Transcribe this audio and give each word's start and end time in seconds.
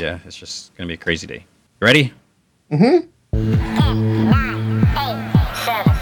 yeah, 0.00 0.18
it's 0.24 0.36
just 0.36 0.74
gonna 0.76 0.88
be 0.88 0.94
a 0.94 0.96
crazy 0.96 1.26
day. 1.26 1.44
You 1.80 1.84
ready? 1.86 2.12
Mm-hmm. 2.72 3.06
Nine, 4.30 4.84
eight, 4.96 5.32
seven, 5.64 5.94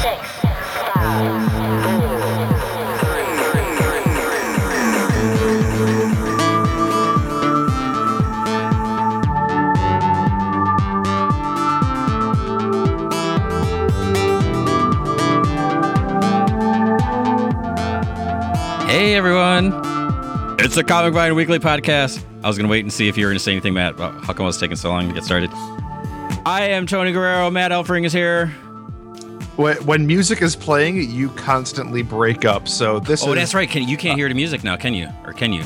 six, 0.00 0.28
five, 0.92 1.64
Hey 18.88 19.14
everyone, 19.14 19.72
it's 20.58 20.74
the 20.74 20.84
Comic 20.84 21.14
Vine 21.14 21.34
Weekly 21.34 21.58
Podcast. 21.58 22.22
I 22.44 22.48
was 22.48 22.58
gonna 22.58 22.68
wait 22.68 22.84
and 22.84 22.92
see 22.92 23.08
if 23.08 23.16
you 23.16 23.24
were 23.24 23.30
gonna 23.32 23.38
say 23.40 23.52
anything, 23.52 23.72
Matt. 23.74 23.96
But 23.96 24.12
how 24.20 24.32
come 24.34 24.44
it 24.44 24.48
was 24.48 24.58
taking 24.58 24.76
so 24.76 24.90
long 24.90 25.08
to 25.08 25.14
get 25.14 25.24
started? 25.24 25.50
I 26.46 26.68
am 26.72 26.86
Tony 26.86 27.10
Guerrero. 27.10 27.50
Matt 27.50 27.70
Elfring 27.70 28.04
is 28.04 28.12
here. 28.12 28.48
When, 29.56 29.76
when 29.86 30.06
music 30.06 30.42
is 30.42 30.54
playing, 30.56 31.10
you 31.10 31.30
constantly 31.30 32.02
break 32.02 32.44
up. 32.44 32.68
So 32.68 33.00
this 33.00 33.24
Oh, 33.24 33.30
is. 33.32 33.36
that's 33.36 33.54
right. 33.54 33.70
Can, 33.70 33.88
you 33.88 33.96
can't 33.96 34.18
hear 34.18 34.28
the 34.28 34.34
music 34.34 34.62
now, 34.64 34.76
can 34.76 34.92
you? 34.94 35.08
Or 35.24 35.32
can 35.32 35.52
you? 35.52 35.62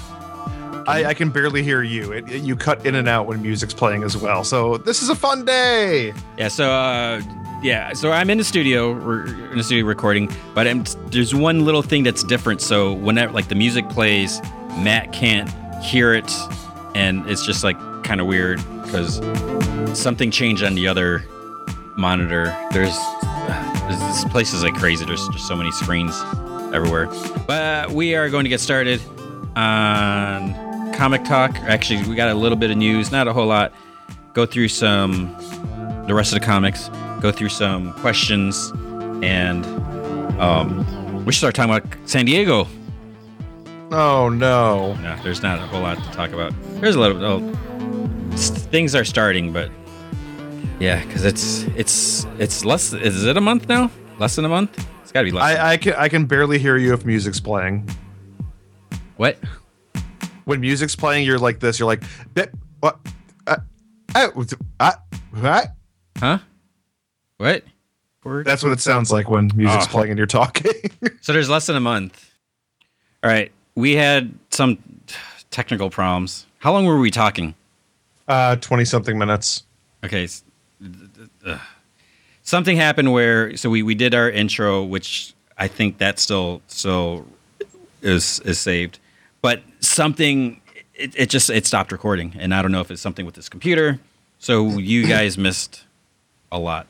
I, 0.86 1.06
I 1.06 1.14
can 1.14 1.30
barely 1.30 1.62
hear 1.62 1.82
you. 1.82 2.12
It, 2.12 2.30
it- 2.30 2.42
you 2.42 2.54
cut 2.54 2.86
in 2.86 2.94
and 2.94 3.08
out 3.08 3.26
when 3.26 3.42
music's 3.42 3.74
playing 3.74 4.04
as 4.04 4.16
well. 4.16 4.44
So 4.44 4.76
this 4.78 5.02
is 5.02 5.08
a 5.08 5.14
fun 5.16 5.44
day. 5.44 6.12
Yeah. 6.36 6.48
So, 6.48 6.70
uh, 6.70 7.22
yeah. 7.62 7.92
So 7.94 8.12
I'm 8.12 8.30
in 8.30 8.38
the 8.38 8.44
studio. 8.44 8.92
We're 8.92 9.24
in 9.50 9.56
the 9.58 9.64
studio 9.64 9.84
recording, 9.84 10.30
but 10.54 10.68
I'm, 10.68 10.84
there's 11.06 11.34
one 11.34 11.64
little 11.64 11.82
thing 11.82 12.04
that's 12.04 12.22
different. 12.22 12.60
So 12.60 12.92
whenever 12.92 13.32
like 13.32 13.48
the 13.48 13.54
music 13.56 13.88
plays, 13.88 14.40
Matt 14.78 15.12
can't 15.12 15.50
hear 15.82 16.12
it, 16.14 16.30
and 16.98 17.30
it's 17.30 17.46
just 17.46 17.62
like 17.62 17.78
kind 18.02 18.20
of 18.20 18.26
weird 18.26 18.60
because 18.82 19.20
something 19.96 20.32
changed 20.32 20.64
on 20.64 20.74
the 20.74 20.88
other 20.88 21.24
monitor. 21.96 22.46
There's, 22.72 22.96
there's 23.86 24.00
this 24.00 24.24
place 24.24 24.52
is 24.52 24.64
like 24.64 24.74
crazy. 24.74 25.04
There's 25.04 25.26
just 25.28 25.46
so 25.46 25.54
many 25.54 25.70
screens 25.70 26.20
everywhere. 26.74 27.06
But 27.46 27.92
we 27.92 28.16
are 28.16 28.28
going 28.28 28.44
to 28.44 28.48
get 28.48 28.58
started 28.60 29.00
on 29.54 30.92
comic 30.92 31.24
talk. 31.24 31.54
Actually, 31.60 32.02
we 32.08 32.16
got 32.16 32.30
a 32.30 32.34
little 32.34 32.58
bit 32.58 32.72
of 32.72 32.76
news, 32.76 33.12
not 33.12 33.28
a 33.28 33.32
whole 33.32 33.46
lot. 33.46 33.72
Go 34.32 34.44
through 34.44 34.68
some 34.68 35.34
the 36.08 36.14
rest 36.14 36.32
of 36.32 36.40
the 36.40 36.44
comics, 36.44 36.88
go 37.20 37.30
through 37.30 37.50
some 37.50 37.92
questions, 37.94 38.72
and 39.22 39.64
um, 40.40 41.24
we 41.24 41.32
should 41.32 41.38
start 41.38 41.54
talking 41.54 41.72
about 41.72 42.08
San 42.08 42.24
Diego. 42.24 42.66
Oh 43.90 44.28
no. 44.28 44.94
No, 44.96 45.16
there's 45.22 45.42
not 45.42 45.58
a 45.58 45.62
whole 45.62 45.80
lot 45.80 45.96
to 46.02 46.10
talk 46.10 46.32
about. 46.32 46.52
There's 46.80 46.94
a 46.94 47.00
little. 47.00 47.24
Oh, 47.24 48.30
s- 48.32 48.50
things 48.50 48.94
are 48.94 49.04
starting, 49.04 49.52
but 49.52 49.70
yeah, 50.78 51.04
because 51.04 51.24
it's 51.24 51.62
it's 51.76 52.26
it's 52.38 52.64
less. 52.64 52.92
Is 52.92 53.24
it 53.24 53.36
a 53.36 53.40
month 53.40 53.68
now? 53.68 53.90
Less 54.18 54.36
than 54.36 54.44
a 54.44 54.48
month? 54.48 54.86
It's 55.02 55.12
got 55.12 55.20
to 55.20 55.24
be 55.24 55.30
less. 55.30 55.56
I, 55.58 55.72
I 55.72 55.76
can 55.78 55.94
I 55.94 56.08
can 56.08 56.26
barely 56.26 56.58
hear 56.58 56.76
you 56.76 56.92
if 56.92 57.04
music's 57.06 57.40
playing. 57.40 57.88
what? 59.16 59.38
When 60.44 60.60
music's 60.60 60.96
playing, 60.96 61.24
you're 61.26 61.38
like 61.38 61.60
this. 61.60 61.78
You're 61.78 61.86
like, 61.86 62.02
"Bip, 62.34 62.54
what? 62.80 62.98
Uh, 63.46 63.56
uh, 64.14 64.28
uh, 64.80 64.92
what? 65.30 65.72
Huh? 66.18 66.38
What? 67.38 67.64
That's 68.44 68.62
what 68.62 68.72
it 68.72 68.80
sounds 68.80 69.10
like 69.10 69.30
when 69.30 69.50
music's 69.54 69.86
Oh. 69.86 69.90
playing 69.90 70.10
and 70.10 70.18
you're 70.18 70.26
talking. 70.26 70.72
So 71.22 71.32
there's 71.32 71.48
less 71.48 71.66
than 71.66 71.76
a 71.76 71.80
month. 71.80 72.30
All 73.22 73.30
right, 73.30 73.50
we 73.78 73.94
had 73.94 74.32
some 74.50 74.78
technical 75.50 75.90
problems. 75.90 76.46
How 76.58 76.72
long 76.72 76.84
were 76.86 76.98
we 76.98 77.10
talking? 77.10 77.54
uh, 78.26 78.56
twenty 78.56 78.84
something 78.84 79.16
minutes. 79.18 79.62
Okay. 80.04 80.28
ugh. 81.46 81.60
Something 82.42 82.76
happened 82.76 83.12
where 83.12 83.56
so 83.56 83.70
we, 83.70 83.82
we 83.82 83.94
did 83.94 84.14
our 84.14 84.30
intro, 84.30 84.82
which 84.84 85.32
I 85.56 85.68
think 85.68 85.98
that 85.98 86.18
still 86.18 86.60
still 86.66 87.26
is 88.02 88.40
is 88.40 88.58
saved, 88.58 88.98
but 89.42 89.62
something 89.80 90.60
it, 90.94 91.12
it 91.16 91.30
just 91.30 91.50
it 91.50 91.66
stopped 91.66 91.92
recording, 91.92 92.34
and 92.38 92.54
I 92.54 92.62
don't 92.62 92.72
know 92.72 92.80
if 92.80 92.90
it's 92.90 93.02
something 93.02 93.26
with 93.26 93.34
this 93.34 93.48
computer. 93.48 93.98
So 94.38 94.68
you 94.78 95.06
guys 95.06 95.36
missed 95.46 95.84
a 96.52 96.58
lot. 96.58 96.86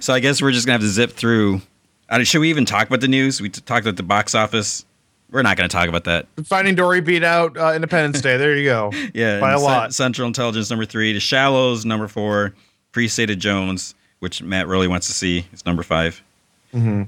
So 0.00 0.14
I 0.14 0.20
guess 0.20 0.40
we're 0.40 0.52
just 0.52 0.66
gonna 0.66 0.74
have 0.78 0.82
to 0.82 0.88
zip 0.88 1.12
through. 1.12 1.60
I 2.08 2.16
don't- 2.18 2.26
should 2.26 2.40
we 2.40 2.50
even 2.50 2.64
talk 2.64 2.86
about 2.88 3.00
the 3.00 3.08
news? 3.08 3.40
We 3.40 3.48
t- 3.48 3.60
talked 3.60 3.84
about 3.86 3.96
the 3.96 4.02
box 4.02 4.34
office. 4.34 4.84
We're 5.30 5.42
not 5.42 5.56
going 5.56 5.68
to 5.68 5.74
talk 5.76 5.88
about 5.88 6.04
that. 6.04 6.26
Finding 6.44 6.74
Dory 6.76 7.00
beat 7.00 7.24
out 7.24 7.56
uh, 7.58 7.72
Independence 7.74 8.20
Day. 8.20 8.36
There 8.36 8.56
you 8.56 8.64
go. 8.64 8.92
Yeah, 9.14 9.40
By 9.40 9.52
a 9.52 9.58
lot. 9.58 9.92
Central 9.94 10.26
Intelligence 10.26 10.70
number 10.70 10.84
three, 10.84 11.12
The 11.12 11.20
Shallows 11.20 11.84
number 11.84 12.06
four, 12.08 12.54
Free 12.92 13.08
State 13.08 13.30
of 13.30 13.38
Jones, 13.38 13.94
which 14.20 14.40
Matt 14.42 14.68
really 14.68 14.86
wants 14.88 15.06
to 15.08 15.12
see, 15.12 15.44
is 15.52 15.66
number 15.66 15.82
5 15.82 16.22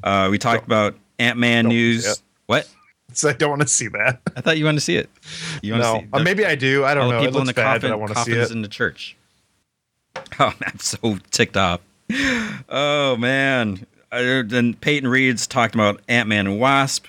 Uh, 0.02 0.28
we 0.30 0.38
talked 0.38 0.66
about 0.66 0.96
Ant 1.18 1.38
Man 1.38 1.66
news. 1.66 2.22
What? 2.46 2.68
So 3.12 3.28
I 3.30 3.32
don't 3.34 3.50
want 3.50 3.62
to 3.62 3.68
see 3.68 3.88
that. 3.88 4.20
I 4.36 4.40
thought 4.40 4.58
you 4.58 4.64
wanted 4.64 4.78
to 4.78 4.84
see 4.84 4.96
it. 4.96 5.08
You 5.62 5.72
want 5.74 5.82
No, 5.84 5.94
to 5.94 6.00
see 6.02 6.08
Uh, 6.12 6.18
maybe 6.22 6.44
I 6.44 6.54
do. 6.56 6.84
I 6.84 6.94
don't 6.94 7.10
know. 7.10 7.20
people 7.20 7.40
in 7.40 7.46
the 7.46 7.52
bad, 7.54 7.80
coffin, 7.80 7.92
I 7.92 7.94
want 7.94 8.12
to 8.12 8.18
see 8.24 8.32
coffins 8.32 8.50
it. 8.50 8.54
in 8.54 8.62
the 8.62 8.68
church. 8.68 9.16
Oh, 10.40 10.52
I'm 10.66 10.78
so 10.78 11.18
ticked 11.30 11.56
off. 11.56 11.80
Oh 12.68 13.16
man. 13.18 13.86
Uh, 14.10 14.42
Then 14.44 14.74
Peyton 14.74 15.08
Reed's 15.08 15.46
talked 15.46 15.74
about 15.74 16.00
Ant 16.08 16.28
Man 16.28 16.46
and 16.46 16.58
Wasp, 16.58 17.06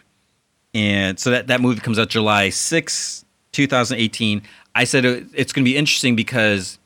and 0.74 1.20
so 1.20 1.32
that 1.32 1.48
that 1.48 1.62
movie 1.62 1.80
comes 1.80 1.98
out 1.98 2.10
July 2.10 2.50
6, 2.50 3.26
2018. 3.52 4.42
I 4.76 4.84
said 4.84 5.06
it- 5.06 5.28
it's 5.34 5.52
going 5.52 5.64
to 5.64 5.70
be 5.70 5.78
interesting 5.78 6.16
because 6.16 6.78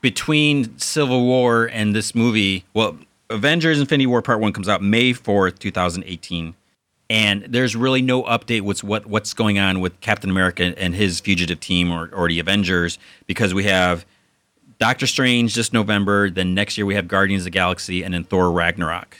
between 0.00 0.76
Civil 0.78 1.24
War 1.24 1.66
and 1.72 1.94
this 1.94 2.14
movie, 2.14 2.64
well, 2.74 2.98
Avengers 3.28 3.80
Infinity 3.80 4.06
War 4.06 4.22
Part 4.22 4.40
1 4.40 4.52
comes 4.52 4.68
out 4.68 4.82
May 4.82 5.12
4th, 5.12 5.58
2018. 5.58 6.54
And 7.08 7.42
there's 7.48 7.74
really 7.74 8.02
no 8.02 8.22
update 8.22 8.60
what's 8.60 8.84
what 8.84 9.06
what's 9.06 9.34
going 9.34 9.58
on 9.58 9.80
with 9.80 9.98
Captain 10.00 10.30
America 10.30 10.74
and 10.78 10.94
his 10.94 11.18
fugitive 11.18 11.58
team 11.58 11.90
or, 11.90 12.08
or 12.12 12.28
the 12.28 12.38
Avengers 12.38 13.00
because 13.26 13.52
we 13.52 13.64
have 13.64 14.06
Doctor 14.78 15.06
Strange 15.06 15.54
this 15.54 15.72
November, 15.72 16.30
then 16.30 16.54
next 16.54 16.78
year 16.78 16.86
we 16.86 16.94
have 16.94 17.08
Guardians 17.08 17.42
of 17.42 17.44
the 17.44 17.50
Galaxy 17.50 18.02
and 18.02 18.14
then 18.14 18.22
Thor 18.24 18.50
Ragnarok 18.50 19.16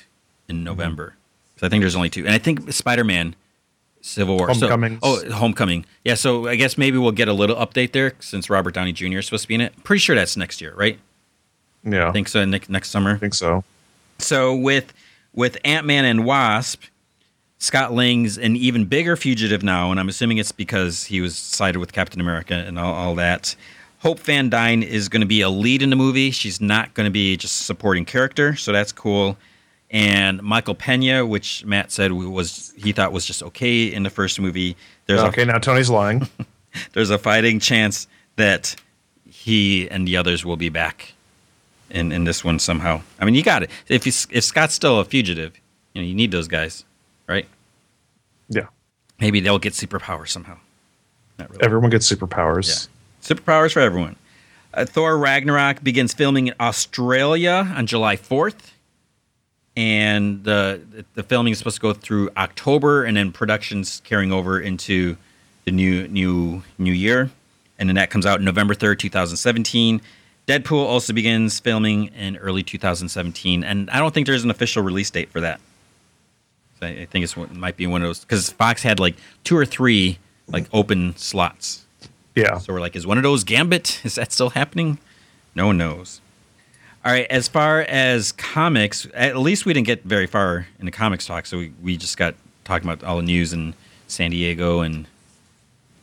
in 0.49 0.56
mm-hmm. 0.56 0.65
November. 0.65 1.15
So 1.56 1.66
I 1.66 1.70
think 1.70 1.82
there's 1.82 1.97
only 1.97 2.10
two. 2.10 2.25
And 2.25 2.34
I 2.34 2.38
think 2.38 2.72
Spider-Man 2.72 3.34
Civil 4.03 4.37
War. 4.37 4.49
So- 4.55 4.66
oh, 5.03 5.31
Homecoming. 5.33 5.84
Yeah, 6.05 6.15
so 6.15 6.49
I 6.49 6.56
guess 6.56 6.78
maybe 6.78 6.99
we'll 6.99 7.12
get 7.12 7.28
a 7.28 7.33
little 7.33 7.56
update 7.56 7.93
there 7.93 8.12
since 8.21 8.49
Robert 8.49 8.75
Downey 8.75 8.93
Jr. 8.93 9.19
is 9.19 9.27
supposed 9.27 9.43
to 9.43 9.49
be 9.49 9.55
in 9.55 9.61
it. 9.61 9.84
Pretty 9.84 10.00
sure 10.00 10.16
that's 10.16 10.37
next 10.37 10.61
year, 10.61 10.75
right? 10.77 10.99
Yeah, 11.84 12.09
I 12.09 12.12
think 12.12 12.28
so. 12.28 12.44
Next 12.44 12.69
next 12.69 12.91
summer. 12.91 13.15
I 13.15 13.19
think 13.19 13.34
so. 13.34 13.65
So 14.19 14.55
with 14.55 14.93
with 15.34 15.56
Ant 15.65 15.87
Man 15.87 16.05
and 16.05 16.25
Wasp, 16.25 16.83
Scott 17.59 17.93
Lang's 17.93 18.37
an 18.38 18.56
even 18.56 18.84
bigger 18.87 19.16
fugitive 19.16 19.62
now, 19.62 19.91
and 19.91 19.99
I'm 20.00 20.09
assuming 20.09 20.38
it's 20.38 20.53
because 20.53 21.05
he 21.05 21.21
was 21.21 21.37
sided 21.37 21.78
with 21.78 21.93
Captain 21.93 22.21
America 22.21 22.55
and 22.55 22.78
all, 22.78 22.93
all 22.94 23.15
that. 23.17 23.55
Hope 24.00 24.19
Van 24.21 24.49
Dyne 24.49 24.82
is 24.82 25.09
going 25.11 25.21
to 25.21 25.27
be 25.27 25.43
a 25.43 25.50
lead 25.50 25.82
in 25.82 25.91
the 25.91 25.97
movie. 25.97 26.31
She's 26.31 26.59
not 26.61 26.94
going 26.94 27.05
to 27.05 27.11
be 27.11 27.37
just 27.37 27.61
a 27.61 27.65
supporting 27.65 28.06
character, 28.06 28.56
so 28.56 28.72
that's 28.72 28.93
cool. 28.93 29.37
And 29.90 30.40
Michael 30.42 30.76
Pena, 30.76 31.26
which 31.26 31.64
Matt 31.64 31.90
said 31.90 32.12
was 32.12 32.72
he 32.76 32.92
thought 32.92 33.12
was 33.12 33.26
just 33.26 33.42
okay 33.42 33.86
in 33.92 34.04
the 34.04 34.10
first 34.10 34.38
movie. 34.40 34.76
There's 35.06 35.20
Okay, 35.20 35.42
a 35.42 35.46
now 35.46 35.58
Tony's 35.58 35.90
lying. 35.90 36.28
there's 36.92 37.10
a 37.10 37.18
fighting 37.18 37.58
chance 37.58 38.06
that 38.36 38.76
he 39.28 39.88
and 39.90 40.06
the 40.06 40.16
others 40.16 40.44
will 40.44 40.56
be 40.56 40.68
back 40.68 41.12
in, 41.90 42.12
in 42.12 42.22
this 42.22 42.44
one 42.44 42.60
somehow. 42.60 43.02
I 43.18 43.24
mean, 43.24 43.34
you 43.34 43.42
got 43.42 43.64
it. 43.64 43.70
If 43.88 44.04
he's, 44.04 44.28
if 44.30 44.44
Scott's 44.44 44.74
still 44.74 45.00
a 45.00 45.04
fugitive, 45.04 45.58
you 45.92 46.02
know, 46.02 46.06
you 46.06 46.14
need 46.14 46.30
those 46.30 46.46
guys, 46.46 46.84
right? 47.26 47.46
yeah, 48.48 48.66
Maybe 49.20 49.40
they'll 49.40 49.58
get 49.58 49.72
superpowers 49.72 50.28
somehow. 50.28 50.58
Not 51.38 51.50
really. 51.50 51.64
everyone 51.64 51.90
gets 51.90 52.10
superpowers. 52.10 52.86
Superpowers 53.22 53.72
for 53.72 53.80
everyone. 53.80 54.14
Uh, 54.72 54.84
Thor 54.84 55.19
Ragnarok 55.19 55.82
begins 55.82 56.14
filming 56.14 56.46
in 56.48 56.54
Australia 56.60 57.72
on 57.76 57.86
July 57.86 58.16
4th. 58.16 58.70
And 59.81 60.44
the 60.44 60.82
the 61.15 61.23
filming 61.23 61.53
is 61.53 61.59
supposed 61.59 61.77
to 61.77 61.81
go 61.81 61.94
through 61.94 62.29
October, 62.37 63.05
and 63.05 63.17
then 63.17 63.32
production's 63.32 64.03
carrying 64.05 64.31
over 64.31 64.61
into 64.61 65.17
the 65.65 65.71
new 65.71 66.06
new 66.06 66.62
new 66.77 66.93
year, 66.93 67.31
and 67.79 67.88
then 67.88 67.97
that 67.97 68.11
comes 68.11 68.27
out 68.27 68.43
November 68.43 68.75
third, 68.75 69.00
two 69.00 69.09
thousand 69.09 69.38
seventeen. 69.38 70.03
Deadpool 70.47 70.85
also 70.85 71.15
begins 71.15 71.61
filming 71.61 72.09
in 72.09 72.37
early 72.37 72.62
2017, 72.62 73.65
and 73.65 73.88
I 73.88 74.00
don't 74.00 74.12
think 74.12 74.27
there's 74.27 74.44
an 74.44 74.50
official 74.50 74.82
release 74.82 75.09
date 75.09 75.31
for 75.31 75.41
that. 75.41 75.62
So 76.79 76.87
I 76.87 76.91
I 76.91 77.06
think 77.06 77.23
it's 77.23 77.35
it 77.35 77.55
might 77.55 77.79
be 77.79 77.87
one 77.87 78.03
of 78.03 78.09
those 78.09 78.21
because 78.21 78.50
Fox 78.50 78.82
had 78.82 79.00
like 79.00 79.17
two 79.44 79.56
or 79.56 79.65
three 79.65 80.19
like 80.47 80.67
open 80.75 81.17
slots. 81.17 81.87
Yeah. 82.35 82.59
So 82.59 82.75
we're 82.75 82.81
like, 82.81 82.97
is 82.97 83.06
one 83.06 83.17
of 83.17 83.23
those 83.23 83.44
Gambit? 83.44 84.05
Is 84.05 84.17
that 84.17 84.31
still 84.31 84.50
happening? 84.50 84.99
No 85.55 85.69
one 85.69 85.79
knows. 85.79 86.21
All 87.02 87.11
right, 87.12 87.26
as 87.31 87.49
far 87.49 87.81
as 87.81 88.32
comics, 88.32 89.06
at 89.14 89.37
least 89.38 89.64
we 89.64 89.73
didn't 89.73 89.87
get 89.87 90.05
very 90.05 90.26
far 90.26 90.67
in 90.79 90.85
the 90.85 90.91
comics 90.91 91.26
talk, 91.26 91.47
so 91.47 91.56
we, 91.56 91.73
we 91.82 91.97
just 91.97 92.19
got 92.19 92.35
talking 92.64 92.87
about 92.88 93.02
all 93.02 93.17
the 93.17 93.23
news 93.23 93.55
in 93.55 93.73
San 94.06 94.31
Diego 94.32 94.81
and 94.81 95.06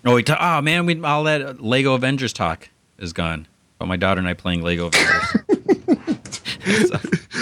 oh, 0.06 0.16
we 0.16 0.24
ta- 0.24 0.38
oh 0.40 0.62
man, 0.62 0.88
we 0.88 1.00
all 1.04 1.24
that 1.26 1.62
Lego 1.62 1.94
Avengers 1.94 2.34
talk. 2.34 2.70
is 2.98 3.14
gone, 3.14 3.48
but 3.78 3.86
my 3.86 3.96
daughter 3.96 4.18
and 4.18 4.28
I 4.28 4.34
playing 4.34 4.64
Lego 4.64 4.88
Avengers. 4.88 5.46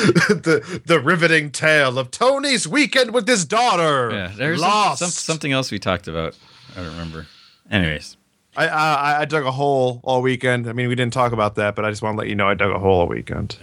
the 0.28 0.82
the 0.86 1.00
riveting 1.00 1.50
tale 1.50 1.98
of 1.98 2.12
Tony's 2.12 2.68
weekend 2.68 3.14
with 3.14 3.28
his 3.28 3.46
daughter. 3.46 4.12
yeah, 4.12 4.34
there's 4.36 4.60
some, 4.60 4.98
some, 4.98 5.10
something 5.10 5.52
else 5.52 5.72
we 5.72 5.80
talked 5.80 6.08
about. 6.08 6.38
I 6.74 6.82
don't 6.82 6.92
remember. 6.92 7.26
Anyways, 7.72 8.18
I, 8.58 8.68
I 8.68 9.22
I 9.22 9.26
dug 9.26 9.46
a 9.46 9.52
hole 9.52 10.00
all 10.04 10.22
weekend. 10.22 10.68
I 10.70 10.74
mean, 10.74 10.88
we 10.88 10.96
didn't 10.96 11.14
talk 11.14 11.32
about 11.34 11.56
that, 11.56 11.76
but 11.76 11.86
I 11.86 11.90
just 11.90 12.02
want 12.02 12.16
to 12.16 12.20
let 12.20 12.28
you 12.28 12.36
know 12.36 12.48
I 12.48 12.54
dug 12.54 12.72
a 12.72 12.80
hole 12.80 13.02
all 13.02 13.08
weekend. 13.08 13.58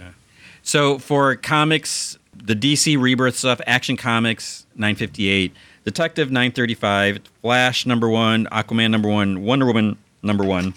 So 0.61 0.97
for 0.99 1.35
comics, 1.35 2.17
the 2.35 2.55
DC 2.55 2.99
Rebirth 3.01 3.35
stuff, 3.35 3.59
Action 3.67 3.97
Comics 3.97 4.65
958, 4.75 5.53
Detective 5.83 6.29
935, 6.31 7.19
Flash 7.41 7.85
number 7.85 8.07
one, 8.09 8.45
Aquaman 8.51 8.91
number 8.91 9.09
one, 9.09 9.43
Wonder 9.43 9.65
Woman 9.65 9.97
number 10.21 10.43
one. 10.43 10.73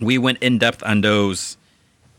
We 0.00 0.16
went 0.18 0.38
in 0.42 0.58
depth 0.58 0.82
on 0.82 1.02
those 1.02 1.56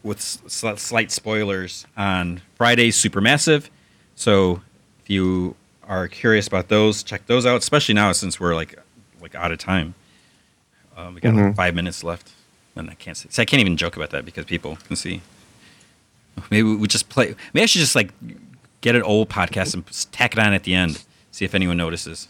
with 0.03 0.17
s- 0.19 0.39
slight 0.77 1.11
spoilers 1.11 1.85
on 1.97 2.41
Friday's 2.55 2.95
Supermassive. 2.97 3.69
So 4.15 4.61
if 5.03 5.09
you 5.09 5.55
are 5.87 6.07
curious 6.07 6.47
about 6.47 6.67
those, 6.67 7.01
check 7.03 7.25
those 7.25 7.45
out. 7.45 7.57
Especially 7.57 7.95
now 7.95 8.11
since 8.11 8.39
we're 8.39 8.55
like 8.55 8.75
like 9.21 9.33
out 9.35 9.51
of 9.51 9.57
time. 9.57 9.95
Um, 10.95 11.15
we 11.15 11.21
got 11.21 11.33
like 11.33 11.55
five 11.55 11.75
minutes 11.75 12.03
left, 12.03 12.31
and 12.75 12.89
I 12.89 12.93
can't 12.93 13.17
say. 13.17 13.27
So 13.29 13.41
I 13.41 13.45
can't 13.45 13.61
even 13.61 13.77
joke 13.77 13.95
about 13.95 14.11
that 14.11 14.25
because 14.25 14.45
people 14.45 14.77
can 14.87 14.95
see. 14.95 15.21
Maybe 16.49 16.63
we 16.63 16.87
just 16.87 17.09
play. 17.09 17.35
Maybe 17.53 17.63
I 17.63 17.65
should 17.65 17.79
just 17.79 17.95
like 17.95 18.11
get 18.81 18.95
an 18.95 19.03
old 19.03 19.29
podcast 19.29 19.73
and 19.73 19.85
tack 20.11 20.33
it 20.33 20.39
on 20.39 20.53
at 20.53 20.63
the 20.63 20.73
end. 20.73 21.03
See 21.31 21.45
if 21.45 21.53
anyone 21.55 21.77
notices. 21.77 22.27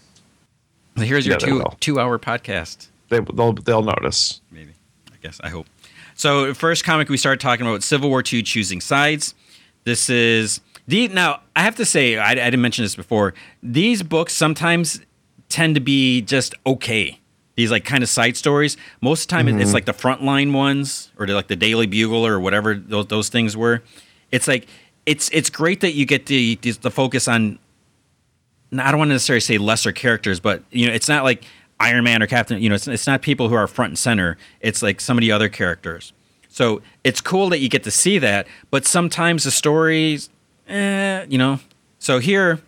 So 0.98 1.04
here's 1.04 1.28
your 1.28 1.34
Yeah, 1.36 1.46
two 1.46 1.64
two 1.80 2.00
hour 2.00 2.18
podcast. 2.18 2.88
They 3.10 3.20
they'll 3.20 3.54
they'll 3.54 3.84
notice. 3.84 4.42
Maybe. 4.52 4.74
I 5.12 5.18
guess. 5.22 5.40
I 5.44 5.50
hope. 5.50 5.68
So 6.16 6.54
first 6.54 6.84
comic 6.84 7.10
we 7.10 7.18
started 7.18 7.40
talking 7.40 7.66
about 7.68 7.84
Civil 7.84 8.10
War 8.10 8.24
Two 8.24 8.42
choosing 8.42 8.82
sides. 8.82 9.36
This 9.84 10.10
is 10.10 10.62
the 10.88 11.08
now 11.10 11.42
I 11.56 11.62
have 11.64 11.76
to 11.76 11.86
say 11.86 12.18
I, 12.18 12.32
I 12.32 12.36
didn't 12.36 12.62
mention 12.62 12.84
this 12.84 12.96
before. 12.96 13.34
These 13.62 14.02
books 14.04 14.34
sometimes 14.34 15.02
tend 15.50 15.76
to 15.76 15.82
be 15.82 16.22
just 16.22 16.56
okay. 16.66 17.20
These 17.56 17.72
like 17.72 17.86
kind 17.86 18.04
of 18.04 18.10
side 18.10 18.36
stories. 18.36 18.76
Most 19.02 19.24
of 19.24 19.28
the 19.28 19.32
time, 19.32 19.60
it's 19.60 19.74
like 19.74 19.86
the 19.86 19.94
frontline 19.94 20.52
ones, 20.52 21.12
or 21.18 21.26
like 21.28 21.48
the 21.48 21.56
Daily 21.56 21.88
Bugle, 21.88 22.26
or 22.26 22.40
whatever 22.40 22.76
those 22.76 23.08
those 23.08 23.30
things 23.30 23.56
were. 23.56 23.82
It's 24.32 24.48
like 24.48 24.68
it's 25.06 25.30
it's 25.30 25.50
great 25.50 25.80
that 25.82 25.94
you 25.94 26.06
get 26.06 26.26
the 26.26 26.56
the, 26.62 26.72
the 26.72 26.92
focus 26.92 27.28
on. 27.28 27.60
I 28.78 28.92
don't 28.92 28.98
want 28.98 29.10
to 29.10 29.14
necessarily 29.14 29.40
say 29.40 29.58
lesser 29.58 29.94
characters, 29.94 30.42
but 30.42 30.64
you 30.72 30.88
know, 30.88 30.94
it's 30.94 31.08
not 31.08 31.24
like 31.24 31.46
Iron 31.80 32.04
Man 32.04 32.22
or 32.22 32.28
Captain. 32.28 32.62
You 32.62 32.70
know, 32.70 32.76
it's 32.76 32.88
it's 32.88 33.08
not 33.08 33.22
people 33.22 33.48
who 33.48 33.56
are 33.56 33.68
front 33.68 33.92
and 33.92 33.98
center. 33.98 34.38
It's 34.60 34.82
like 34.82 35.00
some 35.00 35.18
of 35.18 35.22
the 35.22 35.32
other 35.32 35.48
characters. 35.48 36.12
So 36.50 36.82
it's 37.04 37.22
cool 37.22 37.50
that 37.50 37.60
you 37.60 37.70
get 37.70 37.84
to 37.84 37.92
see 37.92 38.18
that, 38.20 38.48
but 38.72 38.86
sometimes 38.86 39.44
the 39.44 39.52
stories, 39.52 40.30
eh, 40.68 41.26
you 41.30 41.38
know. 41.38 41.60
So 42.00 42.20
here 42.20 42.62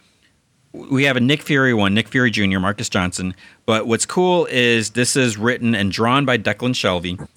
we 0.89 1.03
have 1.05 1.17
a 1.17 1.19
Nick 1.19 1.41
Fury 1.41 1.73
one, 1.73 1.93
Nick 1.93 2.07
Fury 2.07 2.31
Jr., 2.31 2.59
Marcus 2.59 2.89
Johnson. 2.89 3.35
But 3.65 3.87
what's 3.87 4.05
cool 4.05 4.47
is 4.49 4.91
this 4.91 5.15
is 5.15 5.37
written 5.37 5.75
and 5.75 5.91
drawn 5.91 6.25
by 6.25 6.37
Declan 6.37 6.73
Shalvey. 6.73 7.27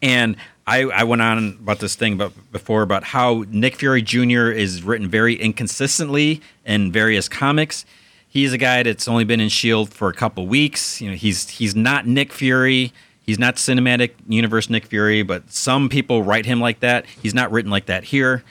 And 0.00 0.36
I, 0.66 0.82
I 0.82 1.04
went 1.04 1.22
on 1.22 1.58
about 1.60 1.80
this 1.80 1.94
thing 1.94 2.14
about, 2.14 2.32
before 2.52 2.82
about 2.82 3.04
how 3.04 3.44
Nick 3.48 3.76
Fury 3.76 4.02
Jr. 4.02 4.50
is 4.50 4.82
written 4.82 5.08
very 5.08 5.34
inconsistently 5.34 6.40
in 6.64 6.92
various 6.92 7.28
comics. 7.28 7.84
He's 8.28 8.52
a 8.52 8.58
guy 8.58 8.82
that's 8.82 9.08
only 9.08 9.24
been 9.24 9.40
in 9.40 9.48
Shield 9.48 9.92
for 9.92 10.08
a 10.08 10.14
couple 10.14 10.46
weeks. 10.46 11.00
You 11.00 11.10
know, 11.10 11.16
he's 11.16 11.50
he's 11.50 11.76
not 11.76 12.06
Nick 12.06 12.32
Fury. 12.32 12.92
He's 13.24 13.38
not 13.38 13.56
cinematic 13.56 14.12
universe 14.26 14.70
Nick 14.70 14.86
Fury, 14.86 15.22
but 15.22 15.50
some 15.52 15.88
people 15.88 16.22
write 16.22 16.46
him 16.46 16.60
like 16.60 16.80
that. 16.80 17.06
He's 17.06 17.34
not 17.34 17.52
written 17.52 17.70
like 17.70 17.86
that 17.86 18.04
here. 18.04 18.42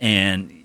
And 0.00 0.59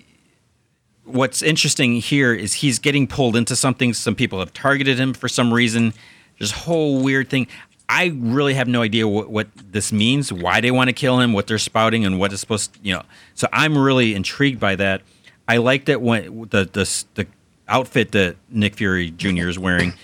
what's 1.06 1.42
interesting 1.42 1.94
here 1.94 2.34
is 2.34 2.54
he's 2.54 2.78
getting 2.78 3.06
pulled 3.06 3.36
into 3.36 3.56
something. 3.56 3.94
Some 3.94 4.14
people 4.14 4.40
have 4.40 4.52
targeted 4.52 4.98
him 4.98 5.14
for 5.14 5.28
some 5.28 5.52
reason. 5.52 5.94
A 6.40 6.46
whole 6.48 7.02
weird 7.02 7.30
thing. 7.30 7.46
I 7.88 8.12
really 8.16 8.54
have 8.54 8.68
no 8.68 8.82
idea 8.82 9.06
what, 9.06 9.30
what 9.30 9.48
this 9.56 9.92
means, 9.92 10.32
why 10.32 10.60
they 10.60 10.70
want 10.70 10.88
to 10.88 10.92
kill 10.92 11.20
him, 11.20 11.32
what 11.32 11.46
they're 11.46 11.58
spouting, 11.58 12.04
and 12.04 12.18
what 12.18 12.32
is 12.32 12.40
supposed 12.40 12.74
to, 12.74 12.80
you 12.82 12.94
know. 12.94 13.02
So 13.34 13.48
I'm 13.52 13.78
really 13.78 14.14
intrigued 14.14 14.58
by 14.58 14.74
that. 14.76 15.02
I 15.48 15.58
like 15.58 15.84
that 15.84 16.02
when 16.02 16.48
the 16.50 16.64
the 16.64 17.04
the 17.14 17.26
outfit 17.68 18.12
that 18.12 18.36
Nick 18.50 18.74
Fury 18.74 19.10
Jr. 19.12 19.48
is 19.48 19.58
wearing, 19.58 19.94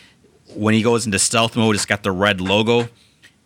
when 0.55 0.75
he 0.75 0.83
goes 0.83 1.07
into 1.07 1.19
stealth 1.19 1.57
mode, 1.57 1.75
it's 1.75 1.87
got 1.87 2.03
the 2.03 2.13
red 2.13 2.41
logo. 2.41 2.89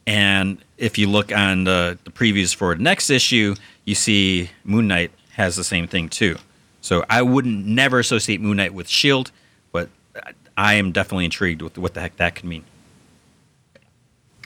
And 0.06 0.58
if 0.78 0.98
you 0.98 1.08
look 1.08 1.32
on 1.32 1.64
the, 1.64 1.98
the 2.04 2.10
previews 2.10 2.54
for 2.54 2.74
the 2.74 2.82
next 2.82 3.10
issue, 3.10 3.56
you 3.84 3.94
see 3.94 4.50
Moon 4.64 4.86
Knight 4.86 5.10
has 5.32 5.56
the 5.56 5.64
same 5.64 5.88
thing 5.88 6.08
too. 6.08 6.36
So 6.86 7.04
I 7.10 7.20
wouldn't 7.20 7.66
never 7.66 7.98
associate 7.98 8.40
Moon 8.40 8.58
Knight 8.58 8.72
with 8.72 8.88
Shield, 8.88 9.32
but 9.72 9.88
I 10.56 10.74
am 10.74 10.92
definitely 10.92 11.24
intrigued 11.24 11.60
with 11.60 11.76
what 11.78 11.94
the 11.94 12.00
heck 12.00 12.16
that 12.18 12.36
could 12.36 12.44
mean. 12.44 12.62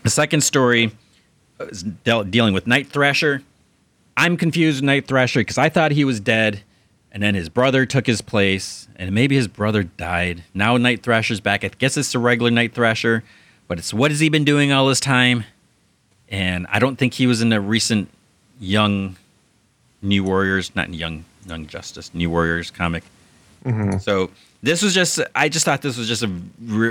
The 0.04 0.08
second 0.08 0.40
story 0.40 0.92
is 1.60 1.82
de- 1.82 2.24
dealing 2.24 2.54
with 2.54 2.66
Night 2.66 2.88
Thrasher. 2.88 3.42
I'm 4.16 4.38
confused 4.38 4.78
with 4.78 4.84
Night 4.84 5.06
Thrasher 5.06 5.40
because 5.40 5.58
I 5.58 5.68
thought 5.68 5.92
he 5.92 6.02
was 6.02 6.18
dead, 6.18 6.62
and 7.12 7.22
then 7.22 7.34
his 7.34 7.50
brother 7.50 7.84
took 7.84 8.06
his 8.06 8.22
place, 8.22 8.88
and 8.96 9.14
maybe 9.14 9.36
his 9.36 9.46
brother 9.46 9.82
died. 9.82 10.42
Now 10.54 10.78
Night 10.78 11.02
Thrasher's 11.02 11.40
back. 11.40 11.62
I 11.62 11.68
guess 11.68 11.98
it's 11.98 12.12
the 12.12 12.18
regular 12.18 12.50
Night 12.50 12.72
Thrasher, 12.72 13.22
but 13.68 13.78
it's 13.78 13.92
what 13.92 14.10
has 14.10 14.20
he 14.20 14.30
been 14.30 14.46
doing 14.46 14.72
all 14.72 14.88
this 14.88 15.00
time? 15.00 15.44
And 16.30 16.66
I 16.70 16.78
don't 16.78 16.96
think 16.96 17.12
he 17.12 17.26
was 17.26 17.42
in 17.42 17.50
the 17.50 17.60
recent 17.60 18.08
Young 18.58 19.16
New 20.02 20.24
Warriors, 20.24 20.74
not 20.74 20.92
Young 20.92 21.24
Young 21.46 21.66
Justice, 21.66 22.12
New 22.14 22.30
Warriors 22.30 22.70
comic. 22.70 23.04
So 24.00 24.30
this 24.62 24.82
was 24.82 24.94
just, 24.94 25.20
I 25.34 25.48
just 25.48 25.64
thought 25.64 25.82
this 25.82 25.96
was 25.98 26.08
just 26.08 26.22
a 26.22 26.30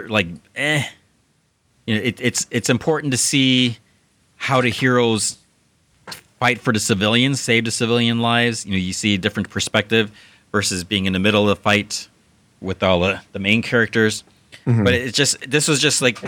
like, 0.08 0.28
eh. 0.56 0.84
You 1.88 1.96
know, 1.96 2.02
it, 2.02 2.20
it's 2.22 2.46
it's 2.52 2.70
important 2.70 3.12
to 3.12 3.18
see 3.18 3.78
how 4.38 4.62
the 4.62 4.70
heroes 4.70 5.38
fight 6.40 6.60
for 6.60 6.72
the 6.72 6.80
civilians, 6.80 7.42
save 7.42 7.66
the 7.66 7.72
civilian 7.72 8.20
lives. 8.20 8.66
You 8.66 8.74
know, 8.74 8.78
you 8.78 8.94
see 8.94 9.16
a 9.16 9.18
different 9.18 9.50
perspective 9.50 10.12
versus 10.52 10.84
being 10.84 11.06
in 11.06 11.14
the 11.14 11.20
middle 11.20 11.50
of 11.50 11.58
the 11.58 11.62
fight 11.62 12.08
with 12.62 12.84
all 12.84 13.00
the, 13.02 13.22
the 13.34 13.40
main 13.40 13.62
characters. 13.62 14.24
But 14.84 14.94
it's 14.94 15.18
just 15.18 15.50
this 15.50 15.68
was 15.68 15.80
just 15.82 16.02
like 16.04 16.20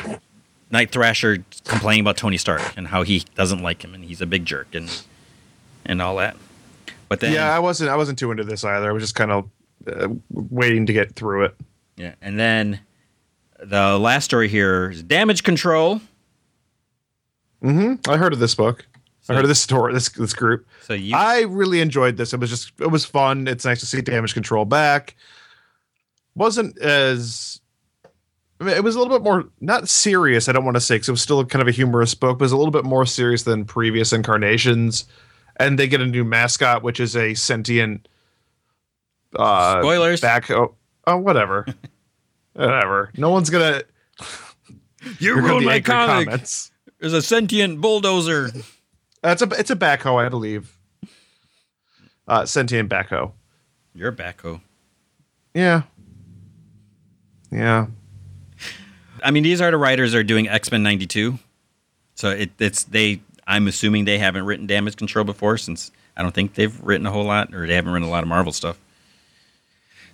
Night 0.72 0.90
Thrasher 0.92 1.44
complaining 1.66 2.02
about 2.02 2.18
Tony 2.18 2.38
Stark 2.38 2.62
and 2.76 2.88
how 2.88 3.04
he 3.04 3.24
doesn't 3.36 3.62
like 3.62 3.84
him 3.84 3.94
and 3.94 4.04
he's 4.04 4.22
a 4.22 4.26
big 4.26 4.46
jerk 4.46 4.74
and 4.74 4.90
and 5.86 6.02
all 6.02 6.16
that. 6.18 6.36
But 7.12 7.20
then 7.20 7.34
Yeah, 7.34 7.54
I 7.54 7.60
wasn't 7.60 7.90
I 7.90 7.98
wasn't 7.98 8.18
too 8.18 8.32
into 8.32 8.46
this 8.46 8.64
either. 8.64 8.90
I 8.90 8.94
was 8.94 9.04
just 9.04 9.16
kind 9.16 9.32
of 9.32 9.50
uh, 9.86 10.08
waiting 10.30 10.86
to 10.86 10.94
get 10.94 11.14
through 11.14 11.44
it. 11.44 11.56
Yeah, 11.98 12.16
and 12.22 12.40
then 12.40 12.80
the 13.62 14.00
last 14.00 14.24
story 14.24 14.48
here 14.48 14.92
is 14.92 15.04
damage 15.04 15.44
control. 15.44 16.00
Mm-hmm. 17.62 18.10
I 18.10 18.16
heard 18.16 18.32
of 18.32 18.40
this 18.40 18.56
book. 18.56 18.86
So- 19.20 19.34
I 19.34 19.36
heard 19.36 19.44
of 19.44 19.50
this 19.50 19.60
story. 19.62 19.94
This 19.94 20.08
this 20.08 20.34
group. 20.34 20.66
So 20.84 20.94
you, 20.94 21.14
I 21.14 21.42
really 21.42 21.82
enjoyed 21.82 22.16
this. 22.16 22.32
It 22.32 22.40
was 22.40 22.50
just 22.50 22.72
it 22.80 22.90
was 22.90 23.04
fun. 23.04 23.46
It's 23.46 23.66
nice 23.66 23.82
to 23.82 23.86
see 23.86 24.00
damage 24.00 24.34
control 24.34 24.64
back. 24.64 25.18
Wasn't 26.34 26.78
as 26.80 27.60
I 28.62 28.64
mean, 28.64 28.78
it 28.78 28.86
was 28.86 28.96
a 28.96 29.00
little 29.00 29.14
bit 29.14 29.22
more 29.22 29.50
not 29.60 29.90
serious. 29.90 30.48
I 30.48 30.54
don't 30.54 30.64
want 30.64 30.76
to 30.78 30.82
say 30.82 30.96
because 30.96 31.10
it 31.10 31.12
was 31.12 31.22
still 31.22 31.44
kind 31.44 31.62
of 31.62 31.68
a 31.68 31.72
humorous 31.72 32.16
book, 32.16 32.38
but 32.40 32.44
it 32.44 32.46
was 32.46 32.52
a 32.54 32.58
little 32.58 32.72
bit 32.72 32.86
more 32.86 33.06
serious 33.06 33.44
than 33.44 33.66
previous 33.66 34.14
incarnations. 34.14 35.04
And 35.62 35.80
they 35.80 35.88
get 35.88 36.02
a 36.02 36.06
new 36.06 36.24
mascot, 36.24 36.84
which 36.84 37.00
is 37.00 37.16
a 37.16 37.34
sentient. 37.34 38.08
Uh, 39.36 39.82
Spoilers. 39.82 40.22
Back. 40.22 40.50
Oh, 40.52 40.76
oh 41.08 41.18
whatever. 41.18 41.66
whatever. 42.54 43.12
No 43.18 43.30
one's 43.30 43.50
gonna. 43.50 43.84
you 45.20 45.36
ruined 45.36 45.66
my 45.66 45.80
comic. 45.80 46.28
comments. 46.28 46.72
There's 47.00 47.14
a 47.14 47.22
sentient 47.22 47.82
bulldozer. 47.82 48.52
That's 49.22 49.42
a 49.42 49.50
it's 49.58 49.72
a 49.72 49.76
backhoe, 49.76 50.24
I 50.24 50.30
believe. 50.30 50.78
Uh, 52.28 52.46
sentient 52.46 52.90
backhoe. 52.90 53.32
You're 53.94 54.12
backhoe. 54.12 54.62
Yeah. 55.54 55.84
Yeah. 57.52 57.88
I 59.24 59.32
mean, 59.32 59.44
these 59.44 59.62
are 59.62 59.70
the 59.70 59.78
writers 59.78 60.16
are 60.16 60.24
doing 60.24 60.48
X 60.48 60.72
Men 60.72 60.84
'92, 60.84 61.38
so 62.16 62.30
it, 62.30 62.52
it's 62.60 62.84
they. 62.86 63.22
I'm 63.52 63.68
assuming 63.68 64.06
they 64.06 64.18
haven't 64.18 64.46
written 64.46 64.66
Damage 64.66 64.96
Control 64.96 65.26
before, 65.26 65.58
since 65.58 65.92
I 66.16 66.22
don't 66.22 66.34
think 66.34 66.56
they've 66.56 66.80
written 66.82 67.06
a 67.06 67.12
whole 67.12 67.26
lot, 67.26 67.54
or 67.54 67.68
they 67.68 67.76
haven't 67.76 67.92
written 67.92 68.08
a 68.08 68.12
lot 68.12 68.24
of 68.24 68.30
Marvel 68.30 68.54
stuff. 68.54 68.80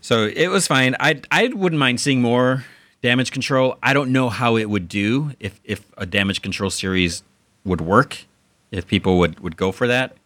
So 0.02 0.26
it 0.26 0.48
was 0.48 0.66
fine. 0.66 0.96
I 1.00 1.22
I 1.30 1.48
wouldn't 1.50 1.80
mind 1.80 2.02
seeing 2.02 2.22
more 2.22 2.66
Damage 3.04 3.32
Control. 3.32 3.78
I 3.84 3.94
don't 3.94 4.12
know 4.12 4.30
how 4.30 4.58
it 4.58 4.70
would 4.70 4.90
do 4.90 5.34
if 5.40 5.60
if 5.64 5.86
a 5.98 6.06
Damage 6.08 6.42
Control 6.42 6.72
series 6.72 7.22
would 7.64 7.80
work, 7.80 8.26
if 8.72 8.88
people 8.88 9.20
would 9.20 9.40
would 9.40 9.56
go 9.56 9.72
for 9.72 9.88
that. 9.88 10.18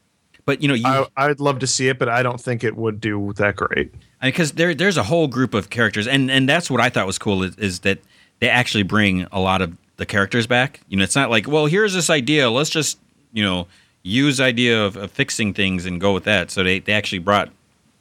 But 0.46 0.62
you 0.62 0.70
know, 0.70 0.74
you, 0.74 0.86
I, 0.86 1.06
I'd 1.18 1.42
love 1.42 1.60
to 1.60 1.68
see 1.68 1.90
it, 1.90 2.00
but 2.00 2.08
I 2.08 2.24
don't 2.24 2.40
think 2.40 2.64
it 2.64 2.78
would 2.78 3.02
do 3.02 3.34
that 3.34 3.58
great. 3.58 3.94
because 4.22 4.54
there 4.54 4.74
there's 4.74 4.98
a 4.98 5.04
whole 5.04 5.28
group 5.28 5.54
of 5.54 5.70
characters, 5.70 6.08
and 6.08 6.32
and 6.32 6.48
that's 6.48 6.72
what 6.72 6.80
I 6.80 6.90
thought 6.90 7.06
was 7.06 7.18
cool 7.18 7.44
is, 7.44 7.58
is 7.58 7.80
that 7.82 8.00
they 8.40 8.50
actually 8.50 8.84
bring 8.84 9.28
a 9.32 9.40
lot 9.40 9.62
of 9.62 9.78
the 10.02 10.06
characters 10.08 10.48
back. 10.48 10.80
You 10.90 10.98
know, 10.98 11.04
it's 11.04 11.16
not 11.16 11.30
like 11.30 11.48
well, 11.48 11.68
here's 11.68 11.94
this 11.94 12.10
idea, 12.10 12.50
let's 12.50 12.72
just 12.72 12.98
you 13.32 13.44
know 13.44 13.68
use 14.02 14.42
idea 14.42 14.84
of, 14.84 14.98
of 14.98 15.12
fixing 15.12 15.54
things 15.54 15.86
and 15.86 16.02
go 16.02 16.12
with 16.12 16.24
that. 16.24 16.50
So 16.50 16.64
they 16.64 16.80
they 16.80 16.94
actually 16.94 17.20
brought 17.20 17.50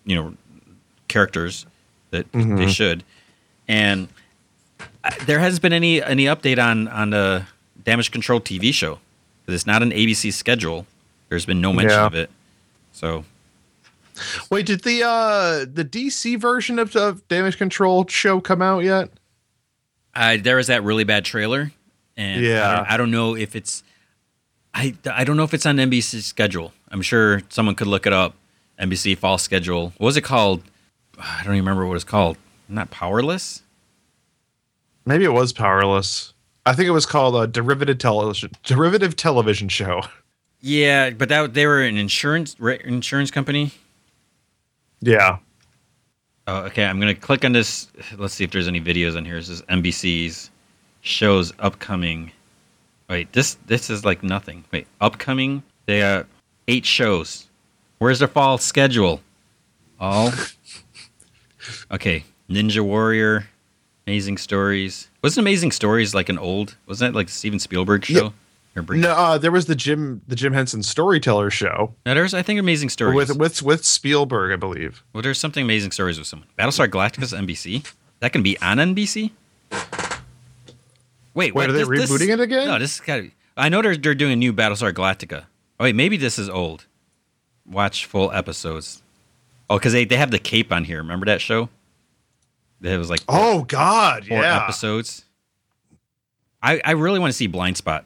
you 0.07 0.16
know 0.16 0.35
characters 1.09 1.66
that 2.11 2.25
they 2.33 2.69
should, 2.69 3.04
and 3.69 4.09
uh, 5.04 5.11
there 5.26 5.40
hasn't 5.40 5.61
been 5.61 5.75
any 5.75 6.02
any 6.02 6.25
update 6.25 6.59
on 6.59 6.88
on 6.88 7.11
the 7.11 7.45
Damage 7.85 8.11
Control 8.11 8.40
TV 8.40 8.73
show. 8.73 8.99
It's 9.47 9.66
not 9.66 9.83
an 9.83 9.90
ABC 9.90 10.33
schedule. 10.33 10.87
There's 11.28 11.45
been 11.45 11.61
no 11.61 11.73
mention 11.75 11.99
Yeah. 11.99 12.07
of 12.07 12.14
it. 12.14 12.30
So 12.92 13.25
Wait, 14.50 14.64
did 14.64 14.85
the 14.85 15.02
uh 15.04 15.66
the 15.71 15.85
DC 15.85 16.38
version 16.40 16.78
of, 16.78 16.97
of 16.97 17.28
Damage 17.28 17.59
Control 17.59 18.07
show 18.07 18.40
come 18.40 18.62
out 18.62 18.85
yet? 18.85 19.11
I 20.14 20.38
there 20.38 20.57
was 20.57 20.69
that 20.69 20.83
really 20.83 21.04
bad 21.04 21.25
trailer, 21.26 21.73
and 22.20 22.44
I 22.44 22.48
Yeah. 22.48 22.76
don't, 22.76 22.90
I 22.92 22.96
don't 22.96 23.10
know 23.10 23.34
if 23.36 23.56
it's 23.56 23.82
I 24.74 24.94
I 25.10 25.24
don't 25.24 25.36
know 25.36 25.44
if 25.44 25.54
it's 25.54 25.66
on 25.66 25.76
NBC's 25.76 26.26
schedule. 26.26 26.72
I'm 26.90 27.02
sure 27.02 27.42
someone 27.48 27.74
could 27.74 27.86
look 27.88 28.06
it 28.06 28.12
up. 28.12 28.34
NBC 28.78 29.16
fall 29.18 29.36
schedule. 29.38 29.92
What 29.98 30.06
was 30.06 30.16
it 30.16 30.22
called? 30.22 30.62
I 31.18 31.42
don't 31.44 31.54
even 31.54 31.64
remember 31.66 31.86
what 31.86 31.96
it's 31.96 32.04
called. 32.04 32.36
Not 32.68 32.90
Powerless. 32.90 33.62
Maybe 35.04 35.24
it 35.24 35.32
was 35.32 35.52
Powerless. 35.52 36.32
I 36.66 36.74
think 36.74 36.86
it 36.88 36.92
was 36.92 37.06
called 37.06 37.34
a 37.36 37.46
derivative 37.46 37.98
television 37.98 38.50
derivative 38.62 39.16
television 39.16 39.68
show. 39.68 40.02
Yeah, 40.60 41.10
but 41.10 41.28
that 41.30 41.54
they 41.54 41.66
were 41.66 41.80
an 41.82 41.96
insurance 41.96 42.54
insurance 42.84 43.30
company. 43.30 43.72
Yeah. 45.00 45.38
Oh, 46.46 46.64
okay, 46.64 46.84
I'm 46.84 47.00
gonna 47.00 47.14
click 47.14 47.44
on 47.44 47.52
this. 47.52 47.88
Let's 48.16 48.34
see 48.34 48.44
if 48.44 48.50
there's 48.50 48.68
any 48.68 48.80
videos 48.80 49.16
on 49.16 49.24
here. 49.24 49.36
This 49.36 49.48
is 49.48 49.62
NBC's 49.62 50.50
shows 51.00 51.52
upcoming. 51.59 52.33
Wait, 53.09 53.33
this 53.33 53.54
this 53.66 53.90
is 53.90 54.04
like 54.04 54.23
nothing. 54.23 54.64
Wait, 54.73 54.87
upcoming. 55.00 55.62
They 55.87 56.00
got 56.00 56.26
eight 56.69 56.85
shows. 56.87 57.47
Where's 57.99 58.19
their 58.21 58.28
fall 58.28 58.59
schedule? 58.59 59.21
All. 59.99 60.33
Okay, 61.90 62.25
Ninja 62.49 62.80
Warrior, 62.80 63.47
Amazing 64.07 64.38
Stories. 64.38 65.09
Wasn't 65.23 65.42
Amazing 65.45 65.73
Stories 65.73 66.14
like 66.14 66.28
an 66.28 66.38
old? 66.38 66.76
Wasn't 66.87 67.12
that 67.12 67.16
like 67.19 67.28
Steven 67.28 67.59
Spielberg 67.59 68.04
show? 68.04 68.33
Or 68.75 68.83
Bring- 68.83 69.00
No, 69.02 69.11
uh, 69.11 69.37
there 69.38 69.50
was 69.52 69.66
the 69.66 69.75
Jim 69.75 70.23
the 70.26 70.35
Jim 70.37 70.52
Henson 70.52 70.83
Storyteller 70.83 71.50
show 71.50 71.92
No, 72.07 72.14
there's 72.14 72.33
I 72.33 72.42
think 72.42 72.59
Amazing 72.61 72.88
Stories. 72.88 73.14
with 73.14 73.37
with 73.37 73.62
with 73.62 73.85
Spielberg, 73.85 74.52
I 74.52 74.57
believe. 74.57 75.02
well, 75.12 75.23
there's 75.23 75.38
something 75.38 75.62
Amazing 75.64 75.90
Stories 75.90 76.19
with 76.19 76.26
someone. 76.28 76.49
Battlestar 76.59 76.88
Galactica's 76.88 77.33
NBC. 77.33 77.85
That 78.21 78.33
can 78.33 78.42
be 78.42 78.59
on 78.61 78.78
NBC. 78.78 79.33
Wait, 81.40 81.54
Wait, 81.54 81.70
are 81.70 81.73
they 81.73 81.85
this- 81.85 82.09
this- 82.09 82.11
rebooting 82.11 82.28
it 82.32 82.40
again? 82.40 82.66
No, 82.68 82.78
this 82.78 82.94
is 82.94 83.00
got 83.00 83.16
to 83.16 83.23
be. 83.23 83.35
I 83.56 83.68
know 83.68 83.82
they're 83.82 83.97
they're 83.97 84.14
doing 84.14 84.32
a 84.32 84.37
new 84.37 84.52
Battlestar 84.52 84.92
Galactica. 84.92 85.44
Oh 85.78 85.85
wait, 85.85 85.94
maybe 85.97 86.16
this 86.16 86.38
is 86.38 86.49
old. 86.49 86.87
Watch 87.66 88.06
full 88.06 88.30
episodes. 88.32 89.02
Oh, 89.68 89.78
because 89.78 89.92
they, 89.92 90.04
they 90.04 90.16
have 90.16 90.30
the 90.30 90.38
cape 90.38 90.73
on 90.73 90.85
here. 90.85 90.99
Remember 90.99 91.26
that 91.26 91.40
show? 91.40 91.68
That 92.80 92.97
was 92.99 93.09
like 93.11 93.20
four, 93.20 93.37
Oh 93.38 93.62
God, 93.64 94.26
four 94.26 94.42
yeah. 94.42 94.62
episodes. 94.62 95.25
I 96.62 96.80
I 96.85 96.90
really 96.92 97.18
want 97.18 97.30
to 97.32 97.37
see 97.37 97.47
Blind 97.47 97.76
Spot. 97.76 98.04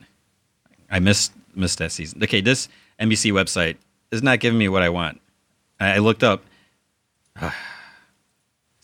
I 0.90 0.98
missed 1.00 1.32
missed 1.54 1.78
that 1.78 1.92
season. 1.92 2.22
Okay, 2.22 2.40
this 2.40 2.68
NBC 3.00 3.32
website 3.32 3.76
is 4.10 4.22
not 4.22 4.40
giving 4.40 4.58
me 4.58 4.68
what 4.68 4.82
I 4.82 4.88
want. 4.88 5.20
I, 5.80 5.94
I 5.94 5.98
looked 5.98 6.22
up. 6.24 6.42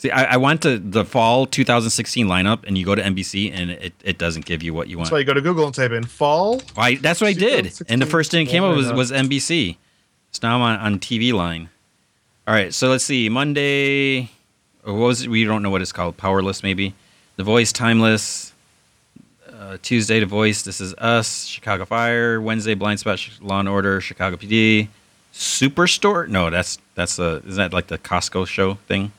See, 0.01 0.11
I, 0.11 0.33
I 0.33 0.37
want 0.39 0.63
to 0.63 0.79
the 0.79 1.05
fall 1.05 1.45
2016 1.45 2.27
lineup, 2.27 2.65
and 2.67 2.79
you 2.79 2.87
go 2.87 2.95
to 2.95 3.03
NBC, 3.03 3.53
and 3.53 3.71
it, 3.71 3.93
it 4.03 4.17
doesn't 4.17 4.47
give 4.47 4.63
you 4.63 4.73
what 4.73 4.89
you 4.89 4.97
want. 4.97 5.09
That's 5.09 5.13
why 5.13 5.19
you 5.19 5.27
go 5.27 5.35
to 5.35 5.43
Google 5.43 5.67
and 5.67 5.75
type 5.75 5.91
in 5.91 6.05
fall. 6.05 6.63
I, 6.75 6.95
that's 6.95 7.21
what 7.21 7.27
I 7.29 7.33
did. 7.35 7.71
And 7.87 8.01
the 8.01 8.07
first 8.07 8.31
thing 8.31 8.47
that 8.47 8.51
came 8.51 8.65
up 8.65 8.75
was, 8.75 8.91
was 8.95 9.13
NBC. 9.13 9.77
So 10.31 10.49
now 10.49 10.57
I'm 10.57 10.63
on, 10.63 10.81
on 10.81 11.01
TV 11.01 11.35
line. 11.35 11.69
All 12.49 12.55
right, 12.55 12.73
so 12.73 12.89
let's 12.89 13.05
see. 13.05 13.29
Monday, 13.29 14.31
what 14.85 14.95
was 14.95 15.21
it? 15.21 15.29
We 15.29 15.45
don't 15.45 15.63
know 15.63 15.69
what 15.69 15.83
it's 15.83 15.93
called. 15.93 16.17
Powerless, 16.17 16.63
maybe. 16.63 16.95
The 17.37 17.45
Voice, 17.45 17.71
Timeless. 17.71 18.55
Uh, 19.53 19.77
Tuesday, 19.83 20.19
The 20.19 20.25
Voice, 20.25 20.63
This 20.63 20.81
Is 20.81 20.95
Us. 20.95 21.45
Chicago 21.45 21.85
Fire. 21.85 22.41
Wednesday, 22.41 22.73
Blind 22.73 23.01
Spot, 23.01 23.21
Law 23.43 23.61
and 23.61 23.69
Order, 23.69 24.01
Chicago 24.01 24.37
PD. 24.37 24.89
Superstore? 25.35 26.27
No, 26.27 26.49
that's 26.49 26.79
that's 26.95 27.19
a 27.19 27.43
isn't 27.47 27.57
that 27.57 27.75
like 27.75 27.89
the 27.89 27.99
Costco 27.99 28.47
show 28.47 28.77
thing? 28.89 29.13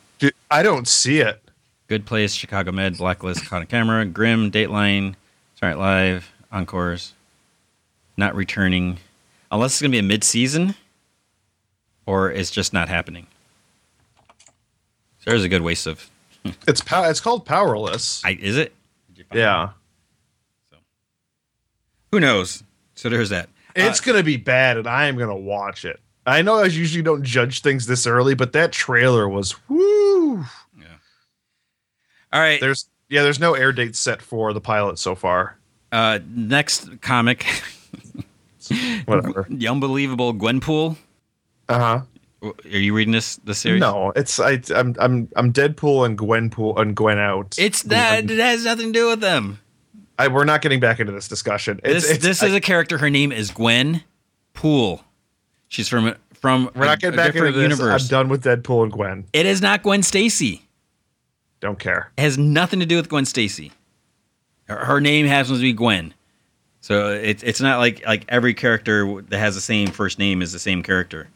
I 0.50 0.64
don't 0.64 0.88
see 0.88 1.20
it. 1.20 1.42
Good 1.88 2.06
Place, 2.06 2.34
Chicago 2.34 2.72
Med, 2.72 2.98
Blacklist, 2.98 3.46
Caught 3.46 3.62
on 3.62 3.68
Camera, 3.68 4.06
Grimm, 4.06 4.52
Dateline, 4.52 5.16
Saturday 5.56 5.78
Night 5.78 5.78
Live, 5.78 6.32
Encores, 6.52 7.14
not 8.18 8.36
returning, 8.36 8.98
unless 9.52 9.74
it's 9.74 9.82
gonna 9.82 9.92
be 9.92 10.00
a 10.00 10.04
mid-season, 10.04 10.76
or 12.06 12.32
it's 12.32 12.52
just 12.52 12.72
not 12.74 12.88
happening. 12.90 13.28
So 15.20 15.30
there's 15.32 15.44
a 15.44 15.50
good 15.50 15.62
waste 15.62 15.88
of. 15.88 16.10
It's 16.68 16.82
pow- 16.82 17.08
It's 17.10 17.20
called 17.20 17.46
Powerless. 17.46 18.22
I, 18.26 18.32
is 18.32 18.58
it? 18.58 18.74
yeah. 19.34 19.70
So. 20.72 20.78
Who 22.12 22.20
knows? 22.20 22.64
So 22.96 23.10
there's 23.10 23.30
that. 23.30 23.48
It's 23.76 24.00
Uh, 24.02 24.04
gonna 24.06 24.24
be 24.24 24.38
bad, 24.38 24.78
and 24.78 24.88
I 24.88 25.06
am 25.06 25.18
gonna 25.18 25.36
watch 25.36 25.86
it. 25.86 26.00
I 26.26 26.42
know 26.42 26.60
I 26.60 26.66
usually 26.66 27.02
don't 27.04 27.24
judge 27.24 27.62
things 27.62 27.88
this 27.88 28.06
early, 28.06 28.36
but 28.36 28.54
that 28.54 28.72
trailer 28.72 29.28
was 29.28 29.56
woo. 29.70 30.46
Yeah. 30.78 30.86
All 32.32 32.40
right. 32.40 32.60
There's 32.62 32.88
yeah, 33.10 33.24
there's 33.24 33.40
no 33.40 33.54
air 33.56 33.72
date 33.72 33.96
set 33.96 34.22
for 34.22 34.54
the 34.54 34.62
pilot 34.62 35.00
so 35.00 35.16
far. 35.16 35.58
Uh, 35.92 36.20
next 36.30 37.02
comic, 37.02 37.46
Whatever. 39.06 39.46
the 39.50 39.68
unbelievable 39.68 40.34
Gwenpool. 40.34 40.96
Uh 41.68 41.80
huh. 41.80 42.02
Are 42.44 42.54
you 42.78 42.94
reading 42.96 43.12
this 43.12 43.36
the 43.38 43.54
series? 43.54 43.82
No, 43.82 44.12
it's 44.16 44.40
I, 44.40 44.62
I'm 44.74 44.96
I'm 45.00 45.30
I'm 45.36 45.52
Deadpool 45.54 46.06
and 46.06 46.18
Gwenpool 46.18 46.80
and 46.80 46.96
Gwen 46.96 47.20
out. 47.20 47.56
It's 47.60 47.84
that. 47.84 48.30
It 48.32 48.40
has 48.40 48.64
nothing 48.66 48.94
to 48.94 49.00
do 49.00 49.08
with 49.10 49.20
them. 49.20 49.60
I, 50.18 50.28
we're 50.28 50.44
not 50.46 50.62
getting 50.62 50.80
back 50.80 51.00
into 51.00 51.12
this 51.12 51.28
discussion. 51.28 51.80
It's, 51.84 52.04
This 52.04 52.12
it's, 52.16 52.24
this 52.24 52.44
I- 52.44 52.48
is 52.48 52.54
a 52.54 52.62
character. 52.62 52.98
Her 53.00 53.10
name 53.10 53.32
is 53.32 53.52
Gwen 53.52 54.04
Poole. 54.54 55.04
She's 55.72 55.88
from 55.88 56.16
from 56.34 56.70
we're 56.76 56.86
not 56.86 57.00
getting 57.00 57.16
back 57.16 57.34
into 57.34 57.50
this. 57.54 57.62
universe. 57.62 58.04
I'm 58.04 58.08
done 58.10 58.28
with 58.28 58.44
Deadpool 58.44 58.84
and 58.84 58.92
Gwen. 58.92 59.26
It 59.32 59.46
is 59.46 59.62
not 59.62 59.84
Gwen 59.84 60.04
Stacy. 60.04 60.68
Don't 61.62 61.80
care. 61.80 62.12
It 62.18 62.24
has 62.24 62.38
nothing 62.38 62.82
to 62.82 62.86
do 62.86 62.98
with 62.98 63.08
Gwen 63.08 63.24
Stacy. 63.24 63.72
Her, 64.66 64.84
her 64.84 65.00
name 65.00 65.28
happens 65.28 65.60
to 65.60 65.62
be 65.62 65.72
Gwen. 65.72 66.14
So 66.82 67.14
it's 67.14 67.42
it's 67.42 67.62
not 67.62 67.80
like 67.80 68.06
like 68.06 68.26
every 68.28 68.54
character 68.54 69.22
that 69.30 69.40
has 69.40 69.56
the 69.56 69.62
same 69.62 69.88
first 69.88 70.20
name 70.20 70.42
is 70.42 70.52
the 70.52 70.60
same 70.60 70.84
character. 70.84 71.30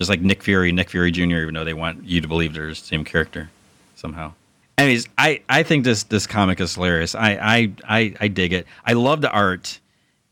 Just 0.00 0.10
like 0.10 0.20
Nick 0.20 0.42
Fury, 0.42 0.72
Nick 0.72 0.90
Fury 0.90 1.12
Jr. 1.12 1.22
Even 1.22 1.54
though 1.54 1.64
they 1.64 1.74
want 1.74 2.04
you 2.04 2.20
to 2.20 2.26
believe 2.26 2.54
they're 2.54 2.70
the 2.70 2.74
same 2.74 3.04
character 3.04 3.50
somehow. 3.94 4.32
Anyways, 4.78 5.06
I, 5.16 5.42
I 5.48 5.62
think 5.62 5.84
this 5.84 6.02
this 6.02 6.26
comic 6.26 6.58
is 6.60 6.74
hilarious. 6.74 7.14
I, 7.14 7.32
I 7.40 7.72
I 7.88 8.14
I 8.20 8.28
dig 8.28 8.52
it. 8.52 8.66
I 8.84 8.94
love 8.94 9.20
the 9.20 9.30
art, 9.30 9.78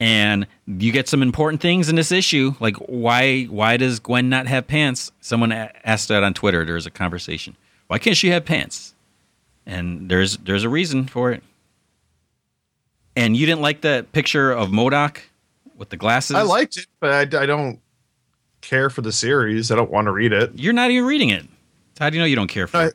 and 0.01 0.47
you 0.67 0.93
get 0.93 1.09
some 1.09 1.23
important 1.23 1.61
things 1.61 1.89
in 1.89 1.97
this 1.97 2.13
issue. 2.13 2.55
Like 2.61 2.77
why 2.77 3.45
why 3.45 3.77
does 3.77 3.99
Gwen 3.99 4.29
not 4.29 4.47
have 4.47 4.67
pants? 4.67 5.11
Someone 5.21 5.53
asked 5.53 6.09
that 6.09 6.23
on 6.23 6.35
Twitter. 6.35 6.65
There 6.65 6.75
was 6.77 6.87
a 6.87 6.91
conversation. 6.91 7.57
Why 7.89 7.99
can't 7.99 8.17
she 8.17 8.29
have 8.31 8.45
pants? 8.45 8.95
And 9.67 10.09
there's 10.11 10.37
there's 10.39 10.65
a 10.65 10.69
reason 10.69 11.07
for 11.07 11.33
it. 11.33 11.43
And 13.17 13.37
you 13.37 13.47
didn't 13.47 13.63
like 13.63 13.81
that 13.81 14.13
picture 14.13 14.53
of 14.53 14.69
MODOK 14.69 15.19
with 15.77 15.89
the 15.89 15.97
glasses. 15.97 16.37
I 16.37 16.43
liked 16.43 16.77
it, 16.77 16.87
but 17.01 17.35
I, 17.35 17.43
I 17.43 17.47
don't 17.47 17.81
care 18.61 18.91
for 18.91 19.03
the 19.03 19.13
series. 19.13 19.71
I 19.73 19.77
don't 19.77 19.91
want 19.91 20.07
to 20.07 20.13
read 20.13 20.33
it 20.33 20.53
You're 20.55 20.73
not 20.73 20.91
even 20.91 21.07
reading 21.07 21.31
it. 21.31 21.47
How 21.99 22.11
do 22.11 22.17
you 22.17 22.23
know 22.23 22.27
you 22.27 22.37
don't 22.37 22.49
care 22.49 22.67
for 22.67 22.77
I- 22.77 22.87
it? 22.87 22.95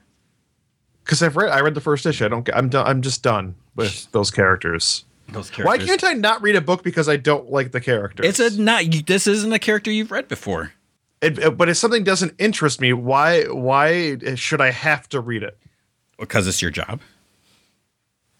because 1.03 1.21
I've 1.21 1.35
read 1.35 1.49
I 1.51 1.59
read 1.59 1.73
the 1.75 1.81
first 1.81 2.05
issue. 2.05 2.23
I 2.23 2.29
don't. 2.29 2.49
I'm 2.53 2.69
done. 2.69 2.87
I'm 2.87 3.01
just 3.01 3.21
done 3.23 3.55
with 3.75 4.09
those 4.13 4.31
characters. 4.31 5.03
Those 5.29 5.49
Why 5.57 5.77
can't 5.77 6.03
I 6.03 6.13
not 6.13 6.41
read 6.41 6.55
a 6.55 6.61
book 6.61 6.83
because 6.83 7.09
I 7.09 7.15
don't 7.15 7.49
like 7.49 7.71
the 7.71 7.81
characters? 7.81 8.25
It's 8.27 8.39
a 8.39 8.61
not. 8.61 8.83
This 9.07 9.25
isn't 9.25 9.51
a 9.51 9.59
character 9.59 9.89
you've 9.89 10.11
read 10.11 10.27
before. 10.27 10.73
It, 11.21 11.57
but 11.57 11.69
if 11.69 11.77
something 11.77 12.03
doesn't 12.03 12.33
interest 12.37 12.81
me, 12.81 12.93
why 12.93 13.45
why 13.45 14.17
should 14.35 14.61
I 14.61 14.71
have 14.71 15.07
to 15.09 15.19
read 15.21 15.43
it? 15.43 15.57
because 16.19 16.47
it's 16.47 16.61
your 16.61 16.71
job. 16.71 17.01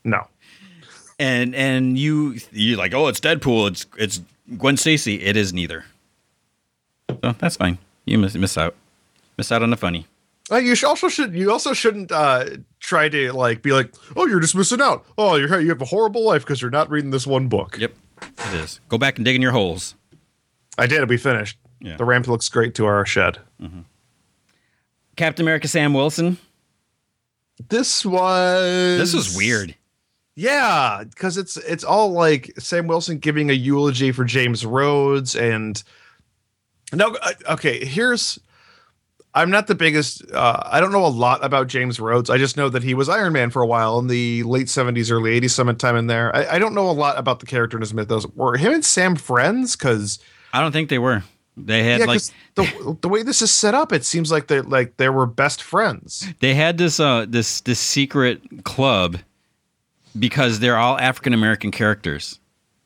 No. 0.04 0.28
And 1.20 1.56
and 1.56 1.98
you 1.98 2.38
you're 2.52 2.78
like, 2.78 2.94
oh, 2.94 3.08
it's 3.08 3.20
Deadpool. 3.20 3.70
It's 3.70 3.86
it's 3.98 4.22
Gwen 4.58 4.78
Stacy. 4.78 5.22
It 5.22 5.38
is 5.38 5.54
neither. 5.54 5.86
So 7.10 7.34
that's 7.38 7.58
fine. 7.58 7.78
You 8.06 8.18
miss 8.18 8.36
miss 8.36 8.58
out. 8.58 8.76
Miss 9.38 9.52
out 9.52 9.64
on 9.64 9.70
the 9.70 9.78
funny. 9.78 10.08
Uh, 10.54 10.58
you 10.58 10.76
also 10.86 11.10
should 11.10 11.34
you 11.34 11.52
also 11.52 11.74
shouldn't 11.74 12.12
uh, 12.12 12.46
try 12.80 13.10
to 13.10 13.34
like 13.34 13.64
be 13.64 13.72
like, 13.72 13.94
oh, 14.16 14.28
you're 14.28 14.40
just 14.40 14.56
missing 14.56 14.82
out. 14.82 15.04
Oh, 15.18 15.36
you're 15.36 15.60
you 15.60 15.70
have 15.70 15.82
a 15.82 15.86
horrible 15.86 16.24
life 16.24 16.44
because 16.44 16.62
you're 16.62 16.70
not 16.70 16.92
reading 16.92 17.10
this 17.10 17.26
one 17.26 17.48
book. 17.48 17.78
Yep, 17.80 17.94
it 18.22 18.54
is. 18.54 18.80
Go 18.88 19.00
back 19.00 19.18
and 19.18 19.26
dig 19.26 19.36
in 19.36 19.42
your 19.42 19.52
holes. 19.52 19.96
I 20.78 20.86
did. 20.86 21.02
It, 21.02 21.10
we 21.10 21.18
finished. 21.18 21.58
Yeah. 21.80 21.98
The 21.98 22.06
ramp 22.06 22.28
looks 22.28 22.48
great 22.50 22.76
to 22.76 22.86
our 22.86 23.04
shed. 23.06 23.40
Captain 25.16 25.44
America 25.44 25.68
Sam 25.68 25.94
Wilson. 25.94 26.38
This 27.70 28.06
was 28.06 29.00
This 29.00 29.14
was 29.14 29.36
weird. 29.36 29.76
Yeah, 30.36 31.04
because 31.04 31.38
it's 31.38 31.58
it's 31.58 31.84
all 31.84 32.12
like 32.12 32.54
Sam 32.60 32.88
Wilson 32.88 33.18
giving 33.18 33.50
a 33.50 33.54
eulogy 33.54 34.12
for 34.12 34.24
James 34.24 34.66
Rhodes, 34.66 35.36
and 35.36 35.82
no, 36.92 37.16
uh, 37.22 37.32
okay. 37.52 37.86
Here's 37.86 38.40
I'm 39.36 39.50
not 39.50 39.68
the 39.68 39.76
biggest. 39.76 40.30
Uh, 40.32 40.62
I 40.64 40.80
don't 40.80 40.92
know 40.92 41.06
a 41.06 41.08
lot 41.08 41.44
about 41.44 41.68
James 41.68 42.00
Rhodes. 42.00 42.30
I 42.30 42.38
just 42.38 42.56
know 42.56 42.70
that 42.70 42.84
he 42.84 42.94
was 42.94 43.10
Iron 43.10 43.34
Man 43.34 43.50
for 43.50 43.62
a 43.62 43.68
while 43.68 43.98
in 44.00 44.08
the 44.08 44.44
late 44.44 44.68
70s, 44.68 45.12
early 45.12 45.40
80s, 45.42 45.52
sometime 45.52 45.96
in 45.96 46.08
there. 46.08 46.36
I, 46.36 46.56
I 46.56 46.60
don't 46.60 46.76
know 46.76 46.90
a 46.90 46.92
lot 46.92 47.18
about 47.18 47.40
the 47.40 47.46
character 47.46 47.78
in 47.78 47.82
his 47.82 47.94
mythos. 47.94 48.28
Were 48.36 48.58
him 48.58 48.74
and 48.74 48.86
Sam 48.86 49.16
friends? 49.16 49.76
Because 49.76 50.20
I 50.54 50.62
don't 50.62 50.72
think 50.72 50.90
they 50.90 51.00
were. 51.00 51.24
They 51.56 51.84
had 51.84 52.00
yeah, 52.00 52.06
like 52.06 52.22
the 52.56 52.98
the 53.02 53.10
way 53.10 53.22
this 53.22 53.42
is 53.42 53.52
set 53.52 53.76
up, 53.76 53.92
it 53.92 54.04
seems 54.04 54.32
like 54.32 54.48
they 54.48 54.62
like 54.62 54.98
they 54.98 55.10
were 55.10 55.28
best 55.28 55.62
friends. 55.62 56.28
they 56.40 56.56
had 56.56 56.80
this 56.80 57.00
uh 57.00 57.28
this 57.30 57.62
this 57.62 57.80
secret 57.80 58.42
club 58.64 59.18
because 60.18 60.60
they're 60.60 60.78
all 60.78 60.98
African 60.98 61.34
American 61.34 61.70
characters. 61.70 62.40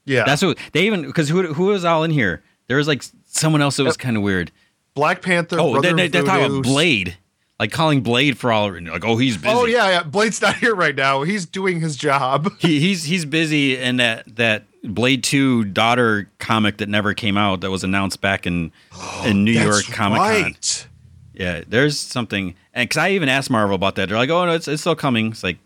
Yeah, 0.03 0.23
That's 0.25 0.41
what 0.41 0.57
they 0.73 0.85
even 0.85 1.05
because 1.05 1.29
who 1.29 1.53
who 1.53 1.67
was 1.67 1.85
all 1.85 2.03
in 2.03 2.11
here? 2.11 2.43
There 2.67 2.77
was 2.77 2.87
like 2.87 3.03
someone 3.25 3.61
else 3.61 3.77
that 3.77 3.83
was 3.85 3.97
kind 3.97 4.17
of 4.17 4.23
weird. 4.23 4.51
Black 4.97 5.21
Panther. 5.21 5.59
Oh, 5.59 5.73
Brother 5.73 5.93
they, 5.93 6.07
they're 6.07 6.23
talking 6.23 6.45
about 6.45 6.63
Blade, 6.63 7.17
like 7.59 7.71
calling 7.71 8.01
Blade 8.01 8.35
for 8.35 8.51
all 8.51 8.71
like 8.71 9.05
oh 9.05 9.17
he's 9.17 9.37
busy. 9.37 9.47
Oh 9.47 9.65
yeah, 9.65 9.89
yeah. 9.89 10.03
Blade's 10.03 10.41
not 10.41 10.55
here 10.55 10.73
right 10.73 10.95
now. 10.95 11.21
He's 11.21 11.45
doing 11.45 11.79
his 11.79 11.95
job. 11.95 12.51
he, 12.59 12.79
he's 12.79 13.03
he's 13.03 13.23
busy 13.23 13.77
in 13.77 13.97
that 13.97 14.35
that 14.35 14.63
Blade 14.83 15.23
Two 15.23 15.65
daughter 15.65 16.29
comic 16.39 16.77
that 16.77 16.89
never 16.89 17.13
came 17.13 17.37
out 17.37 17.61
that 17.61 17.69
was 17.69 17.83
announced 17.83 18.21
back 18.21 18.47
in 18.47 18.71
in 19.25 19.43
New 19.43 19.51
York 19.51 19.85
Comic 19.85 20.17
Con. 20.17 20.27
right. 20.27 20.87
Yeah, 21.33 21.61
there's 21.67 21.99
something, 21.99 22.55
and 22.73 22.89
because 22.89 22.97
I 22.99 23.11
even 23.11 23.29
asked 23.29 23.51
Marvel 23.51 23.75
about 23.75 23.93
that, 23.95 24.09
they're 24.09 24.17
like, 24.17 24.31
"Oh 24.31 24.47
no, 24.47 24.53
it's 24.53 24.67
it's 24.67 24.81
still 24.81 24.95
coming." 24.95 25.27
It's 25.27 25.43
like, 25.43 25.57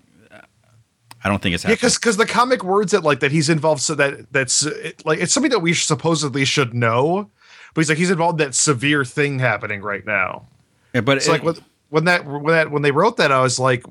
I 1.24 1.30
don't 1.30 1.42
think 1.42 1.56
it's 1.56 1.64
happening. 1.64 1.78
Yeah, 1.82 1.88
happening. 1.88 1.98
because 2.02 2.18
the 2.18 2.26
comic 2.26 2.66
words 2.66 2.92
that 2.92 3.04
like 3.04 3.22
that 3.22 3.32
he's 3.32 3.48
involved 3.48 3.82
so 3.82 3.96
that 3.96 4.34
that's 4.34 4.66
it, 4.66 5.06
like 5.06 5.20
it's 5.20 5.34
something 5.34 5.52
that 5.52 5.62
we 5.62 5.74
supposedly 5.74 6.44
should 6.44 6.74
know, 6.74 7.30
but 7.74 7.82
he's 7.82 7.90
like 7.90 7.98
he's 7.98 8.12
involved 8.12 8.40
in 8.42 8.48
that 8.48 8.54
severe 8.56 9.04
thing 9.06 9.40
happening 9.40 9.82
right 9.82 10.06
now. 10.06 10.46
Yeah, 10.94 11.02
but 11.02 11.18
It's 11.18 11.28
like 11.28 11.44
when, 11.44 11.56
when 11.90 12.06
that 12.06 12.26
when 12.26 12.46
that 12.48 12.72
when 12.72 12.82
they 12.82 12.92
wrote 12.92 13.18
that, 13.18 13.32
I 13.32 13.42
was 13.42 13.60
like, 13.60 13.84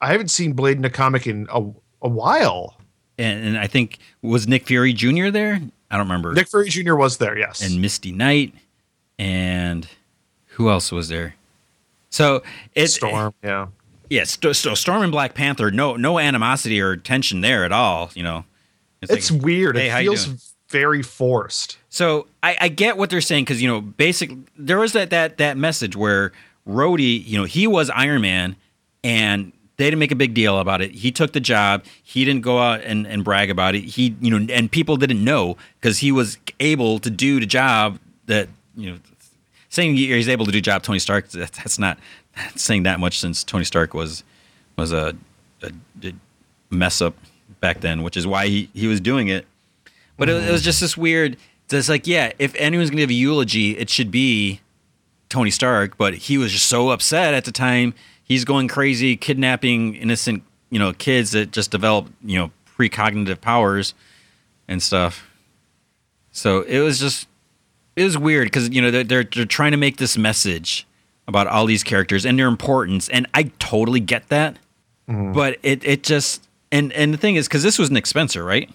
I 0.00 0.12
haven't 0.12 0.28
seen 0.28 0.52
Blade 0.52 0.76
in 0.76 0.84
a 0.84 0.90
comic 0.90 1.26
in 1.26 1.46
a, 1.50 1.60
a 2.02 2.08
while. 2.08 2.76
and, 3.18 3.44
and 3.46 3.58
I 3.58 3.66
think 3.66 3.98
was 4.22 4.46
Nick 4.46 4.66
Fury 4.66 4.92
Jr. 4.92 5.30
there. 5.30 5.60
I 5.90 5.96
don't 5.96 6.06
remember. 6.06 6.32
Nick 6.32 6.48
Fury 6.48 6.68
Jr. 6.68 6.94
was 6.96 7.18
there, 7.18 7.38
yes. 7.38 7.60
and 7.62 7.80
Misty 7.80 8.10
Knight, 8.12 8.52
and 9.18 9.86
who 10.46 10.68
else 10.70 10.90
was 10.92 11.08
there? 11.08 11.34
So 12.10 12.42
it's 12.74 12.94
Storm, 12.94 13.34
yeah. 13.42 13.66
Yeah, 14.10 14.24
St- 14.24 14.54
so 14.54 14.74
Storm 14.74 15.02
and 15.02 15.10
Black 15.10 15.34
Panther, 15.34 15.70
no 15.70 15.96
no 15.96 16.18
animosity 16.18 16.80
or 16.80 16.96
tension 16.96 17.40
there 17.40 17.64
at 17.64 17.72
all. 17.72 18.10
You 18.14 18.22
know, 18.22 18.44
It's 19.02 19.30
like, 19.32 19.42
weird. 19.42 19.76
hey, 19.76 19.88
it 19.90 20.02
feels? 20.02 20.53
Very 20.74 21.02
forced. 21.02 21.78
So 21.88 22.26
I, 22.42 22.56
I 22.62 22.68
get 22.68 22.96
what 22.96 23.08
they're 23.08 23.20
saying 23.20 23.44
because 23.44 23.62
you 23.62 23.68
know, 23.68 23.80
basically, 23.80 24.38
there 24.58 24.80
was 24.80 24.92
that 24.94 25.10
that 25.10 25.38
that 25.38 25.56
message 25.56 25.94
where 25.94 26.32
Rhodey, 26.68 27.24
you 27.24 27.38
know, 27.38 27.44
he 27.44 27.68
was 27.68 27.90
Iron 27.90 28.22
Man, 28.22 28.56
and 29.04 29.52
they 29.76 29.84
didn't 29.84 30.00
make 30.00 30.10
a 30.10 30.16
big 30.16 30.34
deal 30.34 30.58
about 30.58 30.80
it. 30.82 30.90
He 30.90 31.12
took 31.12 31.32
the 31.32 31.38
job. 31.38 31.84
He 32.02 32.24
didn't 32.24 32.42
go 32.42 32.58
out 32.58 32.80
and, 32.82 33.06
and 33.06 33.22
brag 33.22 33.50
about 33.50 33.76
it. 33.76 33.84
He, 33.84 34.16
you 34.20 34.36
know, 34.36 34.52
and 34.52 34.68
people 34.70 34.96
didn't 34.96 35.22
know 35.22 35.56
because 35.80 35.98
he 35.98 36.10
was 36.10 36.38
able 36.58 36.98
to 36.98 37.10
do 37.10 37.38
the 37.38 37.46
job 37.46 38.00
that 38.26 38.48
you 38.76 38.90
know. 38.90 38.98
Saying 39.68 39.96
he's 39.96 40.28
able 40.28 40.46
to 40.46 40.52
do 40.52 40.60
job 40.60 40.84
Tony 40.84 41.00
Stark, 41.00 41.28
that, 41.30 41.52
that's 41.52 41.78
not 41.78 41.98
saying 42.56 42.82
that 42.84 42.98
much 42.98 43.18
since 43.20 43.44
Tony 43.44 43.64
Stark 43.64 43.94
was 43.94 44.24
was 44.76 44.92
a, 44.92 45.16
a, 45.62 45.70
a 46.02 46.12
mess 46.70 47.00
up 47.00 47.14
back 47.60 47.80
then, 47.80 48.02
which 48.02 48.16
is 48.16 48.26
why 48.26 48.46
he, 48.46 48.68
he 48.74 48.86
was 48.86 49.00
doing 49.00 49.28
it. 49.28 49.46
But 50.16 50.28
it, 50.28 50.48
it 50.48 50.50
was 50.50 50.62
mm. 50.62 50.64
just 50.64 50.80
this 50.80 50.96
weird. 50.96 51.36
It's 51.70 51.88
like, 51.88 52.06
yeah, 52.06 52.32
if 52.38 52.54
anyone's 52.56 52.90
gonna 52.90 53.02
give 53.02 53.10
a 53.10 53.14
eulogy, 53.14 53.76
it 53.76 53.90
should 53.90 54.10
be 54.10 54.60
Tony 55.28 55.50
Stark. 55.50 55.96
But 55.96 56.14
he 56.14 56.38
was 56.38 56.52
just 56.52 56.66
so 56.66 56.90
upset 56.90 57.34
at 57.34 57.44
the 57.44 57.52
time. 57.52 57.94
He's 58.22 58.44
going 58.44 58.68
crazy, 58.68 59.16
kidnapping 59.16 59.96
innocent, 59.96 60.44
you 60.70 60.78
know, 60.78 60.92
kids 60.92 61.32
that 61.32 61.50
just 61.50 61.70
develop, 61.70 62.08
you 62.24 62.38
know, 62.38 62.50
precognitive 62.78 63.40
powers 63.40 63.94
and 64.68 64.82
stuff. 64.82 65.28
So 66.32 66.62
it 66.62 66.80
was 66.80 66.98
just, 66.98 67.28
it 67.96 68.04
was 68.04 68.18
weird 68.18 68.46
because 68.46 68.70
you 68.70 68.82
know 68.82 68.90
they're, 68.90 69.04
they're 69.04 69.24
they're 69.24 69.44
trying 69.44 69.70
to 69.70 69.76
make 69.76 69.98
this 69.98 70.18
message 70.18 70.86
about 71.26 71.46
all 71.46 71.66
these 71.66 71.82
characters 71.82 72.26
and 72.26 72.38
their 72.38 72.48
importance, 72.48 73.08
and 73.08 73.26
I 73.34 73.44
totally 73.58 74.00
get 74.00 74.28
that. 74.28 74.56
Mm-hmm. 75.08 75.32
But 75.32 75.58
it 75.62 75.84
it 75.84 76.02
just 76.02 76.48
and 76.72 76.92
and 76.92 77.14
the 77.14 77.18
thing 77.18 77.36
is 77.36 77.46
because 77.46 77.62
this 77.62 77.78
was 77.78 77.90
Nick 77.90 78.06
Spencer, 78.06 78.44
right? 78.44 78.70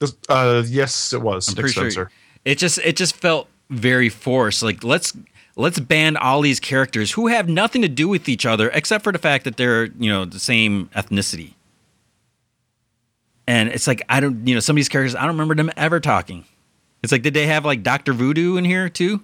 This- 0.00 0.14
Uh, 0.28 0.62
yes, 0.66 1.12
it 1.12 1.20
was. 1.22 1.48
I'm 1.48 1.54
Nick 1.54 1.60
pretty 1.60 1.72
Spencer. 1.74 1.90
sure 1.92 2.10
it 2.44 2.56
just 2.58 2.78
it 2.78 2.96
just 2.96 3.14
felt 3.16 3.48
very 3.68 4.08
forced. 4.08 4.62
Like 4.62 4.82
let's 4.82 5.12
let's 5.56 5.78
ban 5.78 6.16
all 6.16 6.40
these 6.40 6.58
characters 6.58 7.12
who 7.12 7.26
have 7.28 7.48
nothing 7.48 7.82
to 7.82 7.88
do 7.88 8.08
with 8.08 8.28
each 8.28 8.46
other 8.46 8.70
except 8.70 9.04
for 9.04 9.12
the 9.12 9.18
fact 9.18 9.44
that 9.44 9.56
they're 9.58 9.84
you 9.98 10.10
know 10.10 10.24
the 10.24 10.38
same 10.38 10.88
ethnicity. 10.96 11.52
And 13.46 13.68
it's 13.68 13.86
like 13.86 14.02
I 14.08 14.20
don't 14.20 14.46
you 14.48 14.54
know 14.54 14.60
some 14.60 14.74
of 14.74 14.76
these 14.76 14.88
characters 14.88 15.14
I 15.14 15.20
don't 15.20 15.32
remember 15.32 15.54
them 15.54 15.70
ever 15.76 16.00
talking. 16.00 16.44
It's 17.02 17.12
like 17.12 17.22
did 17.22 17.34
they 17.34 17.46
have 17.46 17.64
like 17.66 17.82
Doctor 17.82 18.12
Voodoo 18.14 18.56
in 18.56 18.64
here 18.64 18.88
too? 18.88 19.20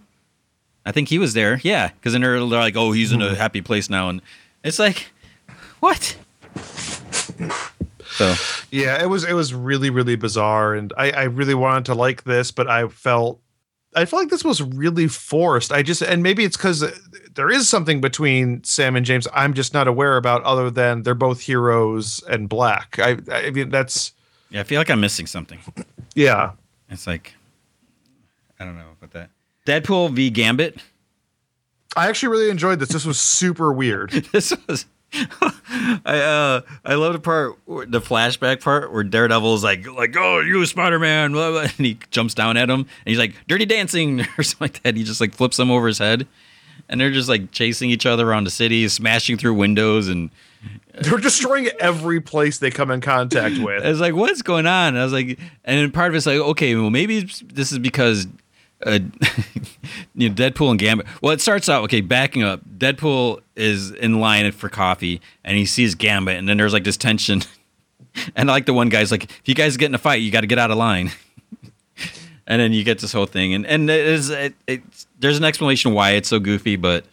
I 0.84 0.92
think 0.92 1.08
he 1.08 1.18
was 1.18 1.32
there. 1.32 1.58
Yeah, 1.64 1.88
because 1.88 2.12
then 2.12 2.20
they're, 2.22 2.38
they're 2.38 2.60
like 2.60 2.76
oh 2.76 2.92
he's 2.92 3.12
in 3.12 3.22
a 3.22 3.34
happy 3.34 3.62
place 3.62 3.88
now, 3.88 4.08
and 4.10 4.20
it's 4.62 4.78
like 4.78 5.08
what? 5.80 6.16
So 8.16 8.34
Yeah, 8.70 9.02
it 9.02 9.06
was 9.06 9.24
it 9.24 9.34
was 9.34 9.52
really 9.54 9.90
really 9.90 10.16
bizarre, 10.16 10.74
and 10.74 10.92
I 10.96 11.10
I 11.10 11.22
really 11.24 11.54
wanted 11.54 11.84
to 11.86 11.94
like 11.94 12.24
this, 12.24 12.50
but 12.50 12.68
I 12.68 12.88
felt 12.88 13.40
I 13.94 14.04
felt 14.04 14.22
like 14.22 14.30
this 14.30 14.44
was 14.44 14.60
really 14.62 15.08
forced. 15.08 15.72
I 15.72 15.82
just 15.82 16.02
and 16.02 16.22
maybe 16.22 16.44
it's 16.44 16.56
because 16.56 16.84
there 17.34 17.50
is 17.50 17.68
something 17.68 18.00
between 18.00 18.62
Sam 18.64 18.96
and 18.96 19.06
James 19.06 19.28
I'm 19.32 19.54
just 19.54 19.74
not 19.74 19.88
aware 19.88 20.16
about, 20.16 20.42
other 20.44 20.70
than 20.70 21.02
they're 21.02 21.14
both 21.14 21.40
heroes 21.40 22.22
and 22.28 22.48
black. 22.48 22.98
I 22.98 23.18
I 23.30 23.50
mean 23.50 23.70
that's 23.70 24.12
yeah, 24.50 24.60
I 24.60 24.64
feel 24.64 24.80
like 24.80 24.90
I'm 24.90 25.00
missing 25.00 25.26
something. 25.26 25.58
yeah. 26.14 26.52
It's 26.88 27.06
like 27.06 27.34
I 28.58 28.64
don't 28.64 28.76
know 28.76 28.92
about 28.98 29.12
that. 29.12 29.30
Deadpool 29.66 30.12
v 30.12 30.30
Gambit. 30.30 30.78
I 31.96 32.08
actually 32.08 32.28
really 32.30 32.50
enjoyed 32.50 32.78
this. 32.78 32.90
This 32.90 33.04
was 33.06 33.20
super 33.20 33.72
weird. 33.72 34.12
This 34.32 34.52
was 34.68 34.86
I 36.04 36.18
uh 36.18 36.60
I 36.84 36.94
love 36.94 37.12
the 37.12 37.18
part 37.20 37.56
the 37.66 38.00
flashback 38.00 38.62
part 38.62 38.92
where 38.92 39.04
Daredevil's 39.04 39.62
like 39.62 39.86
like 39.86 40.16
oh 40.16 40.40
you 40.40 40.64
Spider 40.66 40.98
Man 40.98 41.34
and 41.34 41.70
he 41.70 41.98
jumps 42.10 42.34
down 42.34 42.56
at 42.56 42.68
him 42.68 42.80
and 42.80 42.88
he's 43.04 43.18
like 43.18 43.34
dirty 43.46 43.66
dancing 43.66 44.20
or 44.38 44.42
something 44.42 44.64
like 44.64 44.82
that. 44.82 44.96
He 44.96 45.04
just 45.04 45.20
like 45.20 45.34
flips 45.34 45.58
him 45.58 45.70
over 45.70 45.86
his 45.86 45.98
head 45.98 46.26
and 46.88 47.00
they're 47.00 47.10
just 47.10 47.28
like 47.28 47.52
chasing 47.52 47.90
each 47.90 48.06
other 48.06 48.28
around 48.28 48.44
the 48.44 48.50
city, 48.50 48.88
smashing 48.88 49.36
through 49.36 49.54
windows 49.54 50.08
and 50.08 50.30
They're 51.00 51.18
destroying 51.18 51.68
every 51.78 52.20
place 52.20 52.58
they 52.58 52.70
come 52.70 52.90
in 52.90 53.00
contact 53.00 53.58
with. 53.58 53.84
I 53.84 53.88
was 53.88 54.00
like, 54.00 54.14
what's 54.14 54.42
going 54.42 54.66
on? 54.66 54.88
And 54.88 54.98
I 54.98 55.04
was 55.04 55.12
like, 55.12 55.38
and 55.64 55.92
part 55.92 56.10
of 56.10 56.16
it's 56.16 56.26
like, 56.26 56.38
okay, 56.38 56.74
well, 56.74 56.90
maybe 56.90 57.20
this 57.44 57.70
is 57.70 57.78
because, 57.78 58.26
uh, 58.84 58.98
you 60.14 60.28
know, 60.28 60.34
Deadpool 60.34 60.70
and 60.70 60.78
Gambit. 60.78 61.06
Well, 61.22 61.32
it 61.32 61.40
starts 61.40 61.68
out 61.68 61.84
okay. 61.84 62.00
Backing 62.00 62.42
up, 62.42 62.60
Deadpool 62.78 63.40
is 63.54 63.90
in 63.92 64.20
line 64.20 64.50
for 64.52 64.68
coffee, 64.68 65.20
and 65.44 65.56
he 65.56 65.64
sees 65.64 65.94
Gambit, 65.94 66.36
and 66.36 66.48
then 66.48 66.56
there's 66.56 66.72
like 66.72 66.84
this 66.84 66.96
tension. 66.96 67.42
And 68.34 68.48
I 68.50 68.54
like 68.54 68.64
the 68.64 68.72
one 68.72 68.88
guy's 68.88 69.10
like, 69.10 69.24
if 69.24 69.42
you 69.44 69.54
guys 69.54 69.76
get 69.76 69.90
in 69.90 69.94
a 69.94 69.98
fight, 69.98 70.22
you 70.22 70.30
got 70.30 70.40
to 70.40 70.46
get 70.46 70.58
out 70.58 70.70
of 70.70 70.78
line. 70.78 71.10
and 72.46 72.58
then 72.62 72.72
you 72.72 72.82
get 72.82 72.98
this 72.98 73.12
whole 73.12 73.26
thing, 73.26 73.52
and 73.52 73.66
and 73.66 73.90
it 73.90 74.06
is 74.06 74.30
it, 74.30 74.54
it's 74.66 75.06
there's 75.18 75.36
an 75.36 75.44
explanation 75.44 75.92
why 75.92 76.12
it's 76.12 76.30
so 76.30 76.40
goofy, 76.40 76.76
but 76.76 77.04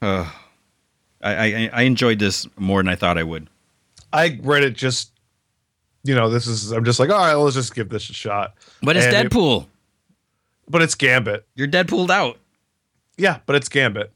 uh, 0.00 0.30
I, 1.20 1.32
I 1.34 1.70
I 1.72 1.82
enjoyed 1.82 2.20
this 2.20 2.46
more 2.56 2.78
than 2.80 2.88
I 2.88 2.94
thought 2.94 3.18
I 3.18 3.24
would. 3.24 3.48
I 4.12 4.38
read 4.42 4.62
it 4.62 4.74
just 4.76 5.10
you 6.04 6.14
know, 6.14 6.30
this 6.30 6.46
is 6.46 6.70
I'm 6.70 6.84
just 6.84 7.00
like, 7.00 7.10
all 7.10 7.18
right, 7.18 7.34
let's 7.34 7.56
just 7.56 7.74
give 7.74 7.88
this 7.88 8.08
a 8.10 8.14
shot. 8.14 8.54
But 8.82 8.96
it's 8.96 9.06
And 9.06 9.26
it- 9.26 9.32
Deadpool. 9.32 9.66
But 10.70 10.80
it's 10.82 10.94
Gambit. 10.94 11.44
You're 11.54 11.68
Deadpooled 11.68 12.10
out. 12.10 12.38
Yeah, 13.16 13.40
but 13.46 13.56
it's 13.56 13.68
Gambit. 13.68 14.12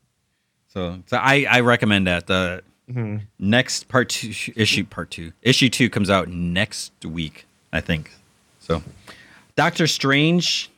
So, 0.72 1.00
so 1.06 1.16
I, 1.18 1.46
I 1.50 1.60
recommend 1.60 2.06
that. 2.06 2.26
The 2.26 2.62
Mhm. 2.90 3.22
next 3.38 3.88
part 3.88 4.10
two 4.10 4.32
issue 4.56 4.84
part 4.84 5.10
two 5.10 5.32
issue 5.40 5.70
two 5.70 5.88
comes 5.88 6.10
out 6.10 6.28
next 6.28 6.92
week, 7.04 7.46
I 7.72 7.80
think. 7.80 8.10
So, 8.60 8.82
Doctor 9.56 9.86
Strange. 9.86 10.68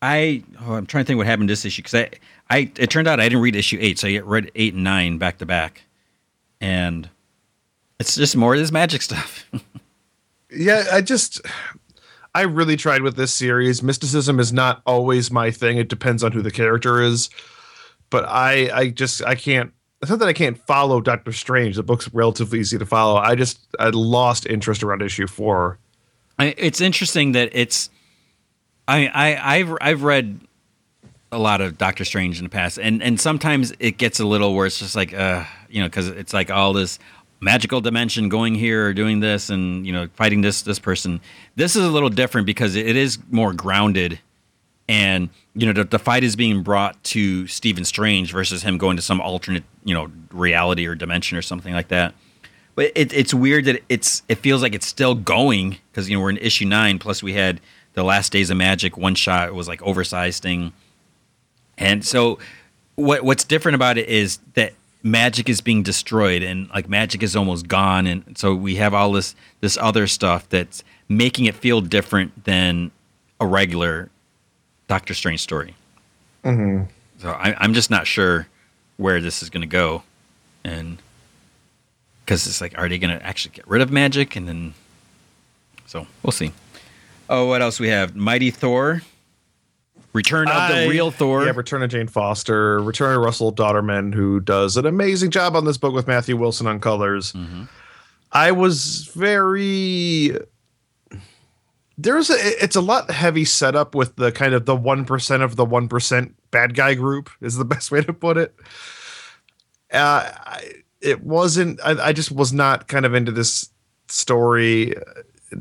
I 0.00 0.44
oh, 0.60 0.74
I'm 0.74 0.86
trying 0.86 1.02
to 1.04 1.06
think 1.08 1.16
what 1.18 1.26
happened 1.26 1.48
this 1.48 1.64
issue 1.64 1.82
because 1.82 1.94
I 1.94 2.10
I 2.48 2.70
it 2.78 2.90
turned 2.90 3.08
out 3.08 3.18
I 3.20 3.24
didn't 3.28 3.40
read 3.42 3.56
issue 3.56 3.78
eight, 3.80 3.98
so 3.98 4.06
I 4.06 4.18
read 4.18 4.52
eight 4.54 4.74
and 4.74 4.84
nine 4.84 5.18
back 5.18 5.38
to 5.38 5.46
back, 5.46 5.82
and 6.60 7.08
it's 7.98 8.14
just 8.14 8.36
more 8.36 8.54
of 8.54 8.60
this 8.60 8.70
magic 8.72 9.02
stuff. 9.02 9.46
Yeah, 10.56 10.84
I 10.92 11.00
just 11.00 11.40
I 12.34 12.42
really 12.42 12.76
tried 12.76 13.02
with 13.02 13.16
this 13.16 13.32
series. 13.32 13.82
Mysticism 13.82 14.40
is 14.40 14.52
not 14.52 14.82
always 14.86 15.30
my 15.30 15.50
thing. 15.50 15.78
It 15.78 15.88
depends 15.88 16.24
on 16.24 16.32
who 16.32 16.42
the 16.42 16.50
character 16.50 17.00
is. 17.00 17.30
But 18.10 18.24
I 18.26 18.70
I 18.72 18.88
just 18.90 19.24
I 19.24 19.34
can't 19.34 19.72
it's 20.04 20.10
not 20.10 20.18
that 20.18 20.28
I 20.28 20.34
can't 20.34 20.58
follow 20.66 21.00
Doctor 21.00 21.32
Strange. 21.32 21.76
The 21.76 21.82
book's 21.82 22.12
relatively 22.12 22.60
easy 22.60 22.76
to 22.76 22.84
follow. 22.84 23.16
I 23.16 23.34
just 23.34 23.58
I 23.78 23.88
lost 23.88 24.44
interest 24.46 24.82
around 24.82 25.00
issue 25.00 25.26
four. 25.26 25.78
It's 26.38 26.80
interesting 26.80 27.32
that 27.32 27.48
it's. 27.52 27.88
I 28.86 29.06
I 29.06 29.56
I've 29.56 29.78
I've 29.80 30.02
read 30.02 30.40
a 31.32 31.38
lot 31.38 31.62
of 31.62 31.78
Doctor 31.78 32.04
Strange 32.04 32.36
in 32.36 32.44
the 32.44 32.50
past, 32.50 32.78
and 32.78 33.02
and 33.02 33.18
sometimes 33.18 33.72
it 33.78 33.96
gets 33.96 34.20
a 34.20 34.26
little 34.26 34.54
where 34.54 34.66
it's 34.66 34.78
just 34.78 34.94
like, 34.94 35.14
uh, 35.14 35.44
you 35.70 35.80
know, 35.80 35.86
because 35.86 36.08
it's 36.08 36.34
like 36.34 36.50
all 36.50 36.74
this 36.74 36.98
magical 37.44 37.80
dimension 37.80 38.28
going 38.28 38.54
here 38.54 38.86
or 38.86 38.94
doing 38.94 39.20
this, 39.20 39.50
and 39.50 39.86
you 39.86 39.92
know, 39.92 40.08
fighting 40.14 40.40
this 40.40 40.62
this 40.62 40.78
person. 40.78 41.20
This 41.54 41.76
is 41.76 41.84
a 41.84 41.90
little 41.90 42.08
different 42.08 42.46
because 42.46 42.74
it 42.74 42.96
is 42.96 43.18
more 43.30 43.52
grounded, 43.52 44.18
and 44.88 45.28
you 45.54 45.66
know, 45.66 45.72
the, 45.72 45.84
the 45.84 45.98
fight 45.98 46.24
is 46.24 46.34
being 46.34 46.62
brought 46.62 47.02
to 47.04 47.46
Stephen 47.46 47.84
Strange 47.84 48.32
versus 48.32 48.62
him 48.62 48.78
going 48.78 48.96
to 48.96 49.02
some 49.02 49.20
alternate, 49.20 49.62
you 49.84 49.94
know, 49.94 50.10
reality 50.32 50.86
or 50.86 50.94
dimension 50.94 51.38
or 51.38 51.42
something 51.42 51.74
like 51.74 51.88
that. 51.88 52.14
But 52.74 52.90
it, 52.96 53.12
it's 53.12 53.32
weird 53.32 53.66
that 53.66 53.82
it's 53.88 54.22
it 54.28 54.36
feels 54.36 54.62
like 54.62 54.74
it's 54.74 54.86
still 54.86 55.14
going 55.14 55.78
because 55.90 56.08
you 56.08 56.16
know 56.16 56.22
we're 56.22 56.30
in 56.30 56.38
issue 56.38 56.64
nine. 56.64 56.98
Plus 56.98 57.22
we 57.22 57.34
had 57.34 57.60
the 57.92 58.02
Last 58.02 58.32
Days 58.32 58.50
of 58.50 58.56
Magic 58.56 58.96
one 58.96 59.14
shot. 59.14 59.48
It 59.48 59.54
was 59.54 59.68
like 59.68 59.82
oversized 59.82 60.42
thing, 60.42 60.72
and 61.76 62.04
so 62.04 62.38
what 62.96 63.22
what's 63.22 63.44
different 63.44 63.76
about 63.76 63.98
it 63.98 64.08
is 64.08 64.38
that 64.54 64.72
magic 65.04 65.48
is 65.48 65.60
being 65.60 65.82
destroyed 65.82 66.42
and 66.42 66.68
like 66.70 66.88
magic 66.88 67.22
is 67.22 67.36
almost 67.36 67.68
gone, 67.68 68.06
and 68.06 68.36
so 68.36 68.54
we 68.54 68.76
have 68.76 68.94
all 68.94 69.12
this 69.12 69.36
this 69.60 69.78
other 69.80 70.08
stuff 70.08 70.48
that's 70.48 70.82
making 71.08 71.44
it 71.44 71.54
feel 71.54 71.80
different 71.80 72.44
than 72.44 72.90
a 73.38 73.46
regular 73.46 74.08
Doctor 74.88 75.14
Strange 75.14 75.40
story. 75.40 75.76
Mm-hmm. 76.42 76.84
So 77.18 77.30
I, 77.30 77.54
I'm 77.58 77.74
just 77.74 77.90
not 77.90 78.06
sure 78.06 78.48
where 78.96 79.20
this 79.20 79.42
is 79.42 79.50
going 79.50 79.60
to 79.60 79.66
go, 79.66 80.02
and 80.64 80.98
because 82.24 82.46
it's 82.46 82.60
like, 82.60 82.76
are 82.78 82.88
they 82.88 82.98
going 82.98 83.16
to 83.16 83.24
actually 83.24 83.54
get 83.54 83.68
rid 83.68 83.82
of 83.82 83.92
magic? 83.92 84.34
And 84.34 84.48
then, 84.48 84.74
so 85.86 86.06
we'll 86.22 86.32
see. 86.32 86.52
Oh, 87.28 87.46
what 87.46 87.60
else 87.60 87.78
we 87.78 87.88
have? 87.88 88.16
Mighty 88.16 88.50
Thor, 88.50 89.02
Return 90.14 90.48
of 90.48 90.68
the 90.68 90.88
Real 90.88 91.10
Thor. 91.10 91.44
Yeah, 91.44 91.52
Return 91.54 91.82
of 91.82 91.90
Jane 91.90 92.06
Foster, 92.08 92.80
Return 92.80 93.16
of 93.16 93.22
Russell 93.22 93.52
Dauterman, 93.52 94.14
who 94.14 94.40
does 94.40 94.76
an 94.76 94.86
amazing 94.86 95.30
job 95.30 95.56
on 95.56 95.64
this 95.64 95.76
book 95.76 95.92
with 95.92 96.06
Matthew 96.06 96.36
Wilson 96.36 96.66
on 96.66 96.78
colors. 96.80 97.32
Mhm. 97.32 97.68
I 98.32 98.52
was 98.52 99.10
very 99.14 100.36
there's 101.96 102.28
a 102.30 102.34
it's 102.64 102.74
a 102.76 102.80
lot 102.80 103.10
heavy 103.10 103.44
setup 103.44 103.94
with 103.94 104.16
the 104.16 104.32
kind 104.32 104.54
of 104.54 104.66
the 104.66 104.74
one 104.74 105.04
percent 105.04 105.42
of 105.42 105.56
the 105.56 105.64
one 105.64 105.88
percent 105.88 106.34
bad 106.50 106.74
guy 106.74 106.94
group 106.94 107.30
is 107.40 107.56
the 107.56 107.64
best 107.74 107.90
way 107.90 108.00
to 108.02 108.12
put 108.12 108.36
it. 108.36 108.54
Uh, 109.92 110.28
I, 110.34 110.72
it 111.00 111.22
wasn't. 111.22 111.78
I, 111.84 112.08
I 112.08 112.12
just 112.12 112.32
was 112.32 112.52
not 112.52 112.88
kind 112.88 113.06
of 113.06 113.14
into 113.14 113.30
this 113.30 113.68
story. 114.08 114.94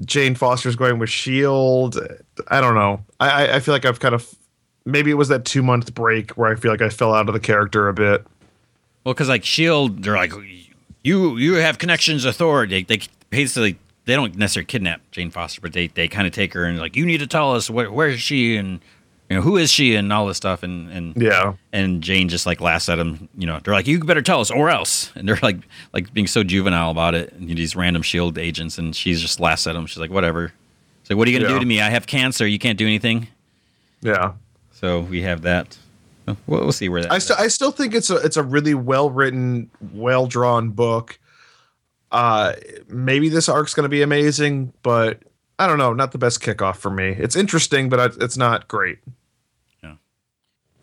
Jane 0.06 0.34
Foster's 0.34 0.76
going 0.76 0.98
with 0.98 1.10
Shield. 1.12 2.00
I 2.48 2.62
don't 2.62 2.74
know. 2.76 3.04
I 3.20 3.30
I- 3.48 3.56
I 3.56 3.60
feel 3.60 3.74
like 3.76 3.86
I've 3.86 4.00
kind 4.00 4.16
of 4.16 4.28
maybe 4.86 5.12
it 5.12 5.16
was 5.16 5.28
that 5.30 5.46
two 5.46 5.64
month 5.64 5.94
break 5.94 6.32
where 6.32 6.52
I 6.52 6.56
feel 6.56 6.72
like 6.72 6.82
I 6.82 6.90
fell 6.90 7.14
out 7.14 7.28
of 7.28 7.34
the 7.34 7.40
character 7.40 7.88
a 7.88 7.94
bit. 7.94 8.26
Well, 9.04 9.14
because 9.14 9.30
like 9.30 9.44
Shield, 9.44 10.04
they're 10.04 10.16
like, 10.16 10.34
you 11.04 11.38
you 11.38 11.54
have 11.56 11.78
connections 11.78 12.26
Thor. 12.36 12.66
They 12.66 12.84
they 12.84 13.00
basically 13.30 13.78
they 14.06 14.16
don't 14.16 14.36
necessarily 14.38 14.66
kidnap 14.66 15.02
Jane 15.12 15.32
Foster, 15.32 15.62
but 15.62 15.74
they 15.74 15.88
they 15.88 16.08
kind 16.08 16.28
of 16.28 16.34
take 16.34 16.54
her 16.54 16.66
and 16.66 16.80
like, 16.80 16.96
you 16.96 17.06
need 17.06 17.20
to 17.20 17.28
tell 17.28 17.54
us 17.54 17.70
where 17.70 17.92
where 17.92 18.08
is 18.10 18.22
she 18.22 18.56
and 18.58 18.80
you 19.30 19.38
know 19.38 19.42
who 19.42 19.58
is 19.58 19.72
she 19.72 19.96
and 19.96 20.12
all 20.12 20.26
this 20.28 20.38
stuff 20.38 20.64
and 20.64 20.90
and 20.92 21.16
Yeah. 21.22 21.54
and 21.72 22.02
Jane 22.04 22.30
just 22.30 22.46
like 22.46 22.62
laughs 22.62 22.88
at 22.90 23.00
him. 23.00 23.28
You 23.38 23.48
know, 23.48 23.60
they're 23.64 23.74
like, 23.74 23.88
"You 23.88 24.00
better 24.04 24.22
tell 24.22 24.42
us, 24.42 24.52
or 24.52 24.70
else." 24.70 25.12
And 25.16 25.28
they're 25.28 25.40
like, 25.42 25.58
like 25.94 26.14
being 26.14 26.28
so 26.28 26.44
juvenile 26.44 26.92
about 26.92 27.16
it. 27.16 27.32
And 27.34 27.50
these 27.50 27.76
random 27.76 28.02
Shield 28.04 28.38
agents, 28.38 28.78
and 28.78 28.96
she's 28.96 29.22
just 29.22 29.40
laughs 29.40 29.66
at 29.66 29.76
him. 29.76 29.86
She's 29.86 29.98
like, 29.98 30.12
"Whatever." 30.12 30.52
It's 31.02 31.10
like, 31.10 31.18
"What 31.18 31.28
are 31.28 31.32
you 31.32 31.40
gonna 31.40 31.50
Yeah. 31.50 31.56
do 31.58 31.60
to 31.62 31.66
me? 31.66 31.82
I 31.82 31.90
have 31.90 32.06
cancer. 32.06 32.46
You 32.46 32.60
can't 32.60 32.78
do 32.78 32.86
anything." 32.86 33.28
Yeah. 34.02 34.34
So 34.74 35.02
we 35.02 35.22
have 35.22 35.42
that. 35.44 35.78
Well, 36.26 36.38
we'll 36.48 36.72
see 36.72 36.90
where 36.90 37.02
that. 37.04 37.12
I 37.12 37.18
still 37.20 37.36
I 37.40 37.48
still 37.48 37.72
think 37.72 37.94
it's 37.94 38.10
a 38.10 38.16
it's 38.18 38.38
a 38.38 38.44
really 38.44 38.74
well 38.74 39.10
written, 39.10 39.70
well 39.94 40.26
drawn 40.28 40.70
book. 40.72 41.20
Uh 42.12 42.54
maybe 42.88 43.30
this 43.30 43.50
arc's 43.50 43.74
going 43.74 43.84
to 43.84 43.90
be 43.90 44.02
amazing, 44.02 44.74
but 44.84 45.20
I 45.60 45.68
don't 45.68 45.78
know, 45.78 45.94
not 45.94 46.12
the 46.12 46.18
best 46.18 46.42
kickoff 46.42 46.78
for 46.78 46.90
me. 46.90 47.10
It's 47.10 47.36
interesting, 47.36 47.90
but 47.90 48.00
I- 48.00 48.24
it's 48.24 48.38
not 48.38 48.68
great. 48.68 49.00
Yeah. 49.84 49.96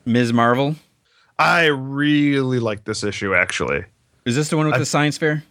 Ms. 0.05 0.33
Marvel. 0.33 0.76
I 1.38 1.66
really 1.66 2.59
like 2.59 2.85
this 2.85 3.03
issue 3.03 3.35
actually. 3.35 3.85
Is 4.26 4.37
this 4.37 4.48
the 4.50 4.57
one 4.57 4.66
with 4.66 4.74
I- 4.76 4.79
the 4.79 4.87
science 4.87 5.16
fair? 5.18 5.42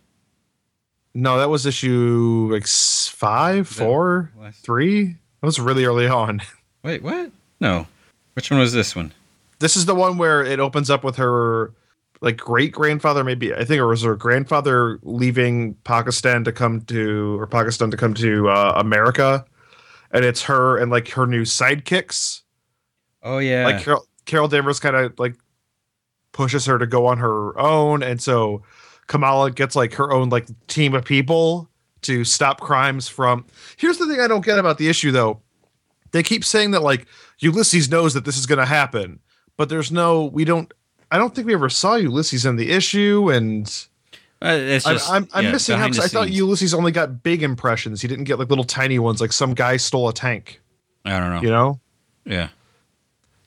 No, 1.16 1.40
that 1.40 1.50
was 1.50 1.66
issue 1.66 2.50
like 2.52 2.68
five, 2.68 3.68
four, 3.68 4.32
three. 4.54 5.06
That 5.42 5.46
was 5.46 5.60
really 5.60 5.84
early 5.86 6.08
on. 6.08 6.42
Wait, 6.84 7.02
what? 7.02 7.32
No. 7.60 7.88
Which 8.40 8.50
one 8.50 8.62
was 8.62 8.72
this 8.72 8.96
one? 8.96 9.12
This 9.60 9.76
is 9.76 9.86
the 9.86 9.94
one 9.94 10.18
where 10.18 10.42
it 10.42 10.62
opens 10.62 10.90
up 10.90 11.04
with 11.04 11.18
her 11.18 11.74
like 12.22 12.38
great 12.38 12.72
grandfather, 12.72 13.22
maybe 13.22 13.54
I 13.54 13.66
think 13.66 13.80
it 13.80 13.84
was 13.84 14.04
her 14.04 14.16
grandfather 14.16 14.98
leaving 15.04 15.74
Pakistan 15.84 16.46
to 16.46 16.54
come 16.54 16.80
to 16.84 17.38
or 17.38 17.48
Pakistan 17.48 17.92
to 17.92 17.98
come 17.98 18.14
to 18.14 18.48
uh, 18.48 18.76
America, 18.78 19.44
and 20.12 20.24
it's 20.24 20.42
her 20.44 20.78
and 20.78 20.90
like 20.90 21.10
her 21.10 21.28
new 21.28 21.42
sidekicks. 21.42 22.44
Oh 23.24 23.40
yeah. 23.40 23.66
Like 23.66 23.84
Carol, 23.84 24.08
Carol 24.24 24.48
Danvers 24.48 24.80
kind 24.80 24.96
of 24.96 25.20
like 25.20 25.36
pushes 26.32 26.66
her 26.66 26.78
to 26.78 26.88
go 26.88 27.06
on 27.06 27.18
her 27.18 27.60
own, 27.60 28.04
and 28.04 28.22
so 28.22 28.64
Kamala 29.08 29.52
gets 29.52 29.76
like 29.76 29.94
her 29.96 30.14
own 30.14 30.30
like 30.30 30.48
team 30.68 30.96
of 30.96 31.04
people 31.04 31.70
to 32.04 32.24
stop 32.24 32.62
crimes 32.62 33.10
from. 33.10 33.46
Here's 33.76 33.98
the 33.98 34.08
thing 34.08 34.22
I 34.22 34.30
don't 34.30 34.46
get 34.46 34.60
about 34.60 34.78
the 34.78 34.88
issue 34.88 35.12
though. 35.12 35.42
They 36.12 36.24
keep 36.24 36.44
saying 36.44 36.72
that 36.72 36.82
like 36.82 37.06
Ulysses 37.40 37.90
knows 37.90 38.14
that 38.14 38.26
this 38.26 38.38
is 38.38 38.46
going 38.46 38.60
to 38.60 38.66
happen, 38.66 39.20
but 39.58 39.70
there's 39.70 39.92
no. 39.92 40.26
We 40.26 40.46
don't. 40.46 40.72
I 41.12 41.18
don't 41.18 41.34
think 41.34 41.48
we 41.48 41.54
ever 41.54 41.70
saw 41.70 41.96
Ulysses 41.96 42.46
in 42.46 42.56
the 42.56 42.72
issue, 42.72 43.32
and 43.32 43.66
Uh, 44.42 44.58
it's 44.60 44.86
I'm, 44.86 44.96
just, 44.96 45.12
I'm, 45.12 45.28
I'm 45.34 45.44
yeah, 45.46 45.52
missing 45.52 45.80
out 45.80 46.00
I 46.00 46.08
thought. 46.08 46.30
Ulysses 46.30 46.74
only 46.74 46.92
got 46.92 47.24
big 47.24 47.44
impressions. 47.44 48.02
He 48.02 48.08
didn't 48.08 48.26
get 48.26 48.40
like 48.40 48.50
little 48.50 48.64
tiny 48.64 49.00
ones, 49.00 49.20
like 49.22 49.32
some 49.34 49.54
guy 49.54 49.78
stole 49.78 50.08
a 50.08 50.14
tank. 50.14 50.62
I 51.06 51.20
don't 51.20 51.32
know. 51.32 51.42
You 51.42 51.50
know. 51.50 51.80
Yeah. 52.26 52.50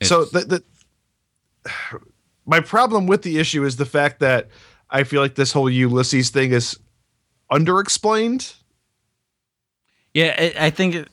so 0.01 0.25
the, 0.25 0.63
the 1.61 1.99
my 2.45 2.59
problem 2.59 3.07
with 3.07 3.21
the 3.23 3.39
issue 3.39 3.63
is 3.65 3.77
the 3.77 3.85
fact 3.85 4.19
that 4.19 4.49
I 4.89 5.03
feel 5.03 5.21
like 5.21 5.35
this 5.35 5.51
whole 5.51 5.69
Ulysses 5.69 6.29
thing 6.29 6.51
is 6.51 6.77
underexplained. 7.51 8.53
Yeah, 10.13 10.39
it, 10.41 10.55
I 10.61 10.69
think 10.69 10.95
it, 10.95 11.09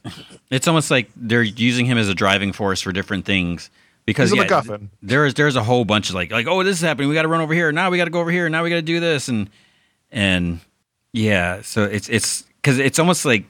it's 0.50 0.68
almost 0.68 0.90
like 0.90 1.10
they're 1.16 1.42
using 1.42 1.86
him 1.86 1.96
as 1.98 2.08
a 2.08 2.14
driving 2.14 2.52
force 2.52 2.80
for 2.80 2.92
different 2.92 3.24
things 3.24 3.70
because 4.06 4.30
He's 4.30 4.38
yeah, 4.38 4.46
MacGuffin. 4.46 4.88
there's 5.02 5.34
there's 5.34 5.56
a 5.56 5.62
whole 5.62 5.84
bunch 5.84 6.08
of 6.10 6.14
like 6.14 6.30
like 6.30 6.46
oh 6.46 6.62
this 6.62 6.76
is 6.76 6.82
happening 6.82 7.08
we 7.08 7.14
got 7.14 7.22
to 7.22 7.28
run 7.28 7.40
over 7.40 7.54
here 7.54 7.72
now 7.72 7.90
we 7.90 7.96
got 7.96 8.06
to 8.06 8.10
go 8.10 8.20
over 8.20 8.30
here 8.30 8.48
now 8.48 8.62
we 8.62 8.70
got 8.70 8.76
to 8.76 8.82
do 8.82 9.00
this 9.00 9.28
and 9.28 9.48
and 10.10 10.60
yeah 11.12 11.62
so 11.62 11.84
it's 11.84 12.08
it's 12.08 12.42
because 12.56 12.78
it's 12.78 12.98
almost 12.98 13.24
like 13.24 13.44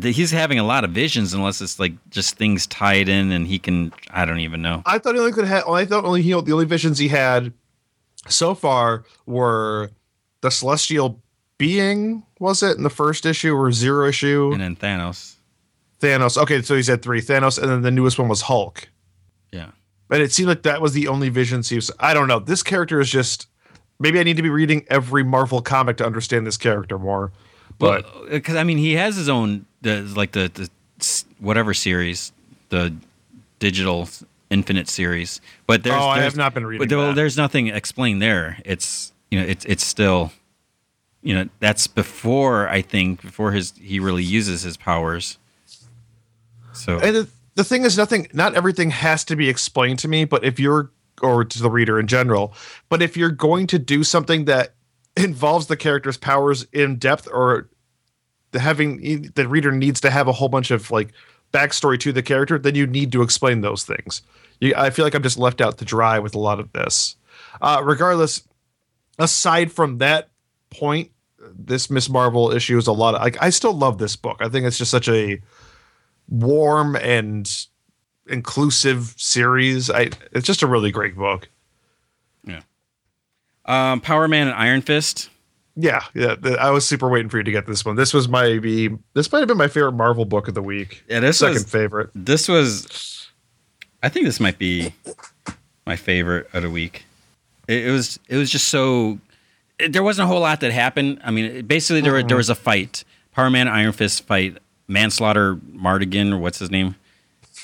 he's 0.00 0.30
having 0.30 0.58
a 0.58 0.64
lot 0.64 0.84
of 0.84 0.90
visions 0.90 1.34
unless 1.34 1.60
it's 1.60 1.78
like 1.78 1.92
just 2.10 2.36
things 2.36 2.66
tied 2.66 3.08
in 3.08 3.30
and 3.32 3.46
he 3.46 3.58
can 3.58 3.92
I 4.10 4.24
don't 4.24 4.40
even 4.40 4.62
know 4.62 4.82
I 4.86 4.98
thought 4.98 5.14
he 5.14 5.20
only 5.20 5.32
could 5.32 5.46
have. 5.46 5.68
I 5.68 5.84
thought 5.84 6.04
only 6.04 6.22
he 6.22 6.30
the 6.30 6.52
only 6.52 6.64
visions 6.64 6.98
he 6.98 7.08
had 7.08 7.52
so 8.28 8.54
far 8.54 9.04
were 9.26 9.90
the 10.40 10.50
celestial 10.50 11.21
being. 11.62 12.24
Was 12.40 12.60
it 12.64 12.76
in 12.76 12.82
the 12.82 12.90
first 12.90 13.24
issue 13.24 13.54
or 13.54 13.70
zero 13.70 14.08
issue? 14.08 14.50
and 14.52 14.60
then 14.60 14.74
Thanos 14.74 15.36
Thanos. 16.00 16.36
Okay, 16.36 16.60
so 16.60 16.74
he's 16.74 16.88
had 16.88 17.02
three 17.02 17.20
Thanos, 17.20 17.56
and 17.56 17.70
then 17.70 17.82
the 17.82 17.90
newest 17.92 18.18
one 18.18 18.28
was 18.28 18.42
Hulk. 18.42 18.88
yeah 19.52 19.70
But 20.08 20.20
it 20.20 20.32
seemed 20.32 20.48
like 20.48 20.62
that 20.62 20.82
was 20.82 20.92
the 20.92 21.06
only 21.06 21.28
vision. 21.28 21.62
he 21.62 21.76
was. 21.76 21.90
I 22.00 22.14
don't 22.14 22.26
know. 22.26 22.40
This 22.40 22.62
character 22.64 23.00
is 23.00 23.08
just. 23.08 23.46
Maybe 24.00 24.18
I 24.18 24.24
need 24.24 24.36
to 24.36 24.42
be 24.42 24.50
reading 24.50 24.84
every 24.88 25.22
Marvel 25.22 25.62
comic 25.62 25.98
to 25.98 26.04
understand 26.04 26.44
this 26.44 26.56
character 26.56 26.98
more. 26.98 27.30
But 27.78 28.04
because 28.28 28.56
uh, 28.56 28.58
I 28.58 28.64
mean 28.64 28.78
he 28.78 28.94
has 28.94 29.14
his 29.14 29.28
own 29.28 29.66
the 29.82 30.02
like 30.16 30.32
the 30.32 30.50
the 30.52 30.68
whatever 31.38 31.74
series 31.74 32.32
the 32.70 32.92
digital 33.60 34.08
infinite 34.50 34.88
series 34.88 35.40
but 35.66 35.82
there's 35.82 35.96
oh, 35.96 36.08
I 36.08 36.20
have 36.20 36.36
not 36.36 36.52
been 36.52 36.66
reading. 36.66 36.86
but 36.86 36.94
there, 36.94 37.14
there's 37.14 37.36
nothing 37.36 37.68
explained 37.68 38.20
there 38.20 38.58
it's 38.64 39.12
you 39.30 39.40
know 39.40 39.46
it's 39.46 39.64
it's 39.64 39.84
still 39.84 40.30
you 41.22 41.34
know 41.34 41.48
that's 41.60 41.86
before 41.86 42.68
I 42.68 42.82
think 42.82 43.22
before 43.22 43.52
his 43.52 43.72
he 43.80 44.00
really 44.00 44.24
uses 44.24 44.62
his 44.62 44.76
powers. 44.76 45.38
So 46.72 46.98
and 46.98 47.16
the, 47.16 47.28
the 47.54 47.64
thing 47.64 47.84
is 47.84 47.96
nothing 47.96 48.28
not 48.32 48.54
everything 48.54 48.90
has 48.90 49.24
to 49.26 49.36
be 49.36 49.48
explained 49.48 49.98
to 50.00 50.08
me 50.08 50.24
but 50.24 50.44
if 50.44 50.58
you're 50.58 50.90
or 51.22 51.44
to 51.44 51.62
the 51.62 51.70
reader 51.70 52.00
in 52.00 52.06
general 52.06 52.54
but 52.88 53.02
if 53.02 53.16
you're 53.16 53.30
going 53.30 53.66
to 53.68 53.78
do 53.78 54.02
something 54.02 54.46
that 54.46 54.74
involves 55.16 55.66
the 55.66 55.76
character's 55.76 56.16
powers 56.16 56.66
in 56.72 56.96
depth 56.96 57.28
or 57.30 57.68
the 58.50 58.58
having 58.58 59.30
the 59.34 59.46
reader 59.46 59.70
needs 59.70 60.00
to 60.00 60.10
have 60.10 60.26
a 60.26 60.32
whole 60.32 60.48
bunch 60.48 60.70
of 60.70 60.90
like 60.90 61.12
backstory 61.52 62.00
to 62.00 62.12
the 62.12 62.22
character 62.22 62.58
then 62.58 62.74
you 62.74 62.86
need 62.86 63.12
to 63.12 63.22
explain 63.22 63.60
those 63.60 63.84
things. 63.84 64.22
You, 64.60 64.74
i 64.76 64.90
feel 64.90 65.04
like 65.04 65.14
i'm 65.14 65.22
just 65.22 65.38
left 65.38 65.60
out 65.60 65.78
to 65.78 65.84
dry 65.84 66.18
with 66.18 66.34
a 66.34 66.40
lot 66.40 66.58
of 66.58 66.72
this. 66.72 67.16
Uh, 67.60 67.82
regardless 67.84 68.42
aside 69.18 69.70
from 69.70 69.98
that 69.98 70.30
point, 70.72 71.11
this 71.54 71.90
Miss 71.90 72.08
Marvel 72.08 72.52
issue 72.52 72.78
is 72.78 72.86
a 72.86 72.92
lot 72.92 73.14
of 73.14 73.22
like 73.22 73.36
I 73.42 73.50
still 73.50 73.72
love 73.72 73.98
this 73.98 74.16
book. 74.16 74.38
I 74.40 74.48
think 74.48 74.66
it's 74.66 74.78
just 74.78 74.90
such 74.90 75.08
a 75.08 75.40
warm 76.28 76.96
and 76.96 77.50
inclusive 78.28 79.14
series. 79.16 79.90
I 79.90 80.10
it's 80.32 80.46
just 80.46 80.62
a 80.62 80.66
really 80.66 80.90
great 80.90 81.16
book. 81.16 81.48
Yeah. 82.44 82.60
Um, 83.64 84.00
Power 84.00 84.28
Man 84.28 84.48
and 84.48 84.56
Iron 84.56 84.82
Fist. 84.82 85.30
Yeah, 85.74 86.02
yeah. 86.14 86.36
I 86.60 86.70
was 86.70 86.86
super 86.86 87.08
waiting 87.08 87.30
for 87.30 87.38
you 87.38 87.44
to 87.44 87.50
get 87.50 87.66
this 87.66 87.84
one. 87.84 87.96
This 87.96 88.12
was 88.12 88.28
maybe 88.28 88.90
this 89.14 89.32
might 89.32 89.38
have 89.38 89.48
been 89.48 89.56
my 89.56 89.68
favorite 89.68 89.92
Marvel 89.92 90.24
book 90.24 90.48
of 90.48 90.54
the 90.54 90.62
week. 90.62 91.02
Yeah, 91.08 91.20
this 91.20 91.38
Second 91.38 91.54
was 91.54 91.64
favorite. 91.64 92.10
this 92.14 92.48
was. 92.48 93.30
I 94.02 94.08
think 94.08 94.26
this 94.26 94.40
might 94.40 94.58
be 94.58 94.92
my 95.86 95.96
favorite 95.96 96.48
of 96.52 96.62
the 96.62 96.70
week. 96.70 97.04
It, 97.68 97.86
it 97.86 97.90
was 97.90 98.18
it 98.28 98.36
was 98.36 98.50
just 98.50 98.68
so. 98.68 99.18
It- 99.82 99.92
there 99.92 100.02
wasn't 100.02 100.24
a 100.24 100.28
whole 100.28 100.40
lot 100.40 100.60
that 100.60 100.72
happened. 100.72 101.20
I 101.24 101.30
mean, 101.30 101.66
basically 101.66 102.00
there 102.00 102.12
were, 102.12 102.22
there 102.22 102.36
was 102.36 102.50
a 102.50 102.54
fight, 102.54 103.04
Power 103.32 103.50
Man 103.50 103.68
Iron 103.68 103.92
Fist 103.92 104.26
fight, 104.26 104.58
Manslaughter 104.88 105.56
Mardigan 105.56 106.32
or 106.32 106.38
what's 106.38 106.58
his 106.58 106.70
name, 106.70 106.94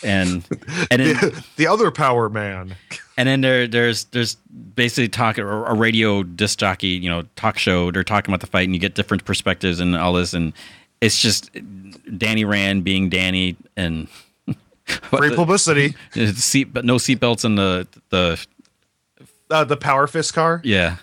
and 0.03 0.45
and 0.91 1.01
then 1.03 1.15
The, 1.21 1.45
the 1.57 1.67
other 1.67 1.91
Power 1.91 2.29
Man. 2.29 2.75
and 3.17 3.29
then 3.29 3.41
there 3.41 3.67
there's 3.67 4.05
there's 4.05 4.37
basically 4.75 5.09
talk 5.09 5.39
a, 5.39 5.47
a 5.47 5.75
radio 5.75 6.23
disc 6.23 6.59
jockey 6.59 6.89
you 6.89 7.11
know 7.11 7.23
talk 7.37 7.59
show 7.59 7.91
they're 7.91 8.05
talking 8.05 8.31
about 8.33 8.41
the 8.41 8.47
fight 8.47 8.63
and 8.65 8.75
you 8.75 8.81
get 8.81 8.95
different 8.95 9.25
perspectives 9.25 9.81
and 9.81 9.97
all 9.97 10.13
this 10.13 10.35
and 10.35 10.53
it's 11.01 11.21
just 11.21 11.51
Danny 12.17 12.45
Rand 12.45 12.85
being 12.85 13.09
Danny 13.09 13.57
and 13.77 14.07
Great 15.11 15.35
publicity. 15.35 15.95
the 16.15 16.33
seat 16.33 16.73
but 16.73 16.85
no 16.85 16.95
seatbelts 16.97 17.45
in 17.45 17.57
the 17.57 17.87
the 18.11 18.39
Uh, 19.51 19.65
the 19.65 19.77
Power 19.77 20.07
Fist 20.07 20.33
car. 20.35 20.61
yeah 20.65 20.97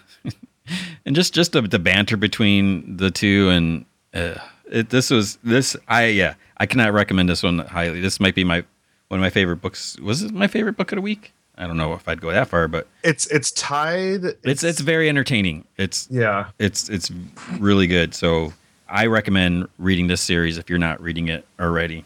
and 1.06 1.15
just 1.15 1.34
just 1.34 1.51
the, 1.51 1.62
the 1.62 1.80
banter 1.80 2.17
between 2.17 2.97
the 2.97 3.12
two 3.12 3.49
and 3.49 3.86
uh, 4.13 4.36
it, 4.71 4.89
this 4.89 5.10
was 5.10 5.38
this 5.43 5.75
I 5.88 6.06
yeah 6.08 6.36
I 6.58 6.65
cannot 6.65 6.93
recommend 6.93 7.30
this 7.30 7.43
one 7.43 7.60
highly 7.60 8.01
this 8.01 8.19
might 8.19 8.36
be 8.36 8.43
my 8.43 8.63
one 9.10 9.19
of 9.19 9.21
my 9.21 9.30
favorite 9.30 9.58
books 9.58 9.97
was 9.99 10.23
it 10.23 10.32
my 10.34 10.47
favorite 10.47 10.78
book 10.78 10.91
of 10.91 10.97
the 10.97 11.01
week 11.01 11.34
I 11.58 11.67
don't 11.67 11.78
know 11.78 11.93
if 11.93 12.08
I'd 12.08 12.19
go 12.21 12.32
that 12.32 12.47
far 12.47 12.67
but 12.67 12.88
It's 13.04 13.28
it's 13.28 13.51
tied. 13.51 14.23
it's 14.43 14.63
it's 14.63 14.80
very 14.82 15.08
entertaining 15.10 15.65
it's 15.78 16.08
yeah. 16.12 16.47
it's 16.60 16.89
it's 16.89 17.12
really 17.60 17.88
good. 17.88 18.13
So 18.13 18.54
I 18.88 19.06
recommend 19.08 19.67
reading 19.80 20.08
this 20.08 20.21
series 20.21 20.58
if 20.58 20.69
you're 20.69 20.80
not 20.80 21.01
reading 21.01 21.28
it 21.28 21.45
already. 21.60 22.06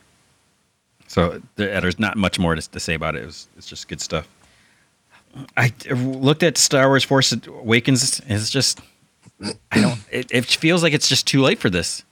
So 1.08 1.42
there, 1.56 1.82
there's 1.82 2.00
not 2.00 2.16
much 2.18 2.40
more 2.40 2.56
to, 2.56 2.62
to 2.70 2.80
say 2.80 2.94
about 2.94 3.16
it. 3.16 3.24
it 3.24 3.26
was, 3.26 3.48
it's 3.58 3.68
just 3.68 3.88
good 3.88 4.00
stuff. 4.00 4.28
I 5.56 5.72
looked 5.92 6.44
at 6.44 6.58
Star 6.58 6.88
Wars 6.88 7.04
Force 7.04 7.32
Awakens. 7.48 8.22
It's 8.28 8.50
just 8.50 8.80
I 9.72 9.82
don't. 9.82 10.00
It, 10.12 10.32
it 10.32 10.46
feels 10.46 10.84
like 10.84 10.94
it's 10.94 11.08
just 11.08 11.28
too 11.28 11.42
late 11.42 11.60
for 11.60 11.70
this. 11.70 12.04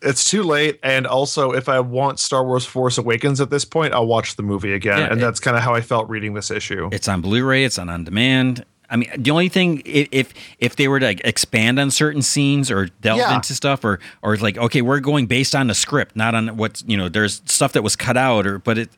It's 0.00 0.28
too 0.30 0.44
late, 0.44 0.78
and 0.82 1.06
also 1.08 1.50
if 1.52 1.68
I 1.68 1.80
want 1.80 2.20
Star 2.20 2.44
Wars 2.44 2.64
Force 2.64 2.98
Awakens 2.98 3.40
at 3.40 3.50
this 3.50 3.64
point, 3.64 3.92
I'll 3.94 4.06
watch 4.06 4.36
the 4.36 4.44
movie 4.44 4.72
again, 4.72 4.98
Yeah, 4.98 5.04
and 5.06 5.14
it- 5.18 5.20
that's 5.24 5.40
kind 5.40 5.56
of 5.56 5.62
how 5.62 5.74
I 5.74 5.80
felt 5.80 6.08
reading 6.08 6.34
this 6.34 6.50
issue. 6.52 6.88
It's 6.92 7.08
on 7.08 7.20
Blu-ray. 7.20 7.64
It's 7.64 7.78
on 7.78 7.88
on 7.88 8.04
demand. 8.04 8.64
I 8.90 8.96
mean, 8.96 9.10
the 9.18 9.30
only 9.32 9.48
thing 9.48 9.82
if 9.84 10.32
if 10.60 10.76
they 10.76 10.86
were 10.88 11.00
to 11.00 11.06
like, 11.06 11.20
expand 11.24 11.78
on 11.80 11.90
certain 11.90 12.22
scenes 12.22 12.70
or 12.70 12.86
delve 13.02 13.18
Yeah. 13.18 13.34
into 13.34 13.54
stuff 13.54 13.84
or 13.84 13.98
or 14.22 14.36
like 14.36 14.56
okay, 14.56 14.82
we're 14.82 15.00
going 15.00 15.26
based 15.26 15.54
on 15.56 15.66
the 15.66 15.74
script, 15.74 16.14
not 16.16 16.34
on 16.34 16.56
what 16.56 16.82
you 16.86 16.96
know. 16.96 17.08
There's 17.08 17.42
stuff 17.46 17.72
that 17.72 17.82
was 17.82 17.96
cut 17.96 18.16
out 18.16 18.46
or 18.46 18.58
but 18.58 18.78
it. 18.78 18.90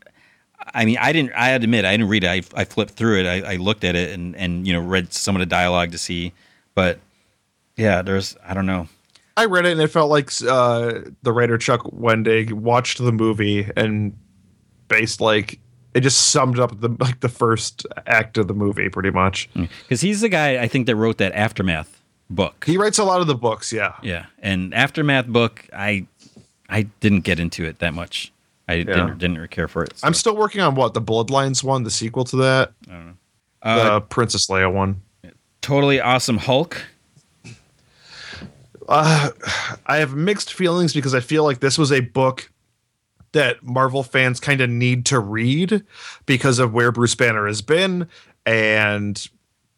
I 0.75 0.85
mean, 0.85 0.99
I 0.99 1.13
didn't. 1.13 1.33
I 1.35 1.51
admit, 1.51 1.85
I 1.85 1.93
didn't 1.93 2.09
read 2.09 2.25
it. 2.25 2.29
I, 2.29 2.61
I 2.61 2.65
flipped 2.65 2.93
through 2.93 3.21
it. 3.21 3.27
I, 3.27 3.55
I 3.55 3.57
looked 3.57 3.85
at 3.85 3.97
it 3.97 4.11
and 4.11 4.37
and 4.37 4.67
you 4.67 4.73
know 4.73 4.81
read 4.81 5.13
some 5.13 5.35
of 5.37 5.41
the 5.41 5.47
dialogue 5.47 5.93
to 5.93 5.99
see, 5.99 6.33
but 6.75 6.99
yeah, 7.77 8.03
there's 8.03 8.37
I 8.47 8.55
don't 8.55 8.67
know. 8.67 8.89
I 9.37 9.47
read 9.47 9.65
it, 9.65 9.73
and 9.73 9.81
it 9.81 9.89
felt 9.89 10.11
like 10.11 10.31
uh, 10.47 11.01
the 11.23 11.33
writer 11.33 11.57
Chuck 11.57 11.83
Wendig 11.85 12.53
watched 12.53 12.99
the 12.99 13.13
movie 13.13 13.69
and 13.77 14.17
based 14.89 15.21
like 15.21 15.59
it 15.95 16.01
just 16.01 16.31
summed 16.31 16.59
up 16.59 16.81
the 16.81 16.95
like 17.01 17.21
the 17.21 17.29
first 17.29 17.87
act 18.07 18.39
of 18.39 18.49
the 18.49 18.55
movie 18.55 18.89
pretty 18.89 19.11
much. 19.11 19.49
Because 19.55 20.01
he's 20.01 20.21
the 20.21 20.29
guy 20.29 20.63
I 20.63 20.69
think 20.69 20.87
that 20.87 20.97
wrote 20.97 21.19
that 21.19 21.33
aftermath 21.33 22.01
book. 22.29 22.65
He 22.67 22.77
writes 22.77 22.99
a 22.99 23.05
lot 23.05 23.21
of 23.21 23.27
the 23.27 23.35
books, 23.35 23.73
yeah. 23.73 23.95
Yeah, 24.03 24.27
and 24.41 24.75
aftermath 24.75 25.27
book, 25.27 25.67
I 25.73 26.07
I 26.69 26.83
didn't 27.01 27.23
get 27.23 27.41
into 27.41 27.65
it 27.65 27.79
that 27.79 27.95
much. 27.95 28.33
I 28.73 28.83
didn't 28.83 29.19
didn't 29.19 29.49
care 29.49 29.69
for 29.69 29.85
it. 29.85 29.99
so. 29.99 30.07
I'm 30.07 30.15
still 30.15 30.37
working 30.37 30.61
on 30.61 30.75
what 30.75 30.95
the 30.95 31.01
Bloodlines 31.03 31.63
one, 31.65 31.83
the 31.83 31.91
sequel 31.91 32.25
to 32.25 32.37
that, 32.37 32.73
Uh, 33.63 33.85
the 33.95 34.01
Princess 34.01 34.47
Leia 34.49 34.73
one. 34.73 35.03
totally 35.61 36.01
awesome 36.01 36.39
Hulk. 36.39 36.83
Uh, 38.89 39.31
I 39.87 39.99
have 39.99 40.15
mixed 40.15 40.53
feelings 40.53 40.93
because 40.93 41.15
I 41.15 41.21
feel 41.21 41.45
like 41.45 41.61
this 41.61 41.79
was 41.79 41.93
a 41.93 42.01
book 42.01 42.51
that 43.33 43.63
Marvel 43.63 44.03
fans 44.03 44.41
kind 44.41 44.61
of 44.61 44.69
need 44.69 45.07
to 45.07 45.21
read 45.21 45.85
because 46.27 46.59
of 46.59 46.73
where 46.73 46.91
Bruce 46.91 47.15
Banner 47.15 47.47
has 47.47 47.63
been 47.63 48.09
and 48.45 49.29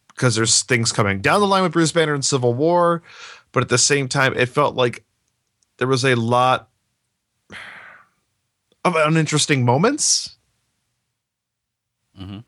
because 0.09 0.35
there's 0.35 0.62
things 0.62 0.92
coming 0.92 1.20
down 1.20 1.40
the 1.40 1.46
line 1.46 1.62
with 1.62 1.72
Bruce 1.72 1.92
Banner 1.92 2.14
and 2.14 2.24
Civil 2.24 2.55
War. 2.55 3.02
But 3.52 3.62
at 3.64 3.68
the 3.68 3.76
same 3.76 4.09
time, 4.09 4.33
it 4.35 4.46
felt 4.46 4.74
like 4.76 5.05
there 5.76 5.88
was 5.88 6.05
a 6.05 6.14
lot 6.14 6.68
of 8.85 8.97
uninteresting 8.97 9.64
moments. 9.64 10.37
Mhm. 12.21 12.45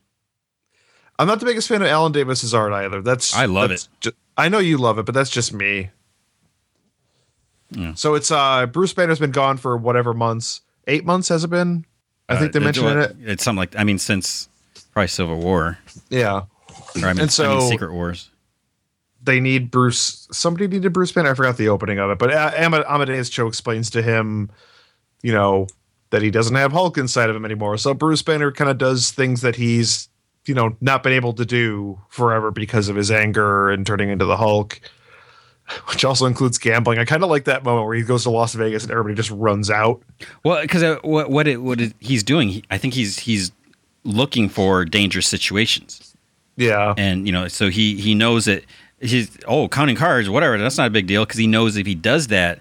I'm 1.18 1.26
not 1.28 1.40
the 1.40 1.46
biggest 1.46 1.68
fan 1.68 1.80
of 1.82 1.88
Alan 1.88 2.12
Davis's 2.12 2.52
art 2.54 2.72
either. 2.72 3.00
That's 3.00 3.34
I 3.34 3.44
love 3.46 3.68
that's 3.70 3.88
ju- 4.00 4.12
I 4.36 4.48
know 4.48 4.58
you 4.58 4.78
love 4.78 4.98
it, 4.98 5.06
but 5.06 5.14
that's 5.14 5.30
just 5.30 5.52
me. 5.52 5.90
Yeah. 7.70 7.94
So 7.94 8.14
it's 8.14 8.30
uh 8.30 8.66
Bruce 8.66 8.92
Banner's 8.92 9.18
been 9.18 9.30
gone 9.30 9.56
for 9.56 9.76
whatever 9.76 10.12
months. 10.12 10.60
Eight 10.86 11.04
months 11.04 11.28
has 11.28 11.44
it 11.44 11.48
been? 11.50 11.86
I 12.28 12.36
think 12.36 12.52
they 12.52 12.58
Uh, 12.60 12.64
mentioned 12.64 12.98
it. 12.98 13.16
It's 13.20 13.44
something 13.44 13.58
like 13.58 13.76
I 13.78 13.84
mean 13.84 13.98
since 13.98 14.48
probably 14.92 15.08
Civil 15.08 15.38
War 15.38 15.78
Yeah. 16.10 16.32
or 16.32 16.42
I 16.42 16.96
mean, 16.96 17.04
And 17.04 17.06
I 17.06 17.12
mean 17.14 17.28
so- 17.28 17.68
Secret 17.70 17.92
Wars. 17.92 18.30
They 19.22 19.40
need 19.40 19.70
Bruce. 19.70 20.28
Somebody 20.32 20.66
needed 20.68 20.92
Bruce 20.92 21.10
Banner. 21.10 21.30
I 21.30 21.34
forgot 21.34 21.56
the 21.56 21.70
opening 21.70 21.98
of 21.98 22.10
it, 22.10 22.18
but 22.18 22.30
uh, 22.30 22.50
Amadeus 22.58 23.30
Cho 23.30 23.46
explains 23.46 23.88
to 23.90 24.02
him, 24.02 24.50
you 25.22 25.32
know, 25.32 25.66
that 26.10 26.22
he 26.22 26.30
doesn't 26.30 26.54
have 26.56 26.72
Hulk 26.72 26.96
inside 26.98 27.30
of 27.30 27.36
him 27.36 27.44
anymore. 27.44 27.76
So 27.76 27.94
Bruce 27.94 28.22
Banner 28.22 28.52
kind 28.52 28.70
of 28.70 28.78
does 28.78 29.10
things 29.10 29.40
that 29.40 29.56
he's, 29.56 30.08
you 30.46 30.54
know, 30.54 30.76
not 30.80 31.02
been 31.02 31.12
able 31.12 31.32
to 31.34 31.44
do 31.44 32.00
forever 32.08 32.50
because 32.50 32.88
of 32.88 32.96
his 32.96 33.10
anger 33.10 33.70
and 33.70 33.86
turning 33.86 34.10
into 34.10 34.24
the 34.24 34.36
Hulk, 34.36 34.80
which 35.88 36.04
also 36.04 36.26
includes 36.26 36.58
gambling. 36.58 36.98
I 36.98 37.04
kind 37.04 37.22
of 37.24 37.30
like 37.30 37.44
that 37.44 37.64
moment 37.64 37.86
where 37.86 37.96
he 37.96 38.02
goes 38.02 38.22
to 38.24 38.30
Las 38.30 38.54
Vegas 38.54 38.82
and 38.84 38.92
everybody 38.92 39.14
just 39.14 39.30
runs 39.30 39.70
out. 39.70 40.02
Well, 40.44 40.60
because 40.62 40.82
uh, 40.82 40.98
what 41.02 41.30
what 41.30 41.48
it, 41.48 41.62
what 41.62 41.80
it, 41.80 41.94
he's 42.00 42.22
doing, 42.22 42.48
he, 42.48 42.64
I 42.70 42.78
think 42.78 42.94
he's 42.94 43.18
he's 43.20 43.50
looking 44.04 44.48
for 44.50 44.84
dangerous 44.84 45.26
situations, 45.26 46.14
Yeah. 46.56 46.92
and 46.98 47.26
you 47.26 47.32
know, 47.32 47.48
so 47.48 47.70
he 47.70 47.96
he 47.96 48.14
knows 48.14 48.44
that 48.44 48.64
he's 49.00 49.36
oh 49.48 49.66
counting 49.68 49.96
cards, 49.96 50.28
whatever. 50.28 50.58
That's 50.58 50.76
not 50.76 50.86
a 50.86 50.90
big 50.90 51.06
deal 51.06 51.24
because 51.24 51.38
he 51.38 51.46
knows 51.46 51.76
if 51.76 51.86
he 51.86 51.94
does 51.94 52.26
that, 52.28 52.60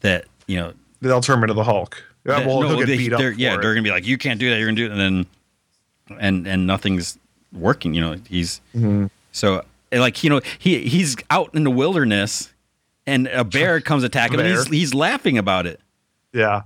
that 0.00 0.26
you 0.46 0.56
know, 0.58 0.74
They'll 1.00 1.20
turn 1.22 1.38
him 1.38 1.44
into 1.44 1.54
the 1.54 1.64
Hulk. 1.64 2.02
Yeah, 2.28 2.46
well, 2.46 2.60
no, 2.62 2.84
they- 2.84 2.96
beat 2.96 3.12
up. 3.12 3.18
they're- 3.20 3.32
yeah, 3.32 3.54
it. 3.54 3.62
they're 3.62 3.72
gonna 3.74 3.82
be 3.82 3.90
like, 3.90 4.06
you 4.06 4.18
can't 4.18 4.38
do 4.38 4.50
that. 4.50 4.58
You're 4.58 4.68
gonna 4.68 4.76
do 4.76 4.86
it, 4.86 4.92
and 4.92 5.00
then 5.00 5.26
and 6.20 6.46
and 6.46 6.66
nothing's 6.66 7.18
working. 7.52 7.94
You 7.94 8.00
know, 8.00 8.16
he's 8.28 8.60
Mm-hmm. 8.74 9.06
so 9.32 9.62
like 9.92 10.22
you 10.22 10.30
know 10.30 10.40
he 10.58 10.86
he's 10.88 11.16
out 11.30 11.54
in 11.54 11.64
the 11.64 11.70
wilderness, 11.70 12.52
and 13.06 13.26
a 13.28 13.44
bear 13.56 13.80
comes 13.80 14.04
attacking 14.04 14.38
him. 14.38 14.46
And 14.46 14.54
he's 14.56 14.66
he's 14.68 14.94
laughing 14.94 15.38
about 15.38 15.66
it. 15.66 15.80
Yeah. 16.32 16.62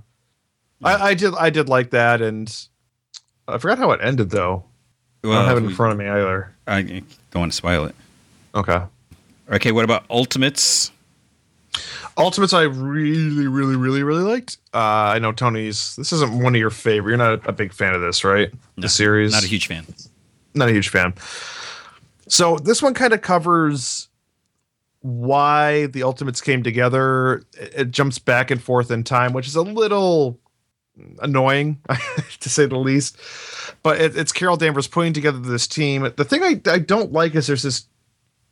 I, 0.84 1.10
I 1.10 1.14
did 1.14 1.32
I 1.36 1.50
did 1.50 1.68
like 1.68 1.90
that 1.90 2.20
and 2.20 2.52
I 3.46 3.58
forgot 3.58 3.78
how 3.78 3.92
it 3.92 4.00
ended 4.02 4.30
though. 4.30 4.64
I 5.24 5.28
don't 5.28 5.44
have 5.46 5.56
it 5.58 5.60
in 5.60 5.66
we- 5.68 5.74
front 5.74 5.92
of 5.92 5.98
me 5.98 6.08
either. 6.08 6.52
I 6.66 6.82
don't 6.82 7.04
want 7.40 7.52
to 7.52 7.56
spoil 7.56 7.84
it. 7.84 7.94
Okay. 8.54 8.80
Okay, 9.50 9.70
what 9.72 9.84
about 9.84 10.04
Ultimates? 10.10 10.90
Ultimates 12.18 12.52
I 12.52 12.62
really, 12.62 13.46
really, 13.46 13.76
really, 13.76 14.02
really 14.02 14.22
liked. 14.22 14.58
Uh 14.74 14.78
I 15.14 15.18
know 15.18 15.32
Tony's 15.32 15.96
this 15.96 16.12
isn't 16.12 16.42
one 16.42 16.54
of 16.54 16.58
your 16.60 16.70
favorite. 16.70 17.10
You're 17.12 17.18
not 17.18 17.46
a 17.48 17.52
big 17.52 17.72
fan 17.72 17.94
of 17.94 18.00
this, 18.00 18.24
right? 18.24 18.52
No, 18.76 18.82
the 18.82 18.88
series. 18.88 19.32
Not 19.32 19.44
a 19.44 19.48
huge 19.48 19.66
fan. 19.66 19.86
not 20.54 20.68
a 20.68 20.72
huge 20.72 20.88
fan. 20.90 21.14
So 22.28 22.56
this 22.56 22.82
one 22.82 22.94
kind 22.94 23.12
of 23.12 23.20
covers 23.22 24.08
why 25.00 25.86
the 25.86 26.02
Ultimates 26.04 26.40
came 26.40 26.62
together. 26.62 27.42
It, 27.54 27.74
it 27.76 27.90
jumps 27.90 28.18
back 28.18 28.50
and 28.50 28.62
forth 28.62 28.90
in 28.90 29.02
time, 29.04 29.32
which 29.32 29.46
is 29.46 29.56
a 29.56 29.62
little 29.62 30.38
annoying 31.20 31.80
to 32.40 32.48
say 32.48 32.66
the 32.66 32.76
least. 32.78 33.16
But 33.82 34.00
it, 34.00 34.16
it's 34.16 34.30
Carol 34.32 34.56
Danvers 34.56 34.86
putting 34.86 35.12
together 35.12 35.38
this 35.38 35.66
team. 35.66 36.02
The 36.16 36.24
thing 36.24 36.42
I, 36.42 36.60
I 36.70 36.78
don't 36.78 37.12
like 37.12 37.34
is 37.34 37.46
there's 37.46 37.62
this 37.62 37.86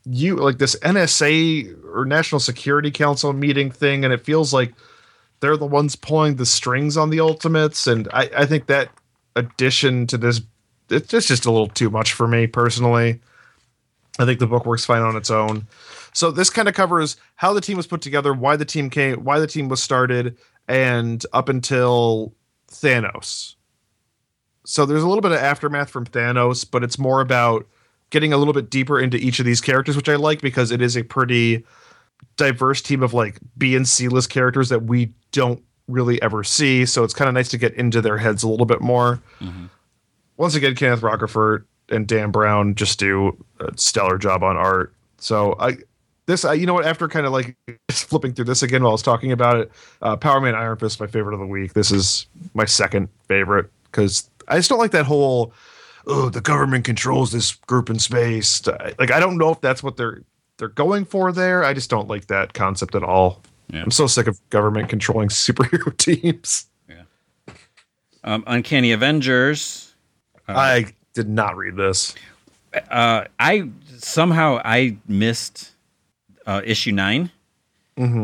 you 0.05 0.37
like 0.37 0.59
this 0.59 0.77
NSA 0.77 1.85
or 1.95 2.05
National 2.05 2.41
Security 2.41 2.91
Council 2.91 3.33
meeting 3.33 3.71
thing, 3.71 4.05
and 4.05 4.13
it 4.13 4.25
feels 4.25 4.53
like 4.53 4.73
they're 5.41 5.57
the 5.57 5.67
ones 5.67 5.97
pulling 5.97 6.37
the 6.37 6.47
strings 6.47 6.97
on 6.97 7.11
the 7.11 7.21
Ultimates, 7.21 7.87
and 7.87 8.09
I, 8.13 8.31
I 8.37 8.47
think 8.47 8.67
that 8.67 8.91
addition 9.37 10.07
to 10.09 10.19
this 10.19 10.41
it's 10.91 11.09
just 11.09 11.29
just 11.29 11.47
a 11.47 11.51
little 11.51 11.69
too 11.69 11.91
much 11.91 12.13
for 12.13 12.27
me 12.27 12.47
personally. 12.47 13.21
I 14.19 14.25
think 14.25 14.41
the 14.41 14.47
book 14.47 14.67
works 14.67 14.85
fine 14.85 15.03
on 15.03 15.17
its 15.17 15.31
own. 15.31 15.67
So 16.13 16.31
this 16.31 16.51
kind 16.51 16.69
of 16.69 16.75
covers 16.75 17.17
how 17.37 17.53
the 17.53 17.61
team 17.61 17.77
was 17.77 17.87
put 17.87 18.03
together, 18.03 18.35
why 18.35 18.57
the 18.57 18.65
team 18.65 18.91
came, 18.91 19.25
why 19.25 19.39
the 19.39 19.47
team 19.47 19.69
was 19.69 19.83
started, 19.83 20.37
and 20.69 21.25
up 21.33 21.49
until 21.49 22.35
Thanos. 22.71 23.55
So 24.67 24.85
there's 24.85 25.03
a 25.03 25.09
little 25.09 25.23
bit 25.23 25.33
of 25.33 25.39
aftermath 25.39 25.91
from 25.91 26.05
Thanos, 26.05 26.69
but 26.69 26.85
it's 26.85 26.99
more 26.99 27.21
about 27.21 27.67
getting 28.11 28.33
a 28.33 28.37
little 28.37 28.55
bit 28.55 28.71
deeper 28.71 29.01
into 29.01 29.17
each 29.17 29.39
of 29.39 29.47
these 29.47 29.61
characters, 29.61 29.97
which 29.97 30.09
I 30.09 30.17
like 30.17 30.41
because 30.41 30.71
it 30.71 30.83
is 30.83 30.97
a 30.97 31.03
pretty 31.03 31.65
diverse 32.37 32.83
team 32.83 33.03
of 33.03 33.15
like 33.15 33.39
B 33.57 33.75
and 33.77 33.89
C 33.89 34.09
list 34.09 34.31
characters 34.31 34.69
that 34.69 34.85
we 34.85 35.13
don't 35.33 35.63
really 35.89 36.21
ever 36.23 36.45
see. 36.45 36.87
So 36.87 37.05
it's 37.05 37.15
kind 37.15 37.29
of 37.29 37.35
nice 37.35 37.49
to 37.49 37.59
get 37.59 37.75
into 37.75 38.01
their 38.01 38.19
heads 38.19 38.43
a 38.43 38.49
little 38.49 38.67
bit 38.67 38.81
more. 38.81 39.21
Once 40.37 40.55
again, 40.55 40.75
Kenneth 40.75 41.01
Rocafort 41.01 41.65
and 41.89 42.07
Dan 42.07 42.31
Brown 42.31 42.75
just 42.75 42.99
do 42.99 43.45
a 43.59 43.77
stellar 43.77 44.19
job 44.19 44.43
on 44.43 44.57
art. 44.57 44.95
So 45.19 45.57
I 45.59 45.77
this 46.27 46.45
I, 46.45 46.55
you 46.55 46.67
know 46.67 46.75
what 46.75 46.87
after 46.87 47.09
kind 47.09 47.27
of 47.27 47.33
like 47.33 47.57
flipping 47.91 48.33
through 48.33 48.47
this 48.47 48.63
again 48.63 48.83
while 48.83 48.93
I 48.93 48.95
was 48.95 49.03
talking 49.03 49.33
about 49.33 49.59
it, 49.59 49.73
uh, 50.01 50.17
Power 50.17 50.41
Man 50.41 50.55
Iron 50.55 50.79
Fist 50.79 51.01
my 51.01 51.07
favorite 51.07 51.35
of 51.35 51.41
the 51.41 51.47
week. 51.47 51.75
This 51.75 51.91
is 51.91 52.27
my 52.55 52.65
second 52.65 53.09
favorite 53.27 53.71
because 53.85 54.31
I 54.49 54.57
just 54.57 54.69
don't 54.69 54.79
like 54.79 54.93
that 54.93 55.07
whole 55.07 55.53
oh 56.07 56.29
the 56.29 56.41
government 56.41 56.85
controls 56.85 57.33
this 57.33 57.53
group 57.53 57.91
in 57.91 57.99
space. 57.99 58.67
Like 58.99 59.11
I 59.11 59.21
don't 59.21 59.39
know 59.39 59.51
if 59.51 59.61
that's 59.61 59.83
what 59.83 59.97
they're 59.97 60.23
they're 60.59 60.69
going 60.69 61.05
for 61.05 61.33
there. 61.33 61.65
I 61.65 61.73
just 61.73 61.91
don't 61.91 62.09
like 62.09 62.27
that 62.27 62.53
concept 62.53 62.95
at 62.95 63.03
all. 63.03 63.43
Yeah. 63.73 63.83
I'm 63.83 63.91
so 63.91 64.07
sick 64.07 64.27
of 64.27 64.39
government 64.51 64.89
controlling 64.89 65.29
superhero 65.31 65.97
teams. 65.97 66.67
Yeah. 66.89 67.03
Um, 68.25 68.45
Uncanny 68.47 68.93
Avengers. 68.93 69.95
I 70.49 70.87
did 71.15 71.29
not 71.29 71.57
read 71.57 71.77
this. 71.77 72.17
Uh, 72.91 73.25
I 73.39 73.71
somehow 73.99 74.61
I 74.65 74.97
missed 75.07 75.71
uh, 76.45 76.61
issue 76.65 76.91
9 76.91 77.31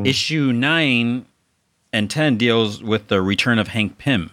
Issue 0.07 0.53
nine 0.53 1.27
and 1.93 2.11
ten 2.11 2.39
deals 2.39 2.83
with 2.83 3.09
the 3.09 3.21
return 3.21 3.59
of 3.59 3.69
Hank 3.69 3.99
Pym. 3.99 4.31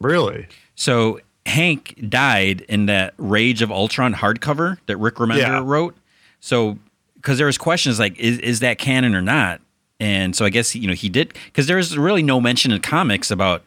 Really? 0.00 0.48
So 0.74 1.20
Hank 1.48 1.96
died 2.08 2.60
in 2.68 2.86
that 2.86 3.14
Rage 3.18 3.62
of 3.62 3.70
Ultron 3.72 4.14
hardcover 4.14 4.78
that 4.86 4.96
Rick 4.98 5.16
Remender 5.16 5.38
Yeah. 5.38 5.62
wrote. 5.64 5.96
So 6.40 6.78
because 7.16 7.38
there 7.38 7.46
was 7.46 7.58
questions 7.58 7.98
like, 7.98 8.16
is 8.18 8.38
is 8.38 8.60
that 8.60 8.78
canon 8.78 9.14
or 9.14 9.22
not? 9.22 9.60
And 10.00 10.36
so 10.36 10.44
I 10.44 10.50
guess 10.50 10.74
you 10.76 10.86
know 10.86 10.94
he 10.94 11.08
did 11.08 11.34
because 11.46 11.66
there's 11.66 11.96
really 11.98 12.22
no 12.22 12.40
mention 12.40 12.70
in 12.70 12.80
comics 12.80 13.30
about 13.30 13.62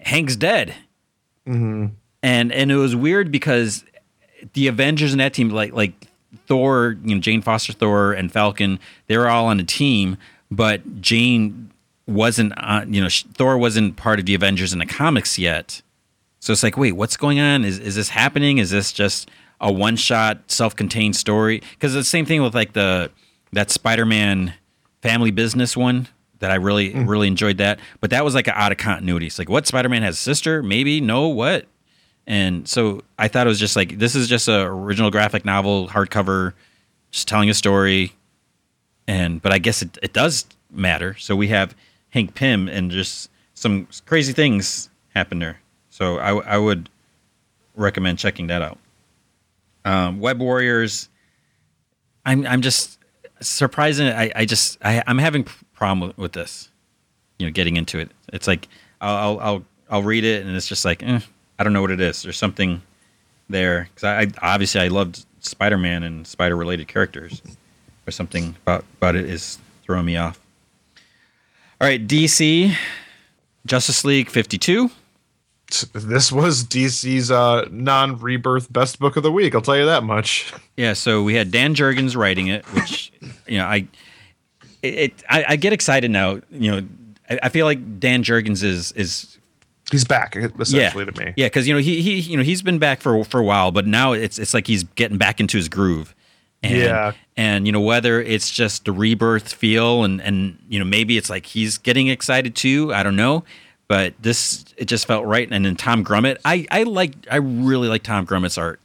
Hank's 0.00 0.36
dead. 0.36 0.74
Mm-hmm. 1.48 1.86
And 2.22 2.52
and 2.52 2.70
it 2.70 2.76
was 2.76 2.94
weird 2.94 3.32
because 3.32 3.84
the 4.52 4.68
Avengers 4.68 5.12
in 5.12 5.18
that 5.18 5.34
team, 5.34 5.50
like 5.50 5.72
like 5.72 5.92
Thor, 6.46 6.96
you 7.04 7.14
know 7.16 7.20
Jane 7.20 7.42
Foster 7.42 7.72
Thor 7.72 8.12
and 8.12 8.30
Falcon, 8.30 8.78
they 9.08 9.16
were 9.16 9.28
all 9.28 9.46
on 9.46 9.58
a 9.58 9.64
team, 9.64 10.16
but 10.50 11.00
Jane 11.00 11.70
wasn't 12.06 12.56
on. 12.58 12.92
You 12.94 13.02
know 13.02 13.08
Thor 13.34 13.58
wasn't 13.58 13.96
part 13.96 14.20
of 14.20 14.26
the 14.26 14.34
Avengers 14.34 14.72
in 14.72 14.78
the 14.78 14.86
comics 14.86 15.38
yet. 15.38 15.82
So 16.42 16.52
it's 16.52 16.64
like, 16.64 16.76
wait, 16.76 16.92
what's 16.92 17.16
going 17.16 17.38
on? 17.38 17.64
Is 17.64 17.78
is 17.78 17.94
this 17.94 18.08
happening? 18.08 18.58
Is 18.58 18.68
this 18.68 18.92
just 18.92 19.30
a 19.60 19.72
one 19.72 19.94
shot, 19.94 20.50
self 20.50 20.74
contained 20.74 21.14
story? 21.14 21.62
Because 21.70 21.94
the 21.94 22.02
same 22.02 22.26
thing 22.26 22.42
with 22.42 22.52
like 22.52 22.72
the 22.72 23.12
that 23.52 23.70
Spider 23.70 24.04
Man 24.04 24.52
family 25.02 25.30
business 25.30 25.76
one 25.76 26.08
that 26.40 26.50
I 26.50 26.56
really 26.56 26.94
mm. 26.94 27.08
really 27.08 27.28
enjoyed 27.28 27.58
that. 27.58 27.78
But 28.00 28.10
that 28.10 28.24
was 28.24 28.34
like 28.34 28.48
an 28.48 28.54
out 28.56 28.72
of 28.72 28.78
continuity. 28.78 29.28
It's 29.28 29.38
like, 29.38 29.48
what 29.48 29.68
Spider 29.68 29.88
Man 29.88 30.02
has 30.02 30.16
a 30.16 30.18
sister? 30.18 30.64
Maybe 30.64 31.00
no, 31.00 31.28
what? 31.28 31.66
And 32.26 32.66
so 32.66 33.02
I 33.20 33.28
thought 33.28 33.46
it 33.46 33.48
was 33.48 33.60
just 33.60 33.76
like 33.76 34.00
this 34.00 34.16
is 34.16 34.28
just 34.28 34.48
a 34.48 34.62
original 34.62 35.12
graphic 35.12 35.44
novel 35.44 35.86
hardcover, 35.86 36.54
just 37.12 37.28
telling 37.28 37.50
a 37.50 37.54
story. 37.54 38.14
And 39.06 39.40
but 39.40 39.52
I 39.52 39.58
guess 39.58 39.80
it, 39.80 39.96
it 40.02 40.12
does 40.12 40.44
matter. 40.72 41.14
So 41.18 41.36
we 41.36 41.48
have 41.48 41.76
Hank 42.10 42.34
Pym 42.34 42.66
and 42.66 42.90
just 42.90 43.30
some 43.54 43.86
crazy 44.06 44.32
things 44.32 44.90
happen 45.14 45.38
there. 45.38 45.61
So 45.92 46.16
I, 46.16 46.54
I 46.54 46.56
would 46.56 46.88
recommend 47.76 48.18
checking 48.18 48.46
that 48.46 48.62
out. 48.62 48.78
Um, 49.84 50.20
Web 50.20 50.40
Warriors. 50.40 51.10
I'm 52.24 52.46
I'm 52.46 52.62
just 52.62 52.98
surprising. 53.40 54.08
I, 54.08 54.32
I 54.34 54.44
just 54.46 54.78
I, 54.82 55.02
I'm 55.06 55.18
having 55.18 55.46
problem 55.74 56.14
with 56.16 56.32
this. 56.32 56.70
You 57.38 57.46
know, 57.46 57.52
getting 57.52 57.76
into 57.76 57.98
it. 57.98 58.10
It's 58.32 58.46
like 58.46 58.68
I'll 59.02 59.16
I'll 59.16 59.40
I'll, 59.40 59.64
I'll 59.90 60.02
read 60.02 60.24
it 60.24 60.46
and 60.46 60.56
it's 60.56 60.66
just 60.66 60.86
like 60.86 61.02
eh, 61.02 61.20
I 61.58 61.62
don't 61.62 61.74
know 61.74 61.82
what 61.82 61.90
it 61.90 62.00
is. 62.00 62.22
There's 62.22 62.38
something 62.38 62.80
there 63.50 63.90
because 63.94 64.04
I, 64.04 64.22
I 64.22 64.54
obviously 64.54 64.80
I 64.80 64.88
loved 64.88 65.26
Spider 65.40 65.76
Man 65.76 66.04
and 66.04 66.26
spider 66.26 66.56
related 66.56 66.88
characters, 66.88 67.42
but 68.06 68.14
something 68.14 68.56
about 68.62 68.86
about 68.96 69.14
it 69.14 69.28
is 69.28 69.58
throwing 69.82 70.06
me 70.06 70.16
off. 70.16 70.40
All 71.82 71.86
right, 71.86 72.06
DC, 72.06 72.74
Justice 73.66 74.06
League 74.06 74.30
52. 74.30 74.90
This 75.94 76.30
was 76.32 76.64
DC's 76.64 77.30
uh, 77.30 77.66
non-rebirth 77.70 78.72
best 78.72 78.98
book 78.98 79.16
of 79.16 79.22
the 79.22 79.32
week. 79.32 79.54
I'll 79.54 79.60
tell 79.62 79.76
you 79.76 79.86
that 79.86 80.02
much. 80.04 80.52
Yeah, 80.76 80.92
so 80.92 81.22
we 81.22 81.34
had 81.34 81.50
Dan 81.50 81.74
Jurgens 81.74 82.16
writing 82.16 82.46
it, 82.48 82.64
which 82.74 83.12
you 83.46 83.58
know 83.58 83.66
I 83.66 83.86
it, 84.82 84.94
it 84.94 85.24
I, 85.28 85.44
I 85.50 85.56
get 85.56 85.72
excited 85.72 86.10
now. 86.10 86.40
You 86.50 86.70
know, 86.70 86.88
I, 87.28 87.38
I 87.44 87.48
feel 87.48 87.66
like 87.66 88.00
Dan 88.00 88.22
Jurgens 88.22 88.62
is 88.62 88.92
is 88.92 89.38
He's 89.90 90.04
back 90.04 90.36
essentially 90.36 91.04
yeah, 91.04 91.10
to 91.10 91.24
me. 91.24 91.34
Yeah, 91.36 91.46
because 91.46 91.68
you 91.68 91.74
know 91.74 91.80
he 91.80 92.00
he 92.02 92.20
you 92.20 92.36
know 92.36 92.42
he's 92.42 92.62
been 92.62 92.78
back 92.78 93.00
for 93.02 93.22
for 93.24 93.38
a 93.40 93.44
while, 93.44 93.70
but 93.72 93.86
now 93.86 94.12
it's 94.12 94.38
it's 94.38 94.54
like 94.54 94.66
he's 94.66 94.84
getting 94.84 95.18
back 95.18 95.40
into 95.40 95.56
his 95.56 95.68
groove. 95.68 96.14
And, 96.62 96.76
Yeah. 96.76 97.12
and 97.36 97.66
you 97.66 97.72
know 97.72 97.80
whether 97.80 98.22
it's 98.22 98.48
just 98.48 98.84
the 98.84 98.92
rebirth 98.92 99.52
feel, 99.52 100.04
and 100.04 100.22
and 100.22 100.58
you 100.68 100.78
know 100.78 100.84
maybe 100.84 101.18
it's 101.18 101.28
like 101.28 101.44
he's 101.44 101.76
getting 101.76 102.06
excited 102.08 102.54
too. 102.54 102.94
I 102.94 103.02
don't 103.02 103.16
know, 103.16 103.44
but 103.88 104.14
this 104.20 104.64
it 104.76 104.86
just 104.86 105.06
felt 105.06 105.26
right. 105.26 105.48
And 105.50 105.64
then 105.64 105.76
Tom 105.76 106.04
Grummett, 106.04 106.38
I 106.44 106.66
I 106.70 106.84
like 106.84 107.14
I 107.30 107.36
really 107.36 107.88
like 107.88 108.02
Tom 108.02 108.26
Grummett's 108.26 108.58
art. 108.58 108.80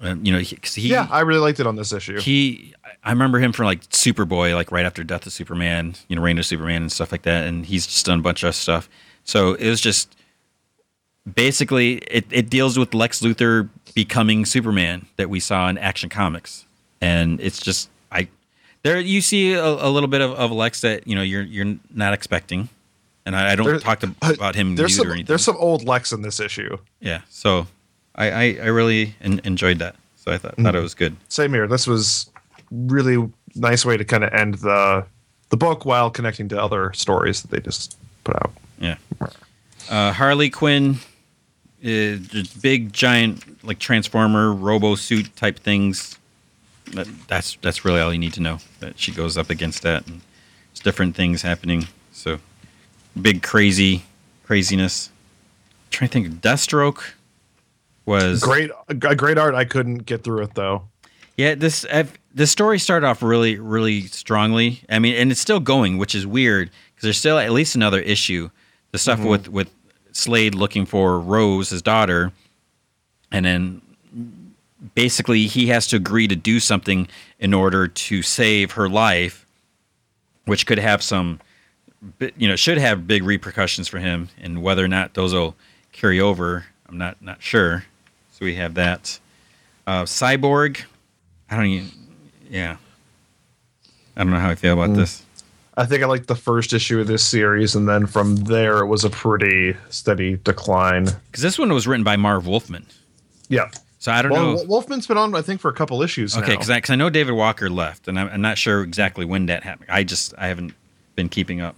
Um, 0.00 0.24
you 0.26 0.32
know, 0.32 0.40
because 0.40 0.74
he, 0.74 0.88
Yeah, 0.88 1.06
I 1.10 1.20
really 1.20 1.40
liked 1.40 1.60
it 1.60 1.66
on 1.66 1.76
this 1.76 1.92
issue. 1.92 2.18
he 2.18 2.74
I 3.04 3.10
remember 3.10 3.38
him 3.38 3.52
from 3.52 3.66
like 3.66 3.82
Superboy, 3.90 4.54
like 4.54 4.72
right 4.72 4.84
after 4.84 5.04
Death 5.04 5.26
of 5.26 5.32
Superman, 5.32 5.94
you 6.08 6.16
know, 6.16 6.22
Reign 6.22 6.38
of 6.38 6.46
Superman 6.46 6.82
and 6.82 6.92
stuff 6.92 7.12
like 7.12 7.22
that. 7.22 7.46
And 7.46 7.64
he's 7.66 7.86
just 7.86 8.06
done 8.06 8.18
a 8.18 8.22
bunch 8.22 8.42
of 8.42 8.54
stuff. 8.54 8.88
So 9.24 9.54
it 9.54 9.68
was 9.68 9.80
just 9.80 10.16
basically 11.34 11.98
it, 11.98 12.26
it 12.30 12.50
deals 12.50 12.78
with 12.78 12.94
Lex 12.94 13.20
Luthor 13.20 13.68
becoming 13.94 14.44
Superman 14.44 15.06
that 15.16 15.30
we 15.30 15.40
saw 15.40 15.68
in 15.68 15.78
Action 15.78 16.08
Comics. 16.08 16.66
And 17.00 17.40
it's 17.40 17.60
just 17.60 17.88
I 18.10 18.28
there 18.82 18.98
you 18.98 19.20
see 19.20 19.54
a, 19.54 19.64
a 19.64 19.88
little 19.88 20.08
bit 20.08 20.20
of, 20.20 20.32
of 20.32 20.50
Lex 20.50 20.80
that, 20.80 21.06
you 21.06 21.14
know, 21.14 21.22
you're 21.22 21.42
you're 21.42 21.76
not 21.94 22.12
expecting. 22.12 22.68
And 23.24 23.36
I, 23.36 23.52
I 23.52 23.56
don't 23.56 23.66
There- 23.66 23.78
talk 23.78 24.00
to, 24.00 24.14
uh, 24.22 24.32
about 24.34 24.54
him 24.56 24.74
There's 24.76 24.96
some 24.96 25.06
or 25.08 25.12
anything. 25.12 25.26
there's 25.26 25.44
some 25.44 25.56
old 25.58 25.84
Lex 25.84 26.12
in 26.12 26.22
this 26.22 26.40
issue. 26.40 26.76
yeah. 27.00 27.20
So 27.30 27.66
I, 28.16 28.30
I, 28.30 28.42
I 28.62 28.66
really 28.66 29.14
en- 29.20 29.40
enjoyed 29.44 29.78
that. 29.78 29.94
So 30.16 30.32
I 30.32 30.38
thought, 30.38 30.56
thought 30.56 30.74
it 30.76 30.80
was 30.82 30.94
good. 30.94 31.16
Same 31.28 31.52
here. 31.52 31.66
This 31.66 31.86
was 31.86 32.30
really 32.70 33.28
nice 33.54 33.84
way 33.84 33.96
to 33.96 34.04
kind 34.04 34.24
of 34.24 34.32
end 34.32 34.54
the 34.54 35.04
the 35.50 35.56
book 35.56 35.84
while 35.84 36.10
connecting 36.10 36.48
to 36.48 36.60
other 36.60 36.92
stories 36.94 37.42
that 37.42 37.50
they 37.50 37.60
just 37.60 37.96
put 38.24 38.34
out. 38.36 38.52
Yeah. 38.78 38.96
Uh, 39.90 40.12
Harley 40.12 40.48
Quinn, 40.48 40.96
uh, 41.84 42.16
big 42.62 42.92
giant 42.92 43.62
like 43.64 43.78
transformer 43.78 44.52
robo 44.52 44.94
suit 44.94 45.34
type 45.36 45.58
things. 45.58 46.18
That, 46.94 47.06
that's 47.28 47.56
that's 47.62 47.84
really 47.84 48.00
all 48.00 48.12
you 48.12 48.18
need 48.18 48.32
to 48.34 48.40
know. 48.40 48.58
That 48.80 48.98
she 48.98 49.12
goes 49.12 49.36
up 49.36 49.50
against 49.50 49.82
that, 49.82 50.06
and 50.06 50.20
it's 50.70 50.80
different 50.80 51.14
things 51.16 51.42
happening. 51.42 51.88
Big 53.20 53.42
crazy 53.42 54.04
craziness. 54.44 55.08
I'm 55.08 55.90
trying 55.90 56.08
to 56.08 56.12
think, 56.12 56.26
of 56.28 56.32
Deathstroke 56.34 57.12
was 58.06 58.40
Great, 58.40 58.70
a 58.88 58.94
great 58.94 59.38
art. 59.38 59.54
I 59.54 59.64
couldn't 59.64 59.98
get 59.98 60.24
through 60.24 60.42
it 60.42 60.54
though. 60.54 60.84
Yeah, 61.36 61.54
this 61.54 61.86
the 62.34 62.46
story 62.46 62.78
started 62.78 63.06
off 63.06 63.22
really, 63.22 63.58
really 63.58 64.02
strongly. 64.02 64.82
I 64.88 64.98
mean, 64.98 65.14
and 65.14 65.30
it's 65.30 65.40
still 65.40 65.60
going, 65.60 65.98
which 65.98 66.14
is 66.14 66.26
weird 66.26 66.70
because 66.94 67.02
there's 67.02 67.18
still 67.18 67.38
at 67.38 67.52
least 67.52 67.74
another 67.74 68.00
issue. 68.00 68.50
The 68.92 68.98
stuff 68.98 69.18
mm-hmm. 69.18 69.28
with 69.28 69.48
with 69.48 69.70
Slade 70.12 70.54
looking 70.54 70.86
for 70.86 71.18
Rose, 71.18 71.70
his 71.70 71.82
daughter, 71.82 72.32
and 73.30 73.44
then 73.44 73.82
basically 74.94 75.46
he 75.46 75.68
has 75.68 75.86
to 75.88 75.96
agree 75.96 76.28
to 76.28 76.36
do 76.36 76.60
something 76.60 77.08
in 77.38 77.54
order 77.54 77.88
to 77.88 78.22
save 78.22 78.72
her 78.72 78.88
life, 78.88 79.46
which 80.44 80.66
could 80.66 80.78
have 80.78 81.02
some, 81.02 81.40
you 82.36 82.48
know, 82.48 82.56
should 82.56 82.78
have 82.78 83.06
big 83.06 83.22
repercussions 83.22 83.88
for 83.88 83.98
him, 83.98 84.28
and 84.40 84.62
whether 84.62 84.84
or 84.84 84.88
not 84.88 85.14
those 85.14 85.32
will 85.32 85.54
carry 85.92 86.20
over, 86.20 86.66
I'm 86.88 86.98
not 86.98 87.20
not 87.22 87.42
sure. 87.42 87.84
So 88.32 88.44
we 88.44 88.54
have 88.56 88.74
that. 88.74 89.18
Uh, 89.86 90.02
Cyborg, 90.02 90.82
I 91.50 91.56
don't 91.56 91.66
even, 91.66 91.90
yeah. 92.48 92.76
I 94.16 94.22
don't 94.24 94.32
know 94.32 94.38
how 94.38 94.50
I 94.50 94.54
feel 94.54 94.80
about 94.80 94.94
this. 94.96 95.24
I 95.76 95.86
think 95.86 96.02
I 96.02 96.06
liked 96.06 96.26
the 96.26 96.36
first 96.36 96.72
issue 96.72 97.00
of 97.00 97.06
this 97.06 97.24
series, 97.24 97.74
and 97.74 97.88
then 97.88 98.06
from 98.06 98.36
there 98.36 98.78
it 98.80 98.86
was 98.86 99.04
a 99.04 99.10
pretty 99.10 99.74
steady 99.88 100.36
decline. 100.36 101.04
Because 101.04 101.42
this 101.42 101.58
one 101.58 101.72
was 101.72 101.86
written 101.86 102.04
by 102.04 102.16
Marv 102.16 102.46
Wolfman. 102.46 102.86
Yeah, 103.48 103.70
So 103.98 104.12
I 104.12 104.22
don't 104.22 104.32
Well, 104.32 104.54
know. 104.56 104.64
Wolfman's 104.64 105.06
been 105.06 105.16
on, 105.16 105.34
I 105.34 105.42
think, 105.42 105.60
for 105.60 105.70
a 105.70 105.74
couple 105.74 106.02
issues. 106.02 106.36
Okay, 106.36 106.52
because 106.52 106.70
I, 106.70 106.82
I 106.86 106.96
know 106.96 107.08
David 107.10 107.32
Walker 107.32 107.70
left, 107.70 108.06
and 108.06 108.18
I'm, 108.18 108.28
I'm 108.28 108.40
not 108.40 108.58
sure 108.58 108.82
exactly 108.82 109.24
when 109.24 109.46
that 109.46 109.62
happened. 109.62 109.88
I 109.90 110.04
just 110.04 110.34
I 110.38 110.48
haven't 110.48 110.74
been 111.16 111.28
keeping 111.28 111.60
up, 111.60 111.74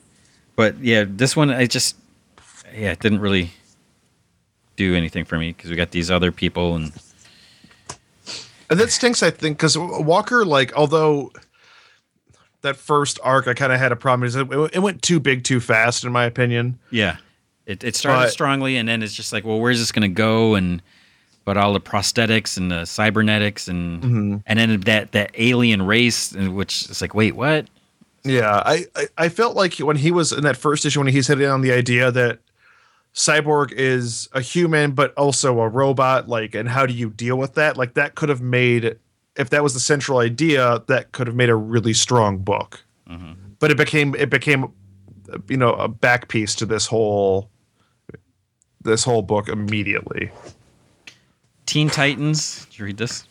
but 0.56 0.78
yeah, 0.80 1.04
this 1.06 1.36
one 1.36 1.50
I 1.50 1.66
just 1.66 1.96
yeah 2.74 2.92
it 2.92 3.00
didn't 3.00 3.20
really 3.20 3.50
do 4.76 4.94
anything 4.94 5.24
for 5.24 5.38
me 5.38 5.52
because 5.52 5.70
we 5.70 5.76
got 5.76 5.90
these 5.92 6.10
other 6.10 6.32
people 6.32 6.74
and 6.74 6.92
And 8.70 8.80
that 8.80 8.90
stinks, 8.90 9.22
I 9.22 9.30
think, 9.30 9.58
because 9.58 9.76
Walker, 9.78 10.44
like, 10.44 10.72
although 10.74 11.30
that 12.62 12.76
first 12.76 13.20
arc, 13.22 13.46
I 13.46 13.52
kind 13.54 13.72
of 13.72 13.78
had 13.78 13.92
a 13.92 13.96
problem. 13.96 14.50
It, 14.52 14.70
it 14.74 14.78
went 14.78 15.02
too 15.02 15.20
big, 15.20 15.44
too 15.44 15.60
fast, 15.60 16.02
in 16.04 16.12
my 16.12 16.24
opinion. 16.24 16.78
yeah, 16.90 17.18
it 17.66 17.84
it 17.84 17.94
started 17.94 18.24
But- 18.26 18.32
strongly 18.32 18.76
and 18.76 18.88
then 18.88 19.02
it's 19.02 19.14
just 19.14 19.32
like 19.32 19.44
well 19.44 19.58
where's 19.60 19.78
this 19.78 19.90
gonna 19.92 20.08
go 20.08 20.54
and 20.54 20.82
but 21.46 21.56
all 21.56 21.72
the 21.72 21.80
prosthetics 21.80 22.56
and 22.58 22.70
the 22.70 22.84
cybernetics 22.84 23.68
and 23.68 24.02
Mm-hmm. 24.02 24.36
and 24.46 24.58
then 24.58 24.80
that 24.80 25.12
that 25.12 25.30
alien 25.38 25.80
race 25.82 26.32
which 26.32 26.90
is 26.90 27.00
like 27.00 27.14
wait 27.14 27.34
what 27.36 27.66
Yeah, 28.24 28.62
I, 28.64 28.86
I 28.96 29.06
I 29.18 29.28
felt 29.28 29.54
like 29.54 29.74
when 29.74 29.96
he 29.96 30.10
was 30.10 30.32
in 30.32 30.44
that 30.44 30.56
first 30.56 30.86
issue, 30.86 31.00
when 31.00 31.08
he's 31.08 31.26
hitting 31.26 31.46
on 31.46 31.60
the 31.60 31.72
idea 31.72 32.10
that 32.10 32.38
Cyborg 33.14 33.70
is 33.72 34.28
a 34.32 34.40
human 34.40 34.92
but 34.92 35.14
also 35.14 35.60
a 35.60 35.68
robot, 35.68 36.28
like, 36.28 36.54
and 36.54 36.68
how 36.68 36.86
do 36.86 36.94
you 36.94 37.10
deal 37.10 37.36
with 37.36 37.54
that? 37.54 37.76
Like, 37.76 37.94
that 37.94 38.14
could 38.14 38.28
have 38.28 38.40
made, 38.40 38.98
if 39.36 39.50
that 39.50 39.62
was 39.62 39.74
the 39.74 39.80
central 39.80 40.18
idea, 40.18 40.82
that 40.88 41.12
could 41.12 41.26
have 41.26 41.36
made 41.36 41.50
a 41.50 41.54
really 41.54 41.92
strong 41.92 42.38
book. 42.38 42.82
Mm-hmm. 43.08 43.32
But 43.58 43.70
it 43.70 43.76
became 43.76 44.14
it 44.14 44.30
became, 44.30 44.72
you 45.48 45.56
know, 45.56 45.74
a 45.74 45.88
back 45.88 46.28
piece 46.28 46.54
to 46.56 46.66
this 46.66 46.86
whole 46.86 47.50
this 48.82 49.04
whole 49.04 49.22
book 49.22 49.48
immediately. 49.48 50.30
Teen 51.66 51.88
Titans 51.88 52.66
did 52.66 52.78
you 52.78 52.84
read 52.86 52.96
this 52.96 53.26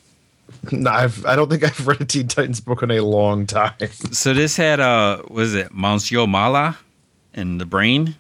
No, 0.72 0.89
I've 0.91 1.26
I 1.26 1.36
don't 1.36 1.49
think 1.49 1.64
I've 1.64 1.88
read 1.88 2.01
a 2.01 2.06
Teen 2.06 2.28
Titans 2.28 2.60
book 2.62 2.84
in 2.84 2.91
a 2.91 3.01
long 3.01 3.45
time. 3.45 3.74
So 4.12 4.34
this 4.34 4.56
had 4.58 4.80
uh 4.80 5.22
was 5.30 5.54
it 5.56 5.74
Monsieur 5.74 6.26
Mallah 6.28 6.78
and 7.34 7.60
the 7.60 7.66
brain? 7.66 8.16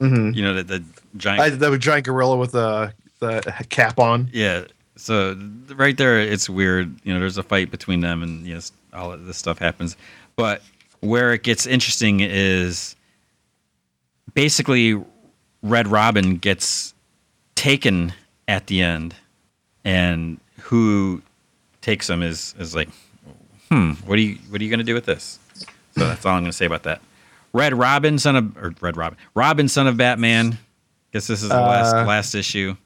Mhm. 0.00 0.34
You 0.34 0.42
know 0.42 0.54
the 0.54 0.62
the 0.62 0.84
giant. 1.16 1.40
I, 1.40 1.48
that 1.50 1.78
giant 1.78 2.06
gorilla 2.06 2.36
with 2.36 2.52
the 2.52 2.92
the 3.20 3.40
cap 3.68 3.98
on. 3.98 4.28
yeah. 4.32 4.64
So 4.96 5.38
right 5.76 5.96
there, 5.96 6.18
it's 6.20 6.50
weird. 6.50 6.92
You 7.04 7.14
know, 7.14 7.20
there's 7.20 7.38
a 7.38 7.42
fight 7.44 7.70
between 7.70 8.00
them, 8.00 8.22
and 8.22 8.44
yes, 8.46 8.72
all 8.92 9.12
of 9.12 9.26
this 9.26 9.36
stuff 9.36 9.58
happens. 9.58 9.96
But 10.34 10.60
where 11.00 11.32
it 11.32 11.44
gets 11.44 11.66
interesting 11.66 12.18
is 12.20 12.96
basically 14.34 15.02
Red 15.62 15.88
Robin 15.88 16.36
gets 16.36 16.94
taken 17.54 18.12
at 18.46 18.66
the 18.66 18.82
end, 18.82 19.14
and 19.84 20.40
who 20.62 21.22
takes 21.88 22.08
him 22.10 22.22
is 22.22 22.54
is 22.58 22.74
like, 22.74 22.88
hmm, 23.70 23.92
what 24.06 24.18
are 24.18 24.22
you 24.22 24.36
what 24.50 24.60
are 24.60 24.64
you 24.64 24.70
gonna 24.70 24.84
do 24.84 24.94
with 24.94 25.06
this? 25.06 25.38
So 25.54 26.06
that's 26.06 26.24
all 26.26 26.34
I'm 26.34 26.42
gonna 26.42 26.52
say 26.52 26.66
about 26.66 26.82
that. 26.82 27.00
Red 27.54 27.72
Robin, 27.72 28.18
son 28.18 28.36
of 28.36 28.56
or 28.58 28.74
Red 28.80 28.96
Robin, 28.98 29.18
Robin, 29.34 29.68
son 29.68 29.86
of 29.86 29.96
Batman. 29.96 30.58
Guess 31.12 31.26
this 31.28 31.42
is 31.42 31.48
the 31.48 31.54
last 31.60 31.94
Uh, 31.94 32.04
last 32.04 32.34
issue. 32.34 32.76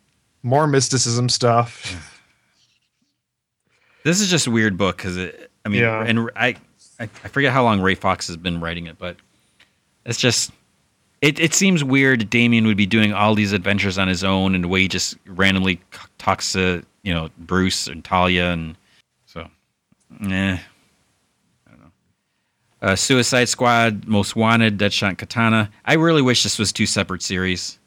More 0.44 0.66
mysticism 0.66 1.28
stuff. 1.28 2.08
This 4.04 4.20
is 4.20 4.28
just 4.28 4.48
a 4.48 4.50
weird 4.50 4.76
book 4.76 4.96
because 4.96 5.16
it. 5.16 5.50
I 5.64 5.68
mean, 5.68 5.82
Yeah. 5.82 6.02
and 6.04 6.28
I, 6.34 6.56
I, 6.98 7.04
I 7.04 7.28
forget 7.28 7.52
how 7.52 7.62
long 7.62 7.80
Ray 7.80 7.94
Fawkes 7.94 8.26
has 8.26 8.36
been 8.36 8.58
writing 8.60 8.86
it, 8.86 8.98
but 8.98 9.16
it's 10.04 10.18
just. 10.18 10.50
It, 11.20 11.38
it 11.38 11.54
seems 11.54 11.84
weird 11.84 12.28
Damian 12.28 12.66
would 12.66 12.76
be 12.76 12.84
doing 12.86 13.12
all 13.12 13.36
these 13.36 13.52
adventures 13.52 13.96
on 13.98 14.08
his 14.08 14.24
own, 14.24 14.56
and 14.56 14.64
the 14.64 14.68
way 14.68 14.80
he 14.80 14.88
just 14.88 15.16
randomly 15.24 15.80
talks 16.18 16.52
to 16.54 16.82
you 17.04 17.14
know 17.14 17.28
Bruce 17.38 17.86
and 17.86 18.04
Talia, 18.04 18.50
and 18.50 18.74
eh, 20.22 20.58
I 21.66 21.70
don't 21.70 21.80
know. 21.80 21.90
Uh, 22.80 22.96
Suicide 22.96 23.48
Squad, 23.48 24.06
Most 24.06 24.36
Wanted, 24.36 24.78
Deadshot, 24.78 25.18
Katana. 25.18 25.70
I 25.84 25.94
really 25.94 26.22
wish 26.22 26.42
this 26.42 26.58
was 26.58 26.72
two 26.72 26.86
separate 26.86 27.22
series, 27.22 27.78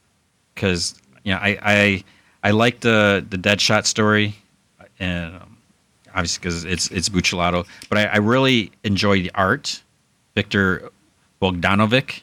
because 0.53 0.95
you 1.23 1.33
know 1.33 1.39
I 1.39 1.57
I 1.61 2.03
I 2.43 2.51
like 2.51 2.81
the 2.81 3.25
the 3.29 3.37
Deadshot 3.37 3.85
story, 3.85 4.35
and 4.99 5.35
um, 5.35 5.57
obviously 6.13 6.41
because 6.41 6.65
it's 6.65 6.89
it's 6.91 7.09
Buccellato, 7.09 7.65
but 7.89 7.97
I, 7.97 8.05
I 8.05 8.17
really 8.17 8.71
enjoy 8.83 9.21
the 9.21 9.31
art. 9.35 9.81
Viktor 10.35 10.91
Bogdanovic. 11.41 12.21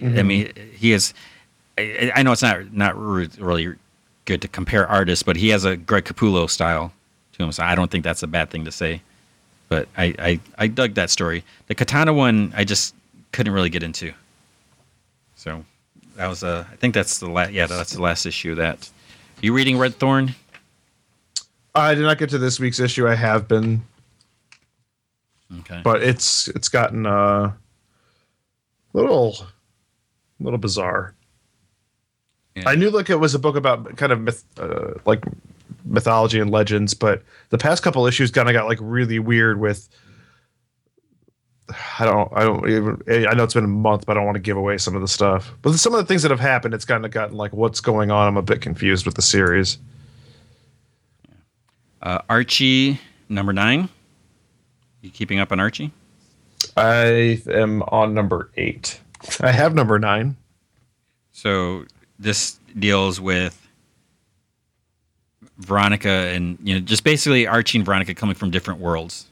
I 0.00 0.22
mean, 0.22 0.52
he 0.74 0.92
is. 0.92 1.14
I, 1.76 2.12
I 2.14 2.22
know 2.22 2.32
it's 2.32 2.42
not 2.42 2.72
not 2.72 2.96
really 2.96 3.74
good 4.26 4.42
to 4.42 4.48
compare 4.48 4.86
artists, 4.86 5.22
but 5.22 5.36
he 5.36 5.48
has 5.48 5.64
a 5.64 5.76
Greg 5.76 6.04
Capullo 6.04 6.48
style 6.48 6.92
to 7.38 7.44
him, 7.44 7.52
so 7.52 7.62
I 7.62 7.74
don't 7.74 7.90
think 7.90 8.04
that's 8.04 8.22
a 8.22 8.26
bad 8.26 8.50
thing 8.50 8.64
to 8.64 8.72
say. 8.72 9.00
But 9.68 9.88
I 9.96 10.14
I, 10.18 10.40
I 10.58 10.66
dug 10.66 10.94
that 10.94 11.10
story. 11.10 11.44
The 11.66 11.74
Katana 11.74 12.12
one, 12.12 12.52
I 12.56 12.64
just 12.64 12.94
couldn't 13.32 13.52
really 13.52 13.70
get 13.70 13.82
into. 13.82 14.12
So 15.36 15.64
that 16.16 16.26
was 16.26 16.42
a. 16.42 16.66
I 16.70 16.76
think 16.76 16.94
that's 16.94 17.18
the 17.18 17.30
last. 17.30 17.52
Yeah, 17.52 17.66
that's 17.66 17.92
the 17.92 18.02
last 18.02 18.26
issue 18.26 18.54
that. 18.56 18.90
You 19.40 19.52
reading 19.52 19.78
Red 19.78 19.94
Thorn? 19.94 20.34
I 21.74 21.94
did 21.94 22.02
not 22.02 22.18
get 22.18 22.30
to 22.30 22.38
this 22.38 22.58
week's 22.58 22.80
issue. 22.80 23.06
I 23.06 23.14
have 23.14 23.46
been, 23.46 23.82
Okay. 25.60 25.80
but 25.84 26.02
it's 26.02 26.48
it's 26.48 26.68
gotten 26.68 27.06
uh, 27.06 27.52
a 27.52 27.54
little 28.94 29.36
little 30.40 30.58
bizarre. 30.58 31.14
Yeah. 32.56 32.64
I 32.66 32.74
knew 32.74 32.90
like 32.90 33.10
it 33.10 33.16
was 33.20 33.34
a 33.36 33.38
book 33.38 33.54
about 33.54 33.96
kind 33.96 34.10
of 34.10 34.20
myth, 34.20 34.44
uh, 34.58 34.94
like 35.04 35.22
mythology 35.88 36.38
and 36.38 36.50
legends, 36.50 36.94
but 36.94 37.22
the 37.50 37.58
past 37.58 37.82
couple 37.82 38.06
issues 38.06 38.30
kind 38.30 38.48
of 38.48 38.52
got 38.52 38.66
like 38.66 38.78
really 38.80 39.18
weird 39.18 39.60
with. 39.60 39.88
I 41.98 42.04
don't. 42.04 42.32
I 42.34 42.44
don't 42.44 42.68
even. 42.68 43.26
I 43.28 43.34
know 43.34 43.44
it's 43.44 43.54
been 43.54 43.64
a 43.64 43.68
month, 43.68 44.06
but 44.06 44.12
I 44.12 44.14
don't 44.14 44.24
want 44.24 44.36
to 44.36 44.42
give 44.42 44.56
away 44.56 44.78
some 44.78 44.94
of 44.94 45.02
the 45.02 45.08
stuff. 45.08 45.52
But 45.60 45.74
some 45.74 45.92
of 45.92 45.98
the 45.98 46.06
things 46.06 46.22
that 46.22 46.30
have 46.30 46.40
happened, 46.40 46.72
it's 46.72 46.84
kind 46.86 47.04
of 47.04 47.10
gotten 47.10 47.36
like 47.36 47.52
what's 47.52 47.80
going 47.80 48.10
on. 48.10 48.26
I'm 48.26 48.36
a 48.36 48.42
bit 48.42 48.62
confused 48.62 49.04
with 49.04 49.16
the 49.16 49.22
series. 49.22 49.78
Uh, 52.00 52.20
Archie 52.30 53.00
number 53.28 53.52
nine. 53.52 53.88
You 55.02 55.10
keeping 55.10 55.38
up 55.38 55.52
on 55.52 55.60
Archie? 55.60 55.92
I 56.76 57.42
am 57.50 57.82
on 57.82 58.14
number 58.14 58.50
eight. 58.56 59.00
I 59.40 59.52
have 59.52 59.74
number 59.74 59.98
nine. 59.98 60.36
So 61.32 61.84
this 62.18 62.58
deals 62.78 63.20
with 63.20 63.67
Veronica 65.58 66.08
and 66.08 66.58
you 66.62 66.74
know 66.74 66.80
just 66.80 67.04
basically 67.04 67.46
Archie 67.46 67.78
and 67.78 67.84
Veronica 67.84 68.14
coming 68.14 68.34
from 68.34 68.50
different 68.50 68.80
worlds, 68.80 69.26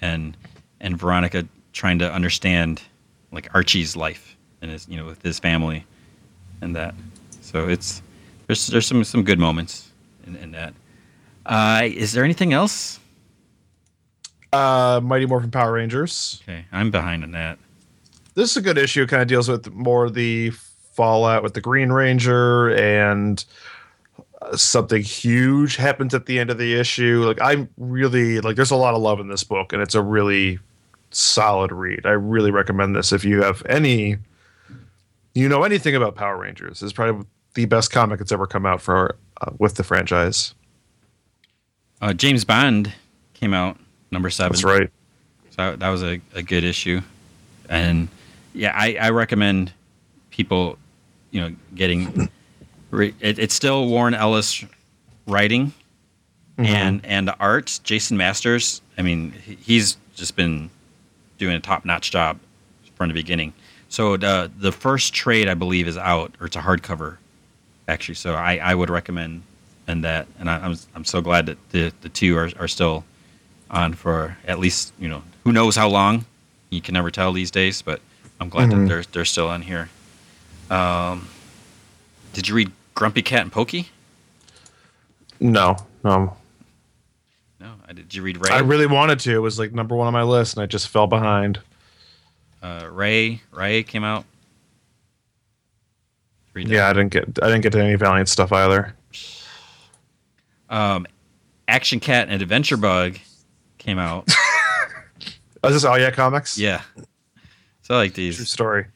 and 0.00 0.36
and 0.80 0.98
Veronica 0.98 1.46
trying 1.72 1.98
to 2.00 2.12
understand 2.12 2.82
like 3.32 3.48
Archie's 3.54 3.96
life 3.96 4.36
and 4.60 4.70
his 4.70 4.88
you 4.88 4.96
know 4.96 5.06
with 5.06 5.22
his 5.22 5.38
family, 5.38 5.84
and 6.60 6.74
that. 6.76 6.94
So 7.40 7.68
it's 7.68 8.02
there's 8.46 8.66
there's 8.66 8.86
some 8.86 9.04
some 9.04 9.22
good 9.22 9.38
moments 9.38 9.90
in, 10.26 10.36
in 10.36 10.50
that. 10.52 10.74
Uh, 11.46 11.82
is 11.84 12.12
there 12.12 12.24
anything 12.24 12.52
else? 12.52 12.98
Uh, 14.52 15.00
Mighty 15.02 15.26
Morphin 15.26 15.50
Power 15.50 15.72
Rangers. 15.72 16.42
Okay, 16.42 16.64
I'm 16.72 16.90
behind 16.90 17.22
on 17.22 17.30
that. 17.32 17.58
This 18.34 18.50
is 18.50 18.56
a 18.56 18.62
good 18.62 18.78
issue. 18.78 19.02
It 19.02 19.08
Kind 19.08 19.22
of 19.22 19.28
deals 19.28 19.48
with 19.48 19.72
more 19.72 20.10
the 20.10 20.50
fallout 20.50 21.42
with 21.42 21.54
the 21.54 21.60
Green 21.60 21.90
Ranger 21.90 22.74
and 22.74 23.44
uh, 24.42 24.56
something 24.56 25.02
huge 25.02 25.76
happens 25.76 26.14
at 26.14 26.26
the 26.26 26.38
end 26.38 26.50
of 26.50 26.58
the 26.58 26.74
issue. 26.74 27.24
Like 27.26 27.40
I'm 27.40 27.68
really 27.76 28.40
like, 28.40 28.56
there's 28.56 28.70
a 28.70 28.76
lot 28.76 28.94
of 28.94 29.02
love 29.02 29.20
in 29.20 29.28
this 29.28 29.44
book, 29.44 29.72
and 29.72 29.82
it's 29.82 29.94
a 29.94 30.02
really 30.02 30.58
solid 31.10 31.72
read. 31.72 32.06
I 32.06 32.10
really 32.10 32.50
recommend 32.50 32.96
this 32.96 33.12
if 33.12 33.24
you 33.24 33.42
have 33.42 33.62
any, 33.66 34.16
you 35.34 35.48
know 35.48 35.62
anything 35.62 35.94
about 35.94 36.14
Power 36.14 36.38
Rangers. 36.38 36.82
It's 36.82 36.92
probably 36.92 37.26
the 37.54 37.66
best 37.66 37.90
comic 37.90 38.18
that's 38.18 38.32
ever 38.32 38.46
come 38.46 38.66
out 38.66 38.80
for 38.80 39.16
uh, 39.40 39.50
with 39.58 39.74
the 39.74 39.84
franchise. 39.84 40.54
Uh, 42.00 42.12
James 42.12 42.44
Bond 42.44 42.92
came 43.34 43.52
out 43.52 43.76
number 44.10 44.30
seven. 44.30 44.52
That's 44.52 44.64
right. 44.64 44.90
So 45.50 45.76
that 45.76 45.88
was 45.88 46.02
a, 46.02 46.20
a 46.34 46.42
good 46.42 46.64
issue. 46.64 47.00
And 47.68 48.08
yeah, 48.54 48.72
I, 48.74 48.96
I 49.00 49.10
recommend 49.10 49.72
people, 50.30 50.78
you 51.30 51.40
know, 51.40 51.54
getting 51.74 52.30
re- 52.90 53.14
it, 53.20 53.38
it's 53.38 53.54
still 53.54 53.86
Warren 53.88 54.14
Ellis 54.14 54.64
writing 55.26 55.72
and 56.58 57.04
and 57.06 57.30
art. 57.40 57.80
Jason 57.84 58.16
Masters, 58.16 58.82
I 58.98 59.02
mean, 59.02 59.32
he's 59.32 59.96
just 60.14 60.36
been 60.36 60.70
doing 61.38 61.54
a 61.56 61.60
top 61.60 61.84
notch 61.86 62.10
job 62.10 62.38
from 62.96 63.08
the 63.08 63.14
beginning. 63.14 63.52
So 63.88 64.16
the 64.16 64.50
the 64.58 64.70
first 64.72 65.14
trade 65.14 65.48
I 65.48 65.54
believe 65.54 65.88
is 65.88 65.96
out, 65.96 66.34
or 66.40 66.46
it's 66.46 66.56
a 66.56 66.60
hardcover, 66.60 67.16
actually. 67.88 68.14
So 68.16 68.34
I, 68.34 68.56
I 68.58 68.74
would 68.74 68.90
recommend 68.90 69.42
and 69.88 70.04
that, 70.04 70.26
and 70.38 70.50
I, 70.50 70.56
I'm 70.58 70.76
I'm 70.94 71.04
so 71.04 71.20
glad 71.22 71.46
that 71.46 71.56
the 71.70 71.92
the 72.02 72.08
two 72.10 72.36
are 72.36 72.50
are 72.58 72.68
still 72.68 73.04
on 73.70 73.94
for 73.94 74.36
at 74.46 74.58
least 74.58 74.92
you 75.00 75.08
know 75.08 75.22
who 75.44 75.52
knows 75.52 75.76
how 75.76 75.88
long. 75.88 76.26
You 76.68 76.80
can 76.82 76.92
never 76.94 77.10
tell 77.10 77.32
these 77.32 77.50
days, 77.50 77.82
but 77.82 78.00
I'm 78.38 78.48
glad 78.50 78.68
Mhm. 78.68 78.82
that 78.82 78.88
they're 78.88 79.02
they're 79.12 79.24
still 79.24 79.48
on 79.48 79.62
here. 79.62 79.88
Um, 80.70 81.28
did 82.32 82.46
you 82.48 82.54
read 82.54 82.70
Grumpy 83.00 83.22
Cat 83.22 83.40
and 83.40 83.50
Pokey? 83.50 83.88
No, 85.40 85.74
Um, 86.04 86.32
No, 87.58 87.72
I 87.88 87.94
did 87.94 88.14
you 88.14 88.22
read 88.22 88.36
Rai? 88.46 88.54
I 88.54 88.58
really 88.60 88.84
wanted 88.86 89.18
to. 89.20 89.34
It 89.34 89.38
was 89.38 89.58
like 89.58 89.72
number 89.72 89.96
one 89.96 90.06
on 90.06 90.12
my 90.12 90.22
list, 90.22 90.54
and 90.58 90.62
I 90.62 90.66
just 90.66 90.88
fell 90.88 91.06
behind. 91.06 91.60
uh, 92.62 92.86
Rai 92.92 93.40
Rai 93.52 93.82
came 93.84 94.04
out. 94.04 94.26
Read 96.52 96.66
that. 96.68 96.74
Yeah, 96.74 96.90
I 96.90 96.92
didn't 96.92 97.08
get 97.10 97.24
I 97.42 97.46
didn't 97.46 97.62
get 97.62 97.72
to 97.72 97.82
any 97.82 97.94
Valiant 97.94 98.28
stuff 98.28 98.52
either. 98.52 98.94
Um, 100.68 101.06
Action 101.68 102.00
Cat 102.00 102.28
and 102.28 102.42
Adventure 102.42 102.76
Bug 102.76 103.16
came 103.78 103.98
out. 103.98 104.28
Oh, 105.64 105.68
is 105.70 105.74
this 105.76 105.84
all 105.84 105.98
yeah 105.98 106.10
comics? 106.10 106.58
yeah. 106.58 106.82
So 107.80 107.94
I 107.94 107.96
like 107.96 108.12
these. 108.12 108.36
True 108.36 108.44
story. 108.44 108.86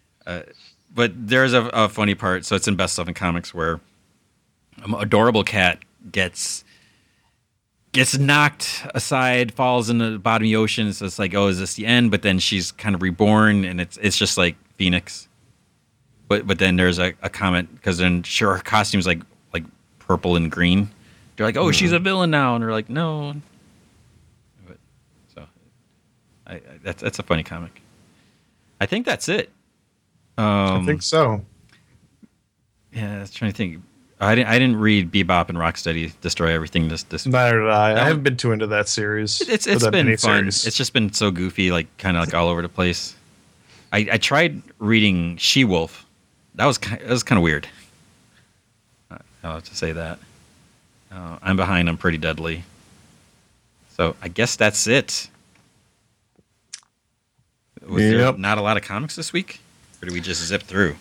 but 0.94 1.12
there's 1.16 1.55
a, 1.55 1.62
a 1.72 1.88
funny 1.88 2.14
part. 2.14 2.44
So 2.44 2.55
it's 2.55 2.68
in 2.68 2.76
Best 2.76 2.98
of 2.98 3.09
in 3.09 3.14
Comics 3.14 3.55
where 3.55 3.80
adorable 4.93 5.45
cat 5.45 5.78
gets 6.11 6.64
gets 7.93 8.18
knocked 8.18 8.87
aside, 8.95 9.55
falls 9.55 9.89
in 9.89 9.99
the 9.99 10.18
bottom 10.18 10.45
of 10.45 10.51
the 10.51 10.57
ocean. 10.57 10.93
So 10.93 11.07
it's 11.07 11.18
like, 11.18 11.35
oh, 11.35 11.47
is 11.47 11.61
this 11.61 11.74
the 11.74 11.87
end? 11.87 12.11
But 12.11 12.22
then 12.22 12.39
she's 12.39 12.72
kind 12.72 12.95
of 12.95 13.01
reborn, 13.01 13.64
and 13.64 13.80
it's 13.80 13.97
it's 13.99 14.18
just 14.18 14.37
like 14.37 14.57
Phoenix. 14.76 15.28
But 16.28 16.47
but 16.47 16.59
then 16.59 16.76
there's 16.76 16.99
a, 16.99 17.14
a 17.22 17.30
comment 17.30 17.74
because 17.74 17.99
then 17.99 18.22
sure 18.22 18.55
her 18.55 18.62
costume's 18.62 19.07
like 19.07 19.22
like 19.55 19.64
purple 19.99 20.37
and 20.37 20.51
green. 20.51 20.91
They're 21.37 21.47
like, 21.47 21.57
oh, 21.57 21.72
she's 21.72 21.93
a 21.93 21.99
villain 21.99 22.30
now, 22.30 22.55
and 22.55 22.62
they're 22.62 22.70
like, 22.70 22.89
no. 22.89 23.35
But, 24.66 24.76
so, 25.35 25.45
I, 26.47 26.55
I 26.55 26.61
that's 26.82 27.03
that's 27.03 27.18
a 27.18 27.22
funny 27.22 27.43
comic. 27.43 27.80
I 28.80 28.87
think 28.87 29.07
that's 29.07 29.28
it. 29.28 29.51
Um, 30.37 30.82
I 30.82 30.85
think 30.85 31.03
so. 31.03 31.45
yeah, 32.93 33.16
I 33.16 33.20
was 33.20 33.30
trying 33.30 33.53
to 33.53 33.57
think. 33.57 33.82
I 34.24 34.34
didn't. 34.34 34.48
I 34.48 34.58
didn't 34.58 34.76
read 34.76 35.10
Bebop 35.10 35.48
and 35.48 35.58
Rocksteady 35.58 36.12
destroy 36.20 36.52
everything. 36.52 36.88
This 36.88 37.02
this. 37.04 37.26
Neither 37.26 37.60
did 37.60 37.70
I. 37.70 37.92
I 38.00 38.04
haven't 38.04 38.22
been 38.22 38.36
too 38.36 38.52
into 38.52 38.66
that 38.68 38.88
series. 38.88 39.40
It's 39.40 39.66
or 39.66 39.72
it's 39.72 39.84
that 39.84 39.92
been 39.92 40.16
fun. 40.16 40.44
miniseries. 40.44 40.66
It's 40.66 40.76
just 40.76 40.92
been 40.92 41.12
so 41.12 41.30
goofy, 41.30 41.70
like 41.70 41.86
kind 41.98 42.16
of 42.16 42.24
like 42.24 42.34
all 42.34 42.48
over 42.48 42.62
the 42.62 42.68
place. 42.68 43.14
I, 43.92 44.08
I 44.12 44.18
tried 44.18 44.62
reading 44.78 45.36
She 45.36 45.64
Wolf. 45.64 46.04
That 46.56 46.66
was 46.66 46.78
that 46.78 47.08
was 47.08 47.22
kind 47.22 47.38
of 47.38 47.42
weird. 47.42 47.68
I'll 49.42 49.54
have 49.54 49.64
to 49.64 49.76
say 49.76 49.92
that. 49.92 50.18
Uh, 51.12 51.38
I'm 51.42 51.56
behind. 51.56 51.88
I'm 51.88 51.98
pretty 51.98 52.18
deadly. 52.18 52.64
So 53.96 54.16
I 54.22 54.28
guess 54.28 54.56
that's 54.56 54.86
it. 54.86 55.28
Was 57.86 58.02
there 58.02 58.32
not 58.36 58.58
a 58.58 58.62
lot 58.62 58.76
of 58.76 58.82
comics 58.82 59.14
this 59.14 59.32
week, 59.32 59.60
or 60.02 60.06
did 60.06 60.14
we 60.14 60.20
just 60.20 60.42
zip 60.42 60.62
through? 60.62 60.96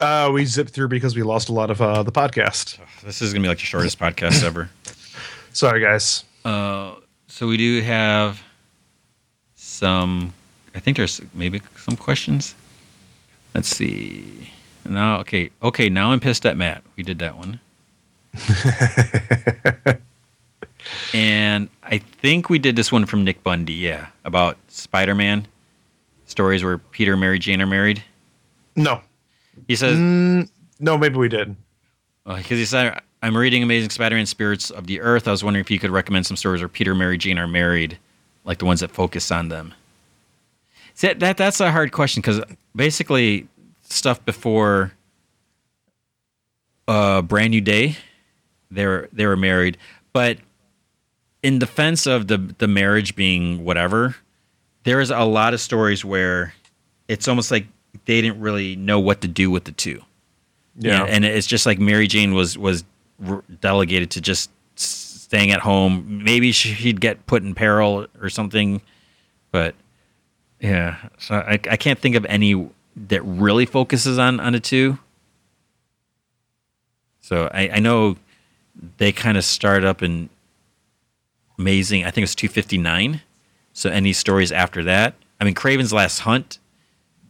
Uh, 0.00 0.30
we 0.32 0.44
zipped 0.44 0.70
through 0.70 0.88
because 0.88 1.16
we 1.16 1.22
lost 1.22 1.48
a 1.48 1.52
lot 1.52 1.70
of 1.70 1.80
uh, 1.80 2.02
the 2.02 2.12
podcast. 2.12 2.78
This 3.02 3.22
is 3.22 3.32
gonna 3.32 3.42
be 3.42 3.48
like 3.48 3.58
the 3.58 3.64
shortest 3.64 3.98
podcast 3.98 4.42
ever. 4.42 4.70
Sorry, 5.52 5.80
guys. 5.80 6.24
Uh, 6.44 6.94
so 7.28 7.46
we 7.46 7.56
do 7.56 7.80
have 7.82 8.42
some. 9.54 10.32
I 10.74 10.80
think 10.80 10.96
there's 10.96 11.20
maybe 11.32 11.62
some 11.76 11.96
questions. 11.96 12.54
Let's 13.54 13.68
see. 13.68 14.50
Now, 14.84 15.20
okay, 15.20 15.50
okay. 15.62 15.88
Now 15.88 16.10
I'm 16.12 16.20
pissed 16.20 16.44
at 16.44 16.56
Matt. 16.56 16.82
We 16.96 17.04
did 17.04 17.20
that 17.20 17.36
one. 17.36 17.60
and 21.14 21.68
I 21.84 21.98
think 21.98 22.50
we 22.50 22.58
did 22.58 22.74
this 22.76 22.90
one 22.90 23.06
from 23.06 23.24
Nick 23.24 23.42
Bundy. 23.44 23.74
Yeah, 23.74 24.08
about 24.24 24.58
Spider-Man 24.68 25.46
stories 26.26 26.64
where 26.64 26.78
Peter 26.78 27.12
and 27.12 27.20
Mary 27.20 27.38
Jane 27.38 27.62
are 27.62 27.66
married. 27.66 28.02
No, 28.76 29.00
He 29.68 29.76
says 29.76 29.96
Mm, 29.98 30.48
no, 30.80 30.98
maybe 30.98 31.16
we 31.16 31.28
did. 31.28 31.56
because 32.24 32.58
he 32.58 32.64
said 32.64 33.00
I'm 33.22 33.36
reading 33.36 33.62
Amazing 33.62 33.90
Spider-Man: 33.90 34.26
Spirits 34.26 34.70
of 34.70 34.86
the 34.86 35.00
Earth. 35.00 35.26
I 35.26 35.30
was 35.30 35.42
wondering 35.42 35.62
if 35.62 35.70
you 35.70 35.78
could 35.78 35.90
recommend 35.90 36.26
some 36.26 36.36
stories 36.36 36.60
where 36.60 36.68
Peter 36.68 36.90
and 36.92 36.98
Mary 36.98 37.16
Jane 37.18 37.38
are 37.38 37.48
married, 37.48 37.98
like 38.44 38.58
the 38.58 38.66
ones 38.66 38.80
that 38.80 38.90
focus 38.90 39.30
on 39.30 39.48
them. 39.48 39.72
See, 40.94 41.06
that, 41.08 41.20
that 41.20 41.36
that's 41.36 41.60
a 41.60 41.72
hard 41.72 41.90
question 41.92 42.20
because 42.20 42.40
basically 42.76 43.48
stuff 43.82 44.24
before 44.24 44.92
uh, 46.86 47.22
Brand 47.22 47.50
New 47.50 47.60
Day, 47.60 47.96
they 48.70 48.86
were 48.86 49.08
they 49.12 49.26
were 49.26 49.36
married, 49.36 49.78
but 50.12 50.38
in 51.42 51.58
defense 51.58 52.06
of 52.06 52.26
the 52.26 52.38
the 52.58 52.68
marriage 52.68 53.16
being 53.16 53.64
whatever, 53.64 54.16
there 54.84 55.00
is 55.00 55.10
a 55.10 55.24
lot 55.24 55.54
of 55.54 55.60
stories 55.60 56.04
where 56.04 56.54
it's 57.08 57.26
almost 57.28 57.50
like 57.50 57.66
they 58.04 58.20
didn't 58.20 58.40
really 58.40 58.76
know 58.76 59.00
what 59.00 59.20
to 59.22 59.28
do 59.28 59.50
with 59.50 59.64
the 59.64 59.72
two. 59.72 60.02
Yeah. 60.76 61.04
and 61.04 61.24
it's 61.24 61.46
just 61.46 61.66
like 61.66 61.78
Mary 61.78 62.06
Jane 62.06 62.34
was 62.34 62.58
was 62.58 62.84
r- 63.24 63.44
delegated 63.60 64.10
to 64.12 64.20
just 64.20 64.50
staying 64.76 65.52
at 65.52 65.60
home. 65.60 66.22
Maybe 66.24 66.52
she'd 66.52 67.00
get 67.00 67.26
put 67.26 67.42
in 67.42 67.54
peril 67.54 68.06
or 68.20 68.28
something, 68.28 68.80
but 69.52 69.74
yeah. 70.60 70.96
So 71.18 71.36
I 71.36 71.52
I 71.54 71.76
can't 71.76 71.98
think 71.98 72.16
of 72.16 72.24
any 72.26 72.68
that 72.96 73.22
really 73.22 73.66
focuses 73.66 74.18
on 74.18 74.40
on 74.40 74.52
the 74.52 74.60
two. 74.60 74.98
So 77.20 77.48
I 77.52 77.68
I 77.74 77.78
know 77.78 78.16
they 78.98 79.12
kind 79.12 79.38
of 79.38 79.44
start 79.44 79.84
up 79.84 80.02
in 80.02 80.28
amazing. 81.58 82.04
I 82.04 82.10
think 82.10 82.24
it's 82.24 82.34
two 82.34 82.48
fifty 82.48 82.78
nine. 82.78 83.22
So 83.72 83.90
any 83.90 84.12
stories 84.12 84.52
after 84.52 84.84
that? 84.84 85.14
I 85.40 85.44
mean, 85.44 85.54
Kraven's 85.54 85.92
Last 85.92 86.20
Hunt. 86.20 86.58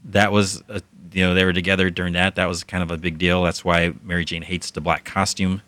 That 0.04 0.32
was 0.32 0.62
a, 0.68 0.82
you 1.12 1.24
know 1.24 1.34
they 1.34 1.44
were 1.44 1.52
together 1.52 1.90
during 1.90 2.12
that. 2.14 2.34
That 2.34 2.46
was 2.46 2.64
kind 2.64 2.82
of 2.82 2.90
a 2.90 2.96
big 2.96 3.18
deal. 3.18 3.42
That's 3.42 3.64
why 3.64 3.94
Mary 4.02 4.24
Jane 4.24 4.42
hates 4.42 4.70
the 4.70 4.80
black 4.80 5.04
costume. 5.04 5.62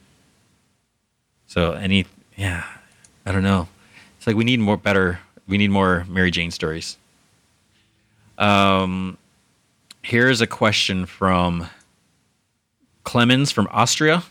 So 1.47 1.73
any 1.73 2.07
yeah, 2.37 2.65
I 3.25 3.33
don't 3.33 3.43
know. 3.43 3.69
It's 4.19 4.27
like 4.27 4.37
we 4.37 4.45
need 4.45 4.61
more 4.61 4.77
better. 4.77 5.21
We 5.47 5.59
need 5.59 5.71
more 5.71 6.05
Mary 6.09 6.31
Jane 6.31 6.51
stories. 6.51 6.97
Um, 8.39 9.17
here's 10.03 10.41
a 10.41 10.47
question 10.47 11.07
from 11.07 11.69
Clemens 13.05 13.53
from 13.53 13.69
Austria. 13.71 14.25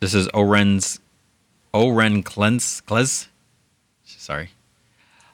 This 0.00 0.14
is 0.14 0.28
Oren's 0.28 1.00
Oren 1.72 2.22
Klens. 2.22 2.82
Sorry. 4.04 4.50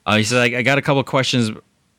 Uh, 0.06 0.16
he 0.16 0.24
says, 0.24 0.38
I, 0.38 0.59
I 0.59 0.62
got 0.62 0.78
a 0.78 0.82
couple 0.82 1.02
questions 1.04 1.50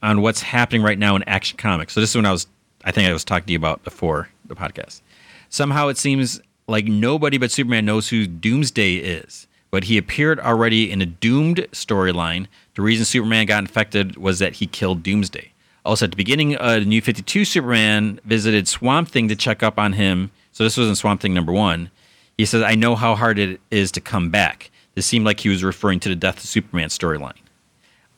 on 0.02 0.22
what's 0.22 0.42
happening 0.42 0.82
right 0.82 0.98
now 0.98 1.16
in 1.16 1.24
Action 1.24 1.58
Comics. 1.58 1.94
So 1.94 2.00
this 2.00 2.12
is 2.12 2.16
when 2.16 2.26
I 2.26 2.32
was, 2.32 2.48
I 2.84 2.92
think 2.92 3.10
I 3.10 3.14
was 3.14 3.24
talking 3.24 3.48
to 3.48 3.52
you 3.52 3.58
about 3.58 3.84
before 3.84 4.30
the 4.46 4.56
podcast. 4.56 5.02
Somehow 5.50 5.88
it 5.88 5.98
seems 5.98 6.42
like 6.68 6.86
nobody 6.86 7.38
but 7.38 7.52
Superman 7.52 7.86
knows 7.86 8.10
who 8.10 8.28
Doomsday 8.28 8.98
is, 8.98 9.48
but 9.72 9.86
he 9.86 9.98
appeared 9.98 10.40
already 10.40 10.92
in 10.92 11.02
a 11.02 11.06
Doomed 11.06 11.68
storyline. 11.72 12.48
The 12.76 12.82
reason 12.82 13.06
Superman 13.06 13.46
got 13.46 13.64
infected 13.64 14.18
was 14.18 14.40
that 14.40 14.54
he 14.54 14.68
killed 14.68 15.04
Doomsday. 15.04 15.52
Also, 15.86 16.06
at 16.06 16.12
the 16.12 16.18
beginning 16.18 16.56
of 16.56 16.82
the 16.82 16.86
New 16.86 17.02
52, 17.02 17.46
Superman 17.46 18.20
visited 18.24 18.68
Swamp 18.68 19.10
Thing 19.10 19.28
to 19.28 19.36
check 19.36 19.64
up 19.64 19.80
on 19.80 19.94
him. 19.94 20.32
So 20.52 20.64
this 20.64 20.78
was 20.78 20.90
in 20.90 20.96
Swamp 20.96 21.22
Thing 21.22 21.34
number 21.34 21.52
one. 21.52 21.90
He 22.38 22.46
says, 22.46 22.62
I 22.62 22.76
know 22.76 22.96
how 22.96 23.16
hard 23.16 23.40
it 23.40 23.60
is 23.72 23.92
to 23.94 24.02
come 24.02 24.30
back. 24.30 24.72
This 24.94 25.06
seemed 25.06 25.26
like 25.26 25.40
he 25.40 25.50
was 25.50 25.64
referring 25.64 26.00
to 26.02 26.10
the 26.10 26.16
Death 26.16 26.38
of 26.38 26.44
Superman 26.44 26.90
storyline 26.90 27.34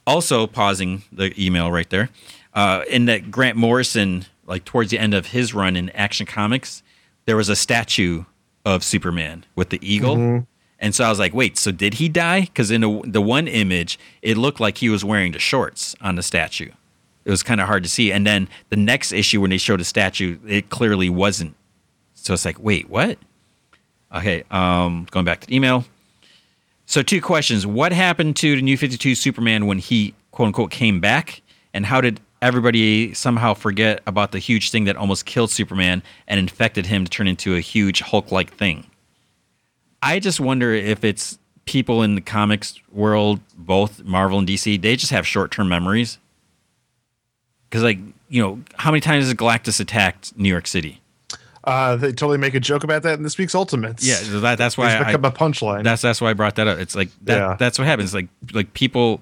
also 0.05 0.47
pausing 0.47 1.03
the 1.11 1.33
email 1.41 1.71
right 1.71 1.89
there 1.89 2.09
uh, 2.53 2.83
in 2.89 3.05
that 3.05 3.31
grant 3.31 3.57
morrison 3.57 4.25
like 4.45 4.65
towards 4.65 4.91
the 4.91 4.99
end 4.99 5.13
of 5.13 5.27
his 5.27 5.53
run 5.53 5.75
in 5.75 5.89
action 5.91 6.25
comics 6.25 6.83
there 7.25 7.37
was 7.37 7.49
a 7.49 7.55
statue 7.55 8.25
of 8.65 8.83
superman 8.83 9.45
with 9.55 9.69
the 9.69 9.79
eagle. 9.81 10.45
And 10.79 10.95
so 10.95 11.03
i 11.03 11.09
was 11.09 11.19
like 11.19 11.33
wait 11.33 11.57
so 11.57 11.71
did 11.71 11.95
he 11.95 12.09
die? 12.09 12.41
Because 12.41 12.71
in 12.71 12.81
the, 12.81 13.01
the 13.05 13.21
one 13.21 13.47
image 13.47 13.99
it 14.21 14.37
looked 14.37 14.59
like 14.59 14.79
he 14.79 14.89
was 14.89 15.05
wearing 15.05 15.31
the 15.31 15.39
shorts 15.39 15.95
on 16.01 16.15
the 16.15 16.23
statue. 16.23 16.71
It 17.23 17.29
was 17.29 17.43
kind 17.43 17.61
of 17.61 17.67
hard 17.67 17.83
to 17.83 17.89
see. 17.89 18.11
And 18.11 18.25
then 18.25 18.49
the 18.69 18.77
next 18.77 19.11
issue 19.11 19.41
when 19.41 19.51
they 19.51 19.59
showed 19.59 19.79
the 19.79 19.85
statue 19.85 20.39
it 20.47 20.69
clearly 20.69 21.09
wasn't. 21.09 21.55
So 22.15 22.33
it's 22.33 22.45
like 22.45 22.59
wait 22.59 22.89
what? 22.89 23.19
Okay 24.13 24.43
um, 24.49 25.07
going 25.11 25.25
back 25.25 25.41
to 25.41 25.47
the 25.47 25.55
email 25.55 25.85
so 26.91 27.01
two 27.01 27.21
questions: 27.21 27.65
What 27.65 27.93
happened 27.93 28.35
to 28.37 28.57
the 28.57 28.61
New 28.61 28.75
Fifty 28.75 28.97
Two 28.97 29.15
Superman 29.15 29.65
when 29.65 29.77
he 29.77 30.13
quote 30.31 30.47
unquote 30.47 30.71
came 30.71 30.99
back, 30.99 31.41
and 31.73 31.85
how 31.85 32.01
did 32.01 32.19
everybody 32.41 33.13
somehow 33.13 33.53
forget 33.53 34.01
about 34.05 34.33
the 34.33 34.39
huge 34.39 34.71
thing 34.71 34.83
that 34.83 34.97
almost 34.97 35.25
killed 35.25 35.51
Superman 35.51 36.03
and 36.27 36.37
infected 36.37 36.87
him 36.87 37.05
to 37.05 37.09
turn 37.09 37.29
into 37.29 37.55
a 37.55 37.61
huge 37.61 38.01
Hulk-like 38.01 38.51
thing? 38.53 38.87
I 40.01 40.19
just 40.19 40.41
wonder 40.41 40.73
if 40.73 41.05
it's 41.05 41.39
people 41.63 42.03
in 42.03 42.15
the 42.15 42.21
comics 42.21 42.77
world, 42.91 43.39
both 43.55 44.03
Marvel 44.03 44.39
and 44.39 44.47
DC, 44.47 44.81
they 44.81 44.97
just 44.97 45.13
have 45.13 45.25
short-term 45.25 45.69
memories. 45.69 46.17
Because, 47.69 47.83
like, 47.83 47.99
you 48.27 48.41
know, 48.41 48.59
how 48.75 48.91
many 48.91 48.99
times 48.99 49.27
has 49.27 49.33
Galactus 49.33 49.79
attacked 49.79 50.37
New 50.37 50.49
York 50.49 50.67
City? 50.67 51.00
Uh, 51.63 51.95
they 51.95 52.07
totally 52.07 52.37
make 52.37 52.55
a 52.55 52.59
joke 52.59 52.83
about 52.83 53.03
that 53.03 53.13
in 53.15 53.23
this 53.23 53.37
week's 53.37 53.53
Ultimates. 53.53 54.05
Yeah, 54.05 54.39
that, 54.39 54.57
that's 54.57 54.77
why 54.77 54.95
it's 54.95 55.05
I, 55.05 55.11
become 55.11 55.25
a 55.25 55.31
punchline. 55.31 55.83
That's 55.83 56.01
that's 56.01 56.19
why 56.19 56.31
I 56.31 56.33
brought 56.33 56.55
that 56.55 56.67
up. 56.67 56.79
It's 56.79 56.95
like 56.95 57.09
that. 57.23 57.37
Yeah. 57.37 57.55
That's 57.59 57.77
what 57.77 57.87
happens. 57.87 58.13
Like 58.13 58.27
like 58.53 58.73
people 58.73 59.21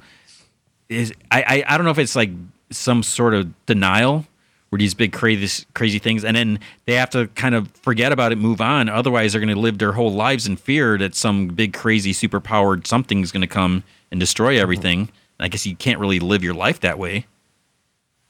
is 0.87 1.13
I, 1.31 1.41
I 1.41 1.73
I 1.73 1.77
don't 1.77 1.85
know 1.85 1.91
if 1.91 1.99
it's 1.99 2.15
like 2.15 2.31
some 2.71 3.03
sort 3.03 3.33
of 3.33 3.65
denial 3.65 4.25
where 4.69 4.79
these 4.79 4.93
big 4.93 5.11
crazy 5.11 5.65
crazy 5.73 5.99
things, 5.99 6.23
and 6.23 6.37
then 6.37 6.59
they 6.85 6.93
have 6.93 7.09
to 7.09 7.27
kind 7.29 7.55
of 7.55 7.69
forget 7.71 8.11
about 8.11 8.31
it, 8.31 8.37
move 8.37 8.61
on. 8.61 8.87
Otherwise, 8.87 9.33
they're 9.33 9.41
going 9.41 9.53
to 9.53 9.59
live 9.59 9.77
their 9.77 9.93
whole 9.93 10.13
lives 10.13 10.47
in 10.47 10.55
fear 10.55 10.97
that 10.97 11.15
some 11.15 11.47
big 11.47 11.73
crazy 11.73 12.13
super 12.13 12.39
powered 12.39 12.87
something's 12.87 13.31
going 13.31 13.41
to 13.41 13.47
come 13.47 13.83
and 14.11 14.19
destroy 14.19 14.59
everything. 14.59 15.09
I 15.39 15.47
guess 15.47 15.65
you 15.65 15.75
can't 15.75 15.99
really 15.99 16.19
live 16.19 16.43
your 16.43 16.53
life 16.53 16.81
that 16.81 16.99
way. 16.99 17.25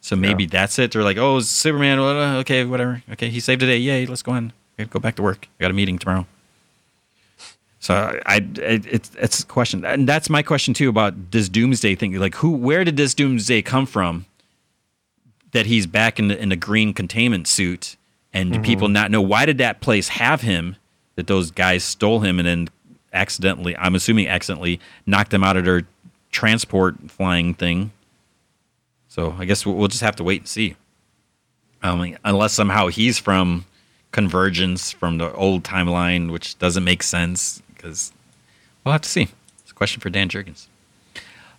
So 0.01 0.15
maybe 0.15 0.45
that's 0.45 0.79
it. 0.79 0.91
They're 0.91 1.03
like, 1.03 1.17
oh, 1.17 1.39
Superman. 1.41 1.99
Okay, 1.99 2.65
whatever. 2.65 3.03
Okay, 3.11 3.29
he 3.29 3.39
saved 3.39 3.61
the 3.61 3.65
day. 3.65 3.77
Yay, 3.77 4.05
let's 4.05 4.21
go 4.21 4.31
on. 4.31 4.53
Go 4.89 4.99
back 4.99 5.15
to 5.15 5.21
work. 5.21 5.47
I 5.59 5.63
got 5.63 5.71
a 5.71 5.73
meeting 5.73 5.99
tomorrow. 5.99 6.25
So 7.81 8.19
I, 8.25 8.37
it, 8.55 8.85
it's 8.85 9.11
it's 9.17 9.39
a 9.41 9.45
question, 9.45 9.85
and 9.85 10.07
that's 10.07 10.29
my 10.29 10.43
question 10.43 10.73
too 10.73 10.89
about 10.89 11.31
this 11.31 11.47
doomsday 11.47 11.95
thing. 11.95 12.13
Like, 12.13 12.35
who, 12.35 12.51
where 12.51 12.83
did 12.83 12.97
this 12.97 13.13
doomsday 13.13 13.61
come 13.61 13.85
from? 13.85 14.25
That 15.51 15.65
he's 15.65 15.87
back 15.87 16.19
in 16.19 16.27
the, 16.27 16.39
in 16.39 16.49
the 16.49 16.55
green 16.55 16.93
containment 16.93 17.47
suit, 17.47 17.95
and 18.33 18.53
do 18.53 18.59
people 18.59 18.87
not 18.89 19.11
know 19.11 19.21
why 19.21 19.45
did 19.45 19.57
that 19.59 19.79
place 19.79 20.09
have 20.09 20.41
him? 20.41 20.75
That 21.15 21.27
those 21.27 21.51
guys 21.51 21.83
stole 21.83 22.19
him 22.19 22.37
and 22.39 22.47
then 22.47 22.69
accidentally, 23.11 23.75
I'm 23.77 23.95
assuming 23.95 24.27
accidentally, 24.27 24.79
knocked 25.05 25.33
him 25.33 25.43
out 25.43 25.57
of 25.57 25.65
their 25.65 25.83
transport 26.31 26.95
flying 27.09 27.53
thing. 27.53 27.91
So 29.19 29.35
I 29.37 29.43
guess 29.43 29.65
we'll 29.65 29.89
just 29.89 30.01
have 30.01 30.15
to 30.15 30.23
wait 30.23 30.41
and 30.41 30.47
see. 30.47 30.77
Um, 31.83 32.15
unless 32.23 32.53
somehow 32.53 32.87
he's 32.87 33.19
from 33.19 33.65
Convergence 34.13 34.93
from 34.93 35.17
the 35.17 35.33
old 35.33 35.63
timeline, 35.63 36.31
which 36.31 36.57
doesn't 36.57 36.85
make 36.85 37.03
sense 37.03 37.61
because 37.75 38.13
we'll 38.85 38.93
have 38.93 39.01
to 39.01 39.09
see. 39.09 39.27
It's 39.59 39.71
a 39.71 39.73
question 39.73 39.99
for 39.99 40.09
Dan 40.09 40.29
Jurgens. 40.29 40.67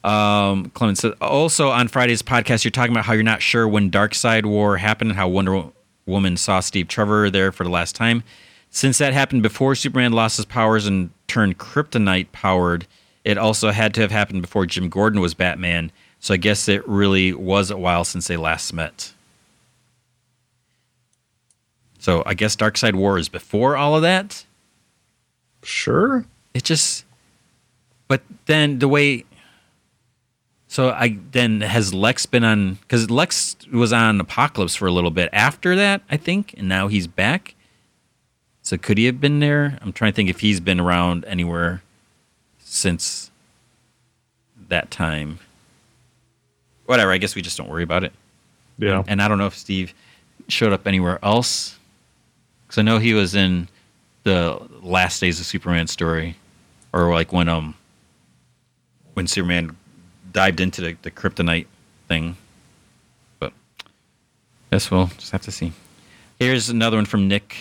Um, 0.02 0.70
Clement 0.70 0.96
says 0.96 1.12
also 1.20 1.68
on 1.68 1.88
Friday's 1.88 2.22
podcast, 2.22 2.64
you're 2.64 2.70
talking 2.70 2.92
about 2.92 3.04
how 3.04 3.12
you're 3.12 3.22
not 3.22 3.42
sure 3.42 3.68
when 3.68 3.90
Darkseid 3.90 4.46
War 4.46 4.78
happened 4.78 5.10
and 5.10 5.18
how 5.18 5.28
Wonder 5.28 5.64
Woman 6.06 6.38
saw 6.38 6.60
Steve 6.60 6.88
Trevor 6.88 7.28
there 7.28 7.52
for 7.52 7.64
the 7.64 7.70
last 7.70 7.94
time. 7.94 8.22
Since 8.70 8.96
that 8.98 9.12
happened 9.12 9.42
before 9.42 9.74
Superman 9.74 10.12
lost 10.12 10.38
his 10.38 10.46
powers 10.46 10.86
and 10.86 11.10
turned 11.28 11.58
kryptonite 11.58 12.32
powered, 12.32 12.86
it 13.22 13.36
also 13.36 13.70
had 13.70 13.92
to 13.94 14.00
have 14.00 14.12
happened 14.12 14.40
before 14.40 14.64
Jim 14.64 14.88
Gordon 14.88 15.20
was 15.20 15.34
Batman. 15.34 15.92
So 16.20 16.34
I 16.34 16.36
guess 16.36 16.68
it 16.68 16.86
really 16.86 17.32
was 17.32 17.70
a 17.70 17.78
while 17.78 18.04
since 18.04 18.28
they 18.28 18.36
last 18.36 18.72
met. 18.72 19.14
So 21.98 22.22
I 22.24 22.34
guess 22.34 22.56
Darkseid 22.56 22.94
War 22.94 23.18
is 23.18 23.28
before 23.28 23.76
all 23.76 23.96
of 23.96 24.02
that. 24.02 24.44
Sure. 25.62 26.24
It 26.54 26.64
just, 26.64 27.04
but 28.06 28.22
then 28.46 28.78
the 28.78 28.88
way. 28.88 29.24
So 30.68 30.90
I 30.90 31.18
then 31.32 31.62
has 31.62 31.92
Lex 31.92 32.26
been 32.26 32.44
on 32.44 32.74
because 32.74 33.10
Lex 33.10 33.56
was 33.72 33.92
on 33.92 34.20
Apokolips 34.20 34.76
for 34.76 34.86
a 34.86 34.92
little 34.92 35.10
bit 35.10 35.28
after 35.32 35.74
that 35.76 36.02
I 36.08 36.16
think, 36.16 36.54
and 36.56 36.68
now 36.68 36.88
he's 36.88 37.06
back. 37.06 37.54
So 38.62 38.76
could 38.76 38.98
he 38.98 39.06
have 39.06 39.20
been 39.20 39.40
there? 39.40 39.78
I'm 39.82 39.92
trying 39.92 40.12
to 40.12 40.16
think 40.16 40.30
if 40.30 40.40
he's 40.40 40.60
been 40.60 40.80
around 40.80 41.24
anywhere 41.24 41.82
since 42.58 43.30
that 44.68 44.90
time. 44.90 45.40
Whatever. 46.90 47.12
I 47.12 47.18
guess 47.18 47.36
we 47.36 47.42
just 47.42 47.56
don't 47.56 47.68
worry 47.68 47.84
about 47.84 48.02
it. 48.02 48.12
Yeah. 48.76 49.04
And 49.06 49.22
I 49.22 49.28
don't 49.28 49.38
know 49.38 49.46
if 49.46 49.56
Steve 49.56 49.94
showed 50.48 50.72
up 50.72 50.88
anywhere 50.88 51.20
else. 51.24 51.78
Because 52.66 52.78
I 52.78 52.82
know 52.82 52.98
he 52.98 53.14
was 53.14 53.36
in 53.36 53.68
the 54.24 54.60
last 54.82 55.20
days 55.20 55.38
of 55.38 55.46
Superman 55.46 55.86
story, 55.86 56.34
or 56.92 57.14
like 57.14 57.32
when 57.32 57.48
um 57.48 57.76
when 59.14 59.28
Superman 59.28 59.76
dived 60.32 60.58
into 60.58 60.80
the, 60.80 60.96
the 61.02 61.12
kryptonite 61.12 61.68
thing. 62.08 62.36
But 63.38 63.52
guess 64.72 64.90
we'll 64.90 65.12
just 65.16 65.30
have 65.30 65.42
to 65.42 65.52
see. 65.52 65.72
Here's 66.40 66.70
another 66.70 66.96
one 66.96 67.06
from 67.06 67.28
Nick. 67.28 67.56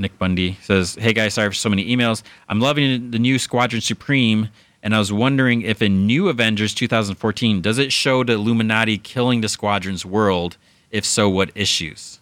Nick 0.00 0.18
Bundy 0.18 0.58
says, 0.60 0.96
"Hey 0.96 1.12
guys, 1.12 1.34
sorry 1.34 1.50
for 1.50 1.54
so 1.54 1.68
many 1.68 1.86
emails. 1.96 2.24
I'm 2.48 2.58
loving 2.58 3.12
the 3.12 3.20
new 3.20 3.38
Squadron 3.38 3.80
Supreme." 3.80 4.48
And 4.84 4.94
I 4.94 4.98
was 4.98 5.10
wondering 5.10 5.62
if 5.62 5.80
in 5.80 6.06
New 6.06 6.28
Avengers 6.28 6.74
2014, 6.74 7.62
does 7.62 7.78
it 7.78 7.90
show 7.90 8.22
the 8.22 8.34
Illuminati 8.34 8.98
killing 8.98 9.40
the 9.40 9.48
Squadron's 9.48 10.04
world? 10.04 10.58
If 10.90 11.06
so, 11.06 11.30
what 11.30 11.50
issues? 11.54 12.20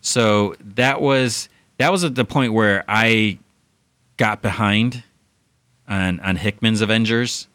So 0.00 0.54
that 0.64 1.02
was 1.02 1.50
that 1.76 1.92
was 1.92 2.04
at 2.04 2.14
the 2.14 2.24
point 2.24 2.54
where 2.54 2.84
I 2.88 3.38
got 4.16 4.40
behind 4.40 5.04
on 5.86 6.20
on 6.20 6.36
Hickman's 6.36 6.80
Avengers 6.80 7.48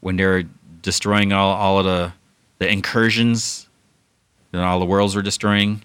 when 0.00 0.16
they 0.16 0.26
were 0.26 0.42
destroying 0.82 1.32
all, 1.32 1.54
all 1.54 1.78
of 1.78 1.84
the 1.84 2.12
the 2.58 2.68
incursions 2.68 3.68
and 4.52 4.60
all 4.60 4.80
the 4.80 4.84
worlds 4.84 5.14
were 5.14 5.22
destroying. 5.22 5.84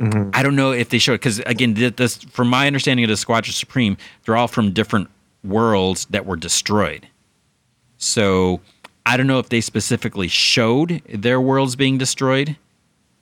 Mm-hmm. 0.00 0.30
I 0.34 0.42
don't 0.42 0.56
know 0.56 0.72
if 0.72 0.88
they 0.88 0.98
showed 0.98 1.14
because 1.14 1.38
again, 1.40 1.74
this 1.74 2.16
from 2.16 2.48
my 2.48 2.66
understanding 2.66 3.04
of 3.04 3.08
the 3.08 3.16
Squadron 3.16 3.52
Supreme, 3.52 3.96
they're 4.24 4.36
all 4.36 4.48
from 4.48 4.72
different 4.72 5.08
worlds 5.46 6.06
that 6.10 6.26
were 6.26 6.36
destroyed. 6.36 7.08
So 7.98 8.60
I 9.04 9.16
don't 9.16 9.26
know 9.26 9.38
if 9.38 9.48
they 9.48 9.60
specifically 9.60 10.28
showed 10.28 11.02
their 11.08 11.40
worlds 11.40 11.76
being 11.76 11.98
destroyed, 11.98 12.56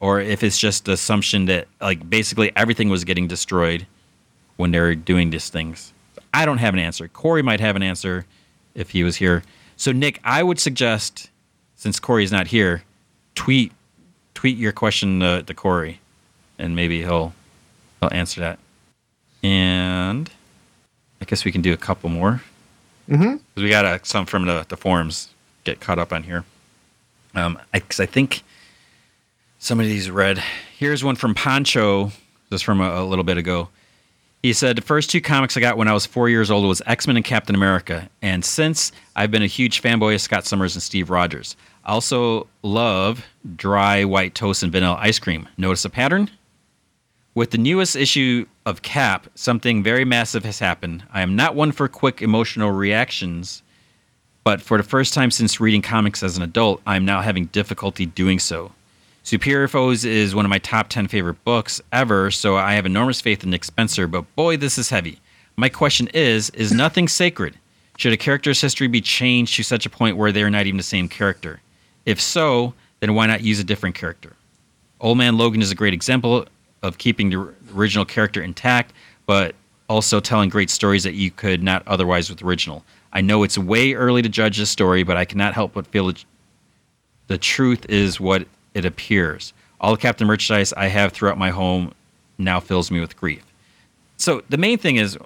or 0.00 0.20
if 0.20 0.42
it's 0.42 0.58
just 0.58 0.86
the 0.86 0.92
assumption 0.92 1.44
that 1.46 1.68
like 1.80 2.08
basically 2.08 2.52
everything 2.56 2.88
was 2.88 3.04
getting 3.04 3.28
destroyed 3.28 3.86
when 4.56 4.70
they 4.70 4.80
were 4.80 4.94
doing 4.94 5.30
these 5.30 5.50
things. 5.50 5.92
I 6.32 6.46
don't 6.46 6.58
have 6.58 6.74
an 6.74 6.80
answer. 6.80 7.08
Corey 7.08 7.42
might 7.42 7.60
have 7.60 7.76
an 7.76 7.82
answer 7.82 8.26
if 8.74 8.90
he 8.90 9.04
was 9.04 9.16
here. 9.16 9.42
So 9.76 9.92
Nick, 9.92 10.20
I 10.24 10.42
would 10.42 10.58
suggest 10.58 11.30
since 11.76 12.00
Corey's 12.00 12.32
not 12.32 12.48
here, 12.48 12.82
tweet 13.34 13.72
tweet 14.34 14.56
your 14.56 14.72
question 14.72 15.22
uh, 15.22 15.42
to 15.42 15.54
Corey, 15.54 16.00
and 16.58 16.74
maybe 16.74 17.00
he'll 17.00 17.34
he'll 18.00 18.12
answer 18.12 18.40
that. 18.40 18.58
And 19.42 20.30
I 21.24 21.26
guess 21.26 21.46
we 21.46 21.52
can 21.52 21.62
do 21.62 21.72
a 21.72 21.76
couple 21.78 22.10
more. 22.10 22.42
Mhm. 23.08 23.38
'Cause 23.38 23.62
we 23.64 23.70
got 23.70 23.86
uh, 23.86 23.98
some 24.02 24.26
from 24.26 24.44
the, 24.44 24.66
the 24.68 24.76
forums 24.76 25.28
get 25.64 25.80
caught 25.80 25.98
up 25.98 26.12
on 26.12 26.22
here. 26.24 26.44
Um, 27.34 27.58
because 27.72 27.98
I, 27.98 28.04
think 28.04 28.42
some 29.58 29.80
of 29.80 29.86
these 29.86 30.10
read. 30.10 30.42
Here's 30.78 31.02
one 31.02 31.16
from 31.16 31.34
Pancho, 31.34 32.12
just 32.52 32.62
from 32.62 32.82
a, 32.82 33.00
a 33.00 33.04
little 33.06 33.24
bit 33.24 33.38
ago. 33.38 33.70
He 34.42 34.52
said 34.52 34.76
the 34.76 34.82
first 34.82 35.08
two 35.08 35.22
comics 35.22 35.56
I 35.56 35.60
got 35.60 35.78
when 35.78 35.88
I 35.88 35.94
was 35.94 36.04
four 36.04 36.28
years 36.28 36.50
old 36.50 36.66
was 36.68 36.82
X 36.84 37.06
Men 37.06 37.16
and 37.16 37.24
Captain 37.24 37.54
America, 37.54 38.10
and 38.20 38.44
since 38.44 38.92
I've 39.16 39.30
been 39.30 39.42
a 39.42 39.46
huge 39.46 39.80
fanboy 39.80 40.14
of 40.16 40.20
Scott 40.20 40.44
Summers 40.44 40.74
and 40.76 40.82
Steve 40.82 41.08
Rogers. 41.08 41.56
I 41.86 41.92
also 41.92 42.48
love 42.62 43.24
dry 43.56 44.04
white 44.04 44.34
toast 44.34 44.62
and 44.62 44.70
vanilla 44.70 44.98
ice 45.00 45.18
cream. 45.18 45.48
Notice 45.56 45.86
a 45.86 45.90
pattern? 45.90 46.30
With 47.36 47.50
the 47.50 47.58
newest 47.58 47.96
issue 47.96 48.46
of 48.64 48.82
Cap, 48.82 49.26
something 49.34 49.82
very 49.82 50.04
massive 50.04 50.44
has 50.44 50.60
happened. 50.60 51.02
I 51.12 51.20
am 51.20 51.34
not 51.34 51.56
one 51.56 51.72
for 51.72 51.88
quick 51.88 52.22
emotional 52.22 52.70
reactions, 52.70 53.64
but 54.44 54.62
for 54.62 54.76
the 54.76 54.84
first 54.84 55.12
time 55.12 55.32
since 55.32 55.58
reading 55.58 55.82
comics 55.82 56.22
as 56.22 56.36
an 56.36 56.44
adult, 56.44 56.80
I 56.86 56.94
am 56.94 57.04
now 57.04 57.22
having 57.22 57.46
difficulty 57.46 58.06
doing 58.06 58.38
so. 58.38 58.70
Superior 59.24 59.66
Foes 59.66 60.04
is 60.04 60.32
one 60.32 60.44
of 60.44 60.48
my 60.48 60.60
top 60.60 60.88
10 60.88 61.08
favorite 61.08 61.42
books 61.42 61.80
ever, 61.90 62.30
so 62.30 62.54
I 62.54 62.74
have 62.74 62.86
enormous 62.86 63.20
faith 63.20 63.42
in 63.42 63.50
Nick 63.50 63.64
Spencer, 63.64 64.06
but 64.06 64.32
boy, 64.36 64.56
this 64.56 64.78
is 64.78 64.90
heavy. 64.90 65.18
My 65.56 65.68
question 65.68 66.06
is 66.14 66.50
Is 66.50 66.70
nothing 66.84 67.08
sacred? 67.08 67.58
Should 67.96 68.12
a 68.12 68.16
character's 68.16 68.60
history 68.60 68.86
be 68.86 69.00
changed 69.00 69.56
to 69.56 69.64
such 69.64 69.86
a 69.86 69.90
point 69.90 70.16
where 70.16 70.30
they 70.30 70.44
are 70.44 70.50
not 70.50 70.66
even 70.66 70.76
the 70.76 70.84
same 70.84 71.08
character? 71.08 71.60
If 72.06 72.20
so, 72.20 72.74
then 73.00 73.16
why 73.16 73.26
not 73.26 73.42
use 73.42 73.58
a 73.58 73.64
different 73.64 73.96
character? 73.96 74.36
Old 75.00 75.18
Man 75.18 75.36
Logan 75.36 75.62
is 75.62 75.72
a 75.72 75.74
great 75.74 75.94
example 75.94 76.46
of 76.84 76.98
keeping 76.98 77.30
the 77.30 77.52
original 77.74 78.04
character 78.04 78.42
intact, 78.42 78.92
but 79.26 79.54
also 79.88 80.20
telling 80.20 80.50
great 80.50 80.70
stories 80.70 81.02
that 81.02 81.14
you 81.14 81.30
could 81.30 81.62
not 81.62 81.82
otherwise 81.86 82.28
with 82.28 82.42
original. 82.42 82.84
I 83.12 83.22
know 83.22 83.42
it's 83.42 83.56
way 83.56 83.94
early 83.94 84.20
to 84.22 84.28
judge 84.28 84.58
this 84.58 84.70
story, 84.70 85.02
but 85.02 85.16
I 85.16 85.24
cannot 85.24 85.54
help 85.54 85.72
but 85.72 85.86
feel 85.86 86.10
it- 86.10 86.24
the 87.26 87.38
truth 87.38 87.86
is 87.88 88.20
what 88.20 88.46
it 88.74 88.84
appears. 88.84 89.54
All 89.80 89.92
the 89.92 90.00
Captain 90.00 90.26
merchandise 90.26 90.72
I 90.74 90.88
have 90.88 91.12
throughout 91.12 91.38
my 91.38 91.50
home 91.50 91.92
now 92.36 92.60
fills 92.60 92.90
me 92.90 93.00
with 93.00 93.16
grief. 93.16 93.44
So 94.18 94.42
the 94.50 94.58
main 94.58 94.76
thing 94.76 94.96
is, 94.96 95.16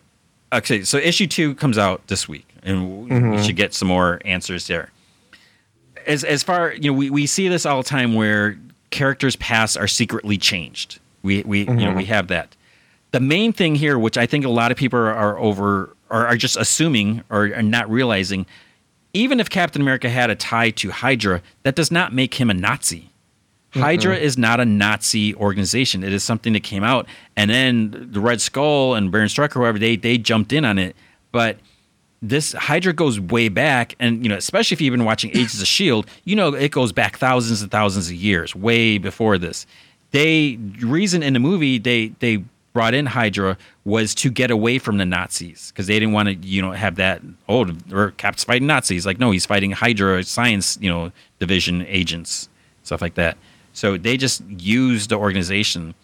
okay. 0.52 0.84
So 0.84 0.96
issue 0.98 1.26
two 1.26 1.54
comes 1.56 1.76
out 1.76 2.06
this 2.06 2.28
week, 2.28 2.46
and 2.62 2.76
w 2.82 3.02
we 3.02 3.10
mm-hmm. 3.10 3.42
should 3.42 3.56
get 3.56 3.74
some 3.74 3.88
more 3.88 4.20
answers 4.24 4.66
there. 4.66 4.90
As 6.06 6.24
as 6.24 6.42
far 6.42 6.72
you 6.72 6.90
know, 6.90 6.96
we, 6.96 7.10
we 7.10 7.26
see 7.26 7.48
this 7.48 7.66
all 7.66 7.82
the 7.82 7.88
time 7.88 8.14
where 8.14 8.58
characters' 8.90 9.36
pasts 9.36 9.76
are 9.76 9.88
secretly 9.88 10.38
changed. 10.38 11.00
We 11.28 11.42
we 11.42 11.60
you 11.60 11.66
know 11.66 11.92
we 11.92 12.04
mm-hmm. 12.04 12.12
have 12.12 12.28
that. 12.28 12.56
The 13.10 13.20
main 13.20 13.52
thing 13.52 13.74
here, 13.74 13.98
which 13.98 14.16
I 14.16 14.24
think 14.26 14.44
a 14.44 14.48
lot 14.48 14.70
of 14.70 14.78
people 14.78 14.98
are, 14.98 15.38
over 15.38 15.94
or 16.10 16.26
are 16.26 16.36
just 16.36 16.56
assuming 16.56 17.22
or 17.30 17.54
are 17.54 17.62
not 17.62 17.88
realizing, 17.90 18.46
even 19.12 19.40
if 19.40 19.50
Captain 19.50 19.82
America 19.82 20.08
had 20.08 20.30
a 20.30 20.34
tie 20.34 20.70
to 20.70 20.90
Hydra, 20.90 21.42
that 21.64 21.74
does 21.74 21.90
not 21.90 22.14
make 22.14 22.34
him 22.34 22.48
a 22.48 22.54
Nazi. 22.54 23.10
Hydra 23.74 24.14
mm-hmm. 24.14 24.24
is 24.24 24.38
not 24.38 24.58
a 24.58 24.64
Nazi 24.64 25.34
organization. 25.34 26.02
It 26.02 26.14
is 26.14 26.24
something 26.24 26.54
that 26.54 26.62
came 26.62 26.82
out, 26.82 27.06
and 27.36 27.50
then 27.50 28.08
the 28.10 28.20
Red 28.20 28.40
Skull 28.40 28.94
and 28.94 29.12
Baron 29.12 29.28
Strucker, 29.28 29.54
whoever 29.54 29.78
they 29.78 29.96
they 29.96 30.16
jumped 30.16 30.52
in 30.54 30.64
on 30.64 30.78
it. 30.78 30.96
But 31.30 31.58
this 32.22 32.52
Hydra 32.54 32.94
goes 32.94 33.20
way 33.20 33.48
back, 33.50 33.94
and 34.00 34.22
you 34.24 34.30
know, 34.30 34.36
especially 34.36 34.74
if 34.74 34.80
you've 34.80 34.92
been 34.92 35.04
watching 35.04 35.30
Agents 35.30 35.60
of 35.60 35.66
Shield, 35.66 36.06
you 36.24 36.34
know 36.34 36.54
it 36.54 36.72
goes 36.72 36.92
back 36.92 37.18
thousands 37.18 37.60
and 37.62 37.70
thousands 37.70 38.08
of 38.08 38.14
years, 38.14 38.54
way 38.54 38.96
before 38.98 39.36
this. 39.36 39.66
They 40.10 40.58
reason 40.80 41.22
in 41.22 41.34
the 41.34 41.40
movie 41.40 41.78
they 41.78 42.08
they 42.20 42.44
brought 42.72 42.94
in 42.94 43.06
Hydra 43.06 43.56
was 43.84 44.14
to 44.14 44.30
get 44.30 44.50
away 44.50 44.78
from 44.78 44.98
the 44.98 45.04
Nazis 45.04 45.72
because 45.72 45.86
they 45.86 45.94
didn't 45.94 46.12
want 46.12 46.28
to 46.28 46.34
you 46.34 46.62
know 46.62 46.72
have 46.72 46.96
that 46.96 47.22
oh 47.48 47.66
or 47.92 48.12
Cap's 48.12 48.44
fighting 48.44 48.66
Nazis 48.66 49.04
like 49.04 49.18
no 49.18 49.30
he's 49.30 49.46
fighting 49.46 49.72
Hydra 49.72 50.22
science 50.24 50.78
you 50.80 50.90
know 50.90 51.12
division 51.38 51.84
agents 51.86 52.48
stuff 52.82 53.02
like 53.02 53.14
that. 53.14 53.36
So 53.72 53.96
they 53.96 54.16
just 54.16 54.42
used 54.48 55.10
the 55.10 55.16
organization, 55.16 55.94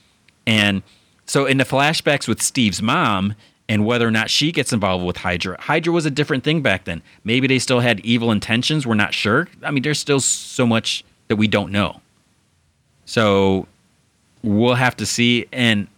and 0.47 0.83
so 1.27 1.47
in 1.47 1.57
the 1.57 1.65
flashbacks 1.65 2.29
with 2.29 2.41
Steve's 2.41 2.83
mom 2.83 3.35
and 3.69 3.87
whether 3.87 4.07
or 4.07 4.11
not 4.11 4.31
she 4.31 4.53
gets 4.53 4.73
involved 4.73 5.05
with 5.05 5.17
Hydra. 5.17 5.61
Hydra 5.61 5.93
was 5.93 6.05
a 6.05 6.11
different 6.11 6.45
thing 6.45 6.61
back 6.61 6.85
then. 6.85 7.03
Maybe 7.25 7.47
they 7.47 7.59
still 7.59 7.81
had 7.81 8.01
evil 8.01 8.31
intentions. 8.31 8.87
We're 8.87 8.95
not 8.95 9.15
sure. 9.15 9.49
I 9.63 9.71
mean, 9.71 9.83
there's 9.83 9.99
still 9.99 10.21
so 10.21 10.67
much 10.67 11.03
that 11.29 11.37
we 11.37 11.49
don't 11.49 11.73
know. 11.73 12.01
So 13.07 13.67
we'll 14.45 14.75
have 14.75 14.97
to 14.99 15.07
see. 15.07 15.47
And 15.53 15.89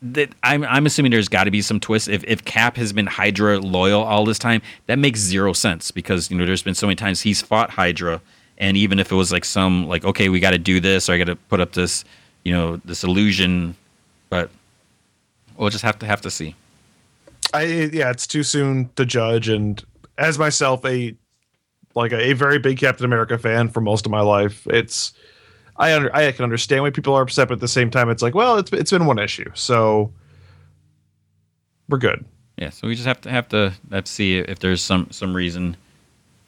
that 0.00 0.30
I'm, 0.42 0.64
I'm 0.64 0.86
assuming 0.86 1.10
there's 1.10 1.28
got 1.28 1.44
to 1.44 1.50
be 1.50 1.60
some 1.60 1.80
twist. 1.80 2.08
If, 2.08 2.24
if 2.24 2.44
Cap 2.44 2.76
has 2.76 2.92
been 2.92 3.06
Hydra 3.06 3.58
loyal 3.58 4.02
all 4.02 4.24
this 4.24 4.38
time, 4.38 4.62
that 4.86 4.98
makes 4.98 5.20
zero 5.20 5.52
sense 5.52 5.90
because 5.90 6.30
you 6.30 6.36
know 6.38 6.46
there's 6.46 6.62
been 6.62 6.74
so 6.74 6.86
many 6.86 6.96
times 6.96 7.20
he's 7.20 7.42
fought 7.42 7.70
Hydra, 7.70 8.20
and 8.58 8.76
even 8.76 8.98
if 8.98 9.10
it 9.10 9.14
was 9.14 9.32
like 9.32 9.44
some 9.44 9.88
like 9.88 10.04
okay 10.04 10.28
we 10.28 10.40
got 10.40 10.52
to 10.52 10.58
do 10.58 10.80
this 10.80 11.08
or 11.08 11.14
I 11.14 11.18
got 11.18 11.24
to 11.24 11.36
put 11.36 11.60
up 11.60 11.72
this 11.72 12.04
you 12.44 12.52
know 12.52 12.76
this 12.84 13.02
illusion, 13.04 13.74
but 14.30 14.50
we'll 15.56 15.70
just 15.70 15.84
have 15.84 15.98
to 16.00 16.06
have 16.06 16.20
to 16.22 16.30
see. 16.30 16.54
I 17.52 17.62
yeah, 17.64 18.10
it's 18.10 18.26
too 18.26 18.42
soon 18.42 18.90
to 18.96 19.04
judge. 19.04 19.48
And 19.48 19.82
as 20.18 20.38
myself, 20.38 20.84
a 20.84 21.14
like 21.94 22.12
a, 22.12 22.30
a 22.30 22.32
very 22.34 22.58
big 22.58 22.78
Captain 22.78 23.06
America 23.06 23.38
fan 23.38 23.70
for 23.70 23.80
most 23.80 24.04
of 24.04 24.12
my 24.12 24.20
life, 24.20 24.66
it's 24.66 25.12
I 25.78 25.94
under 25.94 26.14
I 26.14 26.30
can 26.32 26.44
understand 26.44 26.82
why 26.82 26.90
people 26.90 27.14
are 27.14 27.22
upset, 27.22 27.48
but 27.48 27.54
at 27.54 27.60
the 27.60 27.68
same 27.68 27.90
time, 27.90 28.10
it's 28.10 28.22
like, 28.22 28.34
well, 28.34 28.58
it's 28.58 28.72
it's 28.72 28.90
been 28.90 29.06
one 29.06 29.18
issue, 29.18 29.50
so 29.54 30.12
we're 31.88 31.98
good. 31.98 32.24
Yeah, 32.56 32.70
so 32.70 32.88
we 32.88 32.94
just 32.94 33.06
have 33.06 33.20
to 33.22 33.30
have 33.30 33.48
to 33.48 33.72
have 33.90 34.04
to 34.04 34.10
see 34.10 34.38
if 34.38 34.58
there's 34.58 34.82
some 34.82 35.08
some 35.10 35.34
reason 35.34 35.76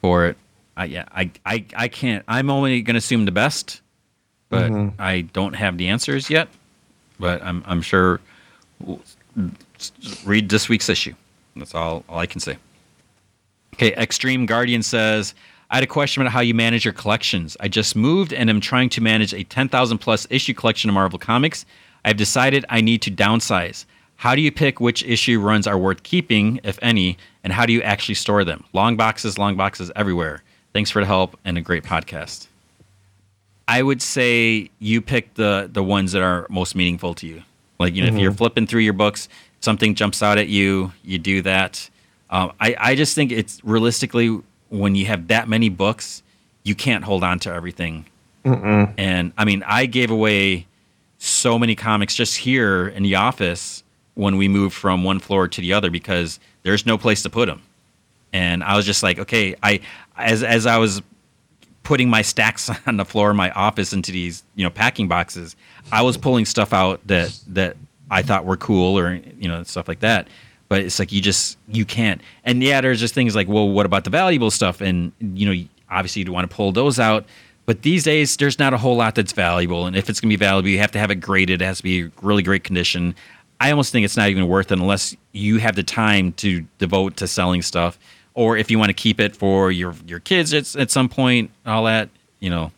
for 0.01 0.25
it. 0.25 0.37
I 0.75 0.85
yeah, 0.85 1.05
I 1.11 1.31
I, 1.45 1.65
I 1.75 1.87
can't. 1.87 2.23
I'm 2.27 2.49
only 2.49 2.81
going 2.81 2.95
to 2.95 2.99
assume 2.99 3.25
the 3.25 3.31
best, 3.31 3.81
but 4.49 4.71
mm-hmm. 4.71 4.99
I 4.99 5.21
don't 5.21 5.53
have 5.53 5.77
the 5.77 5.89
answers 5.89 6.29
yet. 6.29 6.47
But 7.19 7.43
I'm 7.43 7.63
I'm 7.67 7.81
sure. 7.81 8.19
We'll 8.79 9.01
read 10.25 10.49
this 10.49 10.69
week's 10.69 10.89
issue. 10.89 11.13
That's 11.55 11.75
all 11.75 12.03
all 12.09 12.19
I 12.19 12.25
can 12.25 12.39
say. 12.39 12.57
Okay, 13.75 13.93
Extreme 13.93 14.45
Guardian 14.45 14.83
says, 14.83 15.33
I 15.69 15.75
had 15.75 15.83
a 15.83 15.87
question 15.87 16.21
about 16.21 16.31
how 16.31 16.39
you 16.39 16.55
manage 16.55 16.83
your 16.83 16.93
collections. 16.93 17.55
I 17.59 17.67
just 17.67 17.95
moved 17.95 18.33
and 18.33 18.49
am 18.49 18.59
trying 18.59 18.89
to 18.89 19.01
manage 19.01 19.33
a 19.33 19.43
10,000 19.43 19.99
plus 19.99 20.25
issue 20.29 20.53
collection 20.53 20.89
of 20.89 20.95
Marvel 20.95 21.19
Comics. 21.19 21.65
I've 22.03 22.17
decided 22.17 22.65
I 22.69 22.81
need 22.81 23.03
to 23.03 23.11
downsize. 23.11 23.85
How 24.15 24.35
do 24.35 24.41
you 24.41 24.51
pick 24.51 24.79
which 24.79 25.03
issue 25.03 25.39
runs 25.39 25.67
are 25.67 25.77
worth 25.77 26.01
keeping, 26.03 26.59
if 26.63 26.79
any, 26.81 27.17
and 27.43 27.53
how 27.53 27.65
do 27.65 27.73
you 27.73 27.81
actually 27.83 28.15
store 28.15 28.43
them? 28.43 28.65
Long 28.73 28.97
boxes, 28.97 29.37
long 29.37 29.55
boxes 29.55 29.91
everywhere. 29.95 30.43
Thanks 30.73 30.89
for 30.89 31.01
the 31.01 31.05
help 31.05 31.37
and 31.45 31.57
a 31.57 31.61
great 31.61 31.83
podcast. 31.83 32.47
I 33.67 33.83
would 33.83 34.01
say 34.01 34.71
you 34.79 35.01
pick 35.01 35.35
the 35.35 35.69
the 35.71 35.83
ones 35.83 36.11
that 36.13 36.23
are 36.23 36.47
most 36.49 36.75
meaningful 36.75 37.13
to 37.13 37.27
you. 37.27 37.43
Like 37.79 37.95
you 37.95 38.01
know, 38.01 38.09
if 38.09 38.19
you're 38.19 38.31
flipping 38.33 38.65
through 38.65 38.81
your 38.81 38.93
books, 38.93 39.29
something 39.61 39.93
jumps 39.93 40.23
out 40.23 40.39
at 40.39 40.47
you, 40.47 40.91
you 41.03 41.19
do 41.19 41.43
that. 41.43 41.87
Um, 42.31 42.51
I 42.59 42.75
I 42.79 42.95
just 42.95 43.13
think 43.13 43.31
it's 43.31 43.63
realistically 43.63 44.41
when 44.69 44.95
you 44.95 45.05
have 45.05 45.27
that 45.27 45.47
many 45.47 45.69
books, 45.69 46.23
you 46.63 46.75
can't 46.75 47.03
hold 47.03 47.23
on 47.23 47.39
to 47.39 47.53
everything. 47.53 48.05
And 48.97 49.33
I 49.37 49.45
mean, 49.45 49.63
I 49.65 49.85
gave 49.85 50.11
away 50.11 50.65
so 51.17 51.59
many 51.59 51.75
comics 51.75 52.15
just 52.15 52.37
here 52.37 52.87
in 52.87 53.03
the 53.03 53.15
office 53.15 53.83
when 54.15 54.37
we 54.37 54.47
moved 54.47 54.75
from 54.75 55.03
one 55.03 55.19
floor 55.19 55.47
to 55.47 55.61
the 55.61 55.73
other 55.73 55.89
because 55.89 56.39
there's 56.63 56.85
no 56.85 56.97
place 56.97 57.23
to 57.23 57.29
put 57.29 57.47
them. 57.47 57.61
And 58.31 58.63
I 58.63 58.75
was 58.75 58.85
just 58.85 59.03
like, 59.03 59.19
okay, 59.19 59.55
I 59.63 59.81
as 60.17 60.43
as 60.43 60.65
I 60.65 60.77
was 60.77 61.01
putting 61.83 62.09
my 62.09 62.21
stacks 62.21 62.69
on 62.87 62.97
the 62.97 63.05
floor 63.05 63.31
of 63.31 63.35
my 63.35 63.49
office 63.51 63.93
into 63.93 64.11
these 64.11 64.43
you 64.55 64.63
know 64.63 64.69
packing 64.69 65.07
boxes 65.07 65.55
i 65.91 66.01
was 66.03 66.17
pulling 66.17 66.45
stuff 66.45 66.71
out 66.71 66.99
that 67.07 67.37
that 67.47 67.75
i 68.11 68.21
thought 68.21 68.45
were 68.45 68.57
cool 68.57 68.97
or 68.97 69.15
you 69.39 69.47
know 69.47 69.63
stuff 69.63 69.87
like 69.87 69.99
that 70.01 70.27
but 70.69 70.81
it's 70.81 70.99
like 70.99 71.11
you 71.11 71.19
just 71.19 71.57
you 71.67 71.83
can't. 71.83 72.21
And 72.45 72.63
yeah 72.63 72.79
there's 72.79 72.99
just 72.99 73.13
things 73.13 73.35
like 73.35 73.47
well 73.49 73.67
what 73.69 73.85
about 73.85 74.05
the 74.05 74.09
valuable 74.09 74.51
stuff? 74.51 74.79
And 74.79 75.11
you 75.19 75.45
know 75.45 75.67
obviously 75.89 76.21
you'd 76.21 76.29
want 76.29 76.49
to 76.49 76.55
pull 76.55 76.71
those 76.71 76.99
out. 76.99 77.25
But 77.65 77.81
these 77.81 78.03
days 78.03 78.37
there's 78.37 78.57
not 78.57 78.73
a 78.73 78.77
whole 78.77 78.95
lot 78.95 79.15
that's 79.15 79.33
valuable. 79.33 79.85
And 79.87 79.95
if 79.95 80.09
it's 80.09 80.21
going 80.21 80.29
to 80.29 80.37
be 80.37 80.39
valuable 80.39 80.69
you 80.69 80.79
have 80.79 80.91
to 80.91 80.99
have 80.99 81.11
it 81.11 81.15
graded. 81.15 81.61
It 81.61 81.65
has 81.65 81.77
to 81.77 81.83
be 81.83 82.09
really 82.21 82.43
great 82.43 82.63
condition. 82.63 83.15
I 83.59 83.71
almost 83.71 83.91
think 83.91 84.05
it's 84.05 84.15
not 84.15 84.29
even 84.29 84.47
worth 84.47 84.71
it 84.71 84.79
unless 84.79 85.17
you 85.33 85.57
have 85.57 85.75
the 85.75 85.83
time 85.83 86.31
to 86.33 86.61
devote 86.77 87.17
to 87.17 87.27
selling 87.27 87.61
stuff. 87.61 87.99
Or 88.35 88.55
if 88.55 88.71
you 88.71 88.79
want 88.79 88.89
to 88.89 88.93
keep 88.93 89.19
it 89.19 89.35
for 89.35 89.71
your 89.71 89.95
your 90.07 90.19
kids 90.19 90.53
at, 90.53 90.75
at 90.75 90.91
some 90.91 91.09
point 91.09 91.51
all 91.65 91.85
that 91.85 92.09
you 92.39 92.51
know 92.51 92.71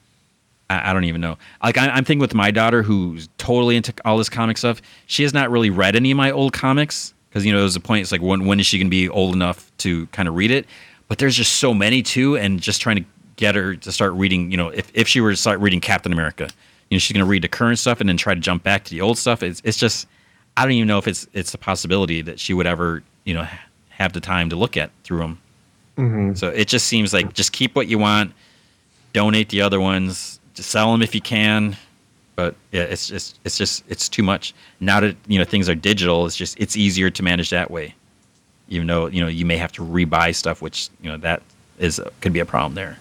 I, 0.70 0.90
I 0.90 0.94
don't 0.94 1.04
even 1.04 1.20
know. 1.20 1.38
Like 1.62 1.78
i'm 1.78 2.06
thinking 2.06 2.20
with 2.20 2.34
my 2.34 2.52
daughter 2.52 2.84
who's 2.84 3.28
totally 3.38 3.76
into 3.76 3.94
all 4.06 4.18
this 4.18 4.30
comic 4.30 4.58
stuff. 4.58 4.82
She 5.08 5.24
has 5.24 5.34
not 5.34 5.52
really 5.52 5.70
read 5.70 5.98
any 5.98 6.12
of 6.12 6.18
my 6.18 6.32
old 6.32 6.54
comics 6.54 7.14
because 7.32 7.46
you 7.46 7.52
know 7.52 7.60
there's 7.60 7.78
a 7.78 7.80
point 7.80 8.02
it's 8.02 8.12
like 8.12 8.22
when, 8.22 8.46
when 8.46 8.60
is 8.60 8.66
she 8.66 8.78
going 8.78 8.88
to 8.88 8.92
be 8.92 9.10
old 9.10 9.34
enough 9.34 9.72
to 9.78 10.06
kind 10.08 10.28
of 10.28 10.36
read 10.36 10.52
it? 10.52 10.68
But 11.08 11.18
there's 11.18 11.36
just 11.36 11.54
so 11.54 11.74
many 11.74 12.04
too 12.04 12.38
and 12.38 12.62
just 12.62 12.82
trying 12.82 12.98
to 12.98 13.06
get 13.38 13.56
her 13.56 13.76
to 13.76 13.92
start 13.92 14.14
reading 14.14 14.52
you 14.52 14.58
know 14.58 14.70
if, 14.70 14.92
if 14.94 15.08
she 15.08 15.20
were 15.20 15.32
to 15.32 15.38
start 15.38 15.60
reading 15.62 15.80
captain 15.80 16.14
america 16.14 16.48
you 16.90 16.96
know 16.96 17.00
she's 17.00 17.16
going 17.16 17.26
to 17.26 17.30
read 17.30 17.42
the 17.42 17.48
current 17.48 17.80
stuff 17.80 18.00
and 18.00 18.08
then 18.08 18.16
try 18.16 18.36
to 18.36 18.40
jump 18.40 18.62
back 18.62 18.84
to 18.84 18.92
the 18.92 19.02
old 19.02 19.18
stuff. 19.18 19.42
It's, 19.42 19.62
it's 19.64 19.78
just 19.78 20.08
i 20.58 20.64
don't 20.64 20.74
even 20.74 20.88
know 20.88 21.00
if 21.00 21.08
it's 21.08 21.26
it's 21.34 21.54
a 21.54 21.58
possibility 21.58 22.22
that 22.22 22.40
she 22.40 22.54
would 22.54 22.68
ever 22.68 23.02
you 23.24 23.34
know 23.34 23.48
have 23.90 24.14
the 24.14 24.20
time 24.20 24.50
to 24.50 24.56
look 24.56 24.78
at 24.78 24.92
through 25.04 25.20
them 25.20 25.42
mm-hmm. 25.98 26.34
so 26.36 26.50
it 26.50 26.68
just 26.68 26.86
seems 26.88 27.14
like 27.14 27.34
just 27.34 27.52
keep 27.52 27.76
what 27.76 27.88
you 27.88 27.98
want, 27.98 28.34
donate 29.14 29.50
the 29.50 29.62
other 29.62 29.80
ones, 29.80 30.40
just 30.54 30.70
sell 30.70 30.92
them 30.92 31.02
if 31.02 31.16
you 31.16 31.22
can. 31.22 31.78
But 32.36 32.56
yeah, 32.72 32.84
it's 32.84 33.08
just 33.08 33.40
it's 33.44 33.58
just 33.58 33.84
it's 33.88 34.08
too 34.10 34.24
much. 34.24 34.54
Now 34.80 35.00
that 35.00 35.16
you 35.28 35.38
know 35.38 35.46
things 35.46 35.70
are 35.70 35.76
digital, 35.76 36.26
it's 36.26 36.36
just 36.36 36.60
it's 36.60 36.76
easier 36.76 37.10
to 37.10 37.24
manage 37.24 37.50
that 37.50 37.70
way. 37.70 37.96
Even 38.70 38.88
though 38.88 39.08
you 39.08 39.22
know 39.22 39.28
you 39.28 39.46
may 39.46 39.58
have 39.58 39.72
to 39.74 39.82
rebuy 39.84 40.34
stuff, 40.34 40.62
which 40.62 40.90
you 41.02 41.12
know 41.12 41.18
that 41.18 41.42
is 41.78 42.02
could 42.22 42.34
be 42.34 42.40
a 42.40 42.46
problem 42.46 42.76
there. 42.76 42.98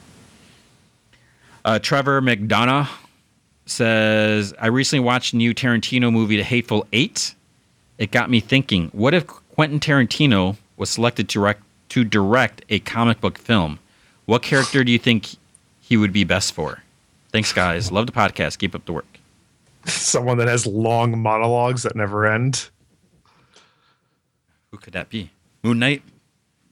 Uh, 1.64 1.78
Trevor 1.78 2.20
McDonough 2.20 2.88
says, 3.66 4.52
"I 4.58 4.66
recently 4.66 5.04
watched 5.04 5.32
a 5.32 5.36
new 5.36 5.54
Tarantino 5.54 6.12
movie, 6.12 6.36
The 6.36 6.42
Hateful 6.42 6.86
Eight. 6.92 7.34
It 7.98 8.10
got 8.10 8.30
me 8.30 8.40
thinking: 8.40 8.88
What 8.92 9.14
if 9.14 9.26
Quentin 9.26 9.78
Tarantino 9.78 10.56
was 10.76 10.90
selected 10.90 11.28
to 11.28 11.34
direct 11.34 11.62
to 11.90 12.04
direct 12.04 12.64
a 12.68 12.80
comic 12.80 13.20
book 13.20 13.38
film? 13.38 13.78
What 14.26 14.42
character 14.42 14.82
do 14.84 14.90
you 14.90 14.98
think 14.98 15.36
he 15.80 15.96
would 15.96 16.12
be 16.12 16.24
best 16.24 16.52
for? 16.52 16.82
Thanks, 17.32 17.52
guys. 17.52 17.92
Love 17.92 18.06
the 18.06 18.12
podcast. 18.12 18.58
Keep 18.58 18.74
up 18.74 18.84
the 18.86 18.92
work. 18.92 19.19
Someone 19.86 20.38
that 20.38 20.48
has 20.48 20.66
long 20.66 21.18
monologues 21.20 21.82
that 21.84 21.96
never 21.96 22.26
end. 22.26 22.68
Who 24.70 24.76
could 24.78 24.92
that 24.92 25.08
be? 25.08 25.30
Moon 25.62 25.78
Knight. 25.78 26.02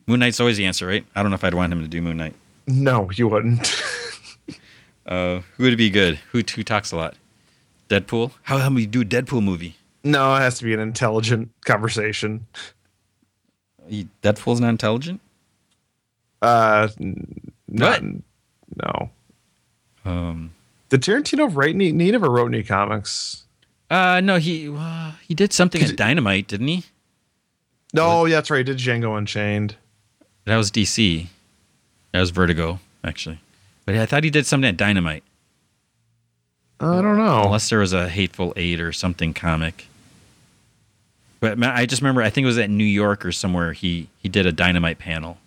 Moon 0.07 0.21
Knight's 0.21 0.41
always 0.41 0.57
the 0.57 0.67
answer, 0.67 0.87
right? 0.87 1.05
I 1.15 1.23
don't 1.23 1.31
know 1.31 1.35
if 1.37 1.45
I'd 1.45 1.55
want 1.55 1.73
him 1.73 1.83
to 1.83 1.89
do 1.89 2.01
Moon 2.03 2.17
Knight. 2.17 2.35
No, 2.67 3.11
you 3.11 3.29
wouldn't. 3.29 3.75
Uh, 5.07 5.41
who 5.57 5.65
would 5.65 5.79
be 5.79 5.89
good? 5.89 6.17
Who 6.33 6.41
who 6.55 6.63
talks 6.63 6.93
a 6.93 6.97
lot? 6.97 7.15
Deadpool. 7.89 8.33
How 8.43 8.59
how 8.59 8.69
we 8.71 8.85
do 8.85 9.01
a 9.01 9.05
Deadpool 9.07 9.43
movie? 9.43 9.75
no, 10.05 10.35
it 10.35 10.41
has 10.41 10.59
to 10.59 10.65
be 10.65 10.75
an 10.75 10.81
intelligent 10.81 11.49
conversation. 11.65 12.47
Deadpool's 13.91 14.61
not 14.61 14.69
intelligent. 14.69 15.23
Uh, 16.43 16.89
n- 17.01 17.53
not, 17.67 18.03
What? 18.03 18.23
no. 18.85 19.11
Um. 20.05 20.51
Did 20.89 21.03
Tarantino 21.03 21.55
write 21.55 21.74
any? 21.74 21.86
He 21.86 22.11
never 22.11 22.30
wrote 22.30 22.53
any 22.53 22.62
comics. 22.62 23.45
Uh. 23.91 24.20
No. 24.20 24.36
He 24.36 24.68
uh, 24.74 25.12
he 25.26 25.34
did 25.34 25.53
something 25.53 25.82
at 25.82 25.97
Dynamite, 25.97 26.49
didn't 26.49 26.68
he? 26.68 26.84
No, 27.95 28.26
yeah, 28.26 28.36
that's 28.36 28.51
right. 28.51 28.59
He 28.59 28.64
did 28.64 28.76
Django 28.78 29.16
Unchained. 29.16 29.76
That 30.45 30.57
was 30.57 30.70
DC. 30.70 31.26
That 32.12 32.20
was 32.20 32.30
Vertigo, 32.30 32.80
actually. 33.03 33.41
But 33.86 33.95
I 33.97 34.07
thought 34.07 34.24
he 34.24 34.30
did 34.30 34.47
something 34.47 34.68
at 34.68 34.76
Dynamite. 34.76 35.22
I 36.80 37.01
don't 37.03 37.16
know. 37.16 37.45
Unless 37.45 37.70
there 37.70 37.80
was 37.80 37.93
a 37.93 38.09
Hateful 38.09 38.53
Eight 38.57 38.80
or 38.80 38.93
something 38.93 39.34
comic. 39.34 39.86
But 41.41 41.62
I 41.62 41.86
just 41.86 42.03
remember, 42.03 42.22
I 42.22 42.30
think 42.30 42.45
it 42.45 42.49
was 42.49 42.59
at 42.59 42.70
New 42.70 42.84
York 42.84 43.24
or 43.24 43.32
somewhere. 43.32 43.72
He 43.72 44.09
he 44.18 44.28
did 44.28 44.47
a 44.47 44.53
Dynamite 44.53 44.99
panel. 44.99 45.39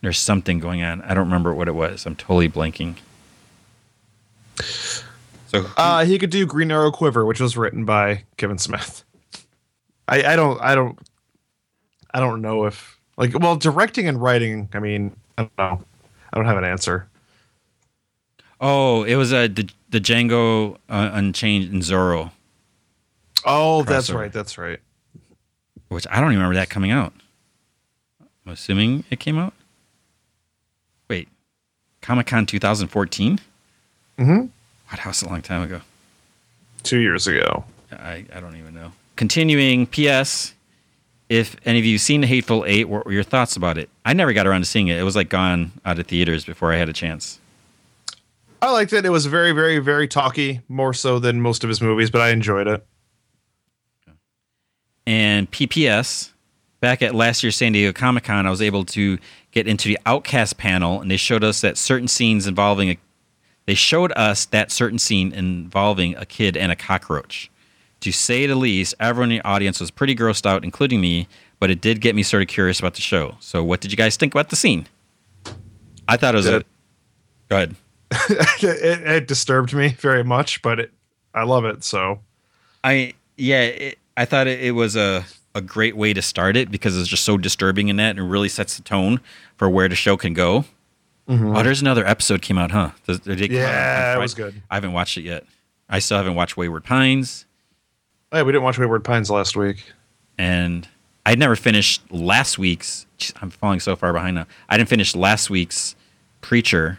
There's 0.00 0.18
something 0.18 0.58
going 0.58 0.82
on. 0.82 1.00
I 1.02 1.14
don't 1.14 1.26
remember 1.26 1.54
what 1.54 1.68
it 1.68 1.74
was. 1.74 2.06
I'm 2.06 2.16
totally 2.16 2.48
blanking. 2.48 2.96
So 4.60 5.66
Uh, 5.76 6.04
he 6.04 6.18
could 6.18 6.30
do 6.30 6.46
Green 6.46 6.70
Arrow 6.70 6.90
Quiver, 6.90 7.24
which 7.24 7.40
was 7.40 7.56
written 7.56 7.84
by 7.84 8.24
Kevin 8.36 8.58
Smith. 8.58 9.04
I, 10.08 10.32
I 10.32 10.36
don't, 10.36 10.60
I 10.60 10.74
don't, 10.74 10.98
I 12.14 12.20
don't 12.20 12.40
know 12.42 12.64
if 12.66 12.98
Like, 13.16 13.38
well, 13.38 13.56
directing 13.56 14.08
and 14.08 14.20
writing. 14.20 14.68
I 14.72 14.78
mean, 14.78 15.14
I 15.38 15.42
don't 15.42 15.58
know. 15.58 15.84
I 16.32 16.36
don't 16.36 16.46
have 16.46 16.56
an 16.58 16.64
answer. 16.64 17.08
Oh, 18.60 19.02
it 19.04 19.16
was 19.16 19.32
a 19.32 19.48
the, 19.48 19.68
the 19.90 20.00
Django 20.00 20.76
uh, 20.88 21.10
Unchained 21.12 21.72
and 21.72 21.82
Zorro, 21.82 22.30
Oh, 23.44 23.82
that's 23.82 24.08
right. 24.10 24.32
That's 24.32 24.56
right. 24.56 24.78
which 25.88 26.06
I 26.10 26.16
don't 26.20 26.30
even 26.30 26.38
remember 26.38 26.54
that 26.54 26.70
coming 26.70 26.90
out. 26.92 27.12
I'm 28.46 28.52
assuming 28.52 29.04
it 29.10 29.18
came 29.20 29.36
out. 29.36 29.52
Wait, 31.08 31.28
Comic 32.00 32.26
Con 32.28 32.46
2014. 32.46 33.40
Mm-hmm. 34.22 34.46
What? 34.88 34.96
That 34.96 35.06
was 35.06 35.22
a 35.22 35.28
long 35.28 35.42
time 35.42 35.62
ago. 35.62 35.80
Two 36.82 36.98
years 36.98 37.26
ago. 37.26 37.64
I, 37.90 38.24
I 38.32 38.40
don't 38.40 38.56
even 38.56 38.74
know. 38.74 38.92
Continuing, 39.16 39.86
P.S. 39.86 40.54
If 41.28 41.56
any 41.64 41.78
of 41.78 41.84
you 41.84 41.98
seen 41.98 42.20
The 42.20 42.26
Hateful 42.26 42.64
Eight, 42.66 42.88
what 42.88 43.06
were 43.06 43.12
your 43.12 43.22
thoughts 43.22 43.56
about 43.56 43.78
it? 43.78 43.88
I 44.04 44.12
never 44.12 44.32
got 44.32 44.46
around 44.46 44.60
to 44.62 44.66
seeing 44.66 44.88
it. 44.88 44.98
It 44.98 45.02
was 45.02 45.16
like 45.16 45.28
gone 45.28 45.72
out 45.84 45.98
of 45.98 46.06
theaters 46.06 46.44
before 46.44 46.72
I 46.72 46.76
had 46.76 46.88
a 46.88 46.92
chance. 46.92 47.40
I 48.60 48.70
liked 48.70 48.92
it. 48.92 49.04
It 49.04 49.10
was 49.10 49.26
very, 49.26 49.50
very, 49.52 49.80
very 49.80 50.06
talky, 50.06 50.60
more 50.68 50.94
so 50.94 51.18
than 51.18 51.40
most 51.40 51.64
of 51.64 51.68
his 51.68 51.80
movies, 51.82 52.10
but 52.10 52.20
I 52.20 52.30
enjoyed 52.30 52.68
it. 52.68 52.86
And 55.04 55.50
PPS, 55.50 56.30
back 56.80 57.02
at 57.02 57.14
last 57.14 57.42
year's 57.42 57.56
San 57.56 57.72
Diego 57.72 57.92
Comic 57.92 58.24
Con, 58.24 58.46
I 58.46 58.50
was 58.50 58.62
able 58.62 58.84
to 58.86 59.18
get 59.50 59.66
into 59.66 59.88
the 59.88 59.98
Outcast 60.06 60.58
panel, 60.58 61.00
and 61.00 61.10
they 61.10 61.16
showed 61.16 61.42
us 61.42 61.60
that 61.62 61.76
certain 61.76 62.08
scenes 62.08 62.46
involving 62.46 62.90
a. 62.90 62.98
They 63.66 63.74
showed 63.74 64.12
us 64.12 64.44
that 64.46 64.72
certain 64.72 64.98
scene 64.98 65.32
involving 65.32 66.16
a 66.16 66.26
kid 66.26 66.56
and 66.56 66.72
a 66.72 66.76
cockroach. 66.76 67.50
To 68.00 68.10
say 68.10 68.46
the 68.46 68.56
least, 68.56 68.94
everyone 68.98 69.30
in 69.30 69.38
the 69.38 69.44
audience 69.48 69.78
was 69.78 69.90
pretty 69.90 70.16
grossed 70.16 70.46
out, 70.46 70.64
including 70.64 71.00
me. 71.00 71.28
But 71.60 71.70
it 71.70 71.80
did 71.80 72.00
get 72.00 72.16
me 72.16 72.24
sort 72.24 72.42
of 72.42 72.48
curious 72.48 72.80
about 72.80 72.94
the 72.94 73.00
show. 73.00 73.36
So, 73.38 73.62
what 73.62 73.80
did 73.80 73.92
you 73.92 73.96
guys 73.96 74.16
think 74.16 74.34
about 74.34 74.50
the 74.50 74.56
scene? 74.56 74.88
I 76.08 76.16
thought 76.16 76.34
it 76.34 76.38
was 76.38 76.48
a. 76.48 76.50
Good. 76.50 76.66
Go 77.48 77.56
ahead. 77.56 77.76
it, 78.62 79.06
it 79.06 79.28
disturbed 79.28 79.72
me 79.72 79.90
very 79.90 80.24
much, 80.24 80.60
but 80.62 80.80
it, 80.80 80.90
I 81.34 81.44
love 81.44 81.64
it. 81.64 81.84
So 81.84 82.20
I 82.84 83.14
yeah, 83.36 83.62
it, 83.62 83.98
I 84.16 84.24
thought 84.24 84.46
it, 84.46 84.60
it 84.60 84.72
was 84.72 84.96
a 84.96 85.24
a 85.54 85.60
great 85.60 85.96
way 85.96 86.12
to 86.12 86.22
start 86.22 86.56
it 86.56 86.70
because 86.70 86.98
it's 86.98 87.08
just 87.08 87.24
so 87.24 87.36
disturbing 87.36 87.88
in 87.88 87.96
that 87.96 88.18
and 88.18 88.30
really 88.30 88.48
sets 88.48 88.76
the 88.76 88.82
tone 88.82 89.20
for 89.56 89.68
where 89.68 89.88
the 89.88 89.94
show 89.94 90.16
can 90.16 90.34
go. 90.34 90.64
Mm-hmm. 91.28 91.56
Oh, 91.56 91.62
there's 91.62 91.80
another 91.80 92.04
episode 92.06 92.42
came 92.42 92.58
out, 92.58 92.70
huh? 92.72 92.90
Did 93.06 93.40
it 93.40 93.48
come 93.48 93.56
out 93.58 93.64
on 93.64 93.70
yeah, 93.70 94.14
it 94.16 94.18
was 94.18 94.34
good. 94.34 94.60
I 94.70 94.74
haven't 94.74 94.92
watched 94.92 95.16
it 95.16 95.22
yet. 95.22 95.44
I 95.88 95.98
still 96.00 96.16
haven't 96.16 96.34
watched 96.34 96.56
Wayward 96.56 96.84
Pines, 96.84 97.44
oh, 98.32 98.38
Hey, 98.38 98.42
we 98.42 98.52
didn't 98.52 98.64
watch 98.64 98.78
Wayward 98.78 99.04
Pines 99.04 99.30
last 99.30 99.56
week. 99.56 99.84
and 100.38 100.88
I'd 101.24 101.38
never 101.38 101.54
finished 101.54 102.02
last 102.10 102.58
week's. 102.58 103.06
I'm 103.40 103.50
falling 103.50 103.78
so 103.78 103.94
far 103.94 104.12
behind 104.12 104.34
now. 104.34 104.46
I 104.68 104.76
didn't 104.76 104.88
finish 104.88 105.14
last 105.14 105.50
week's 105.50 105.94
Preacher, 106.40 106.98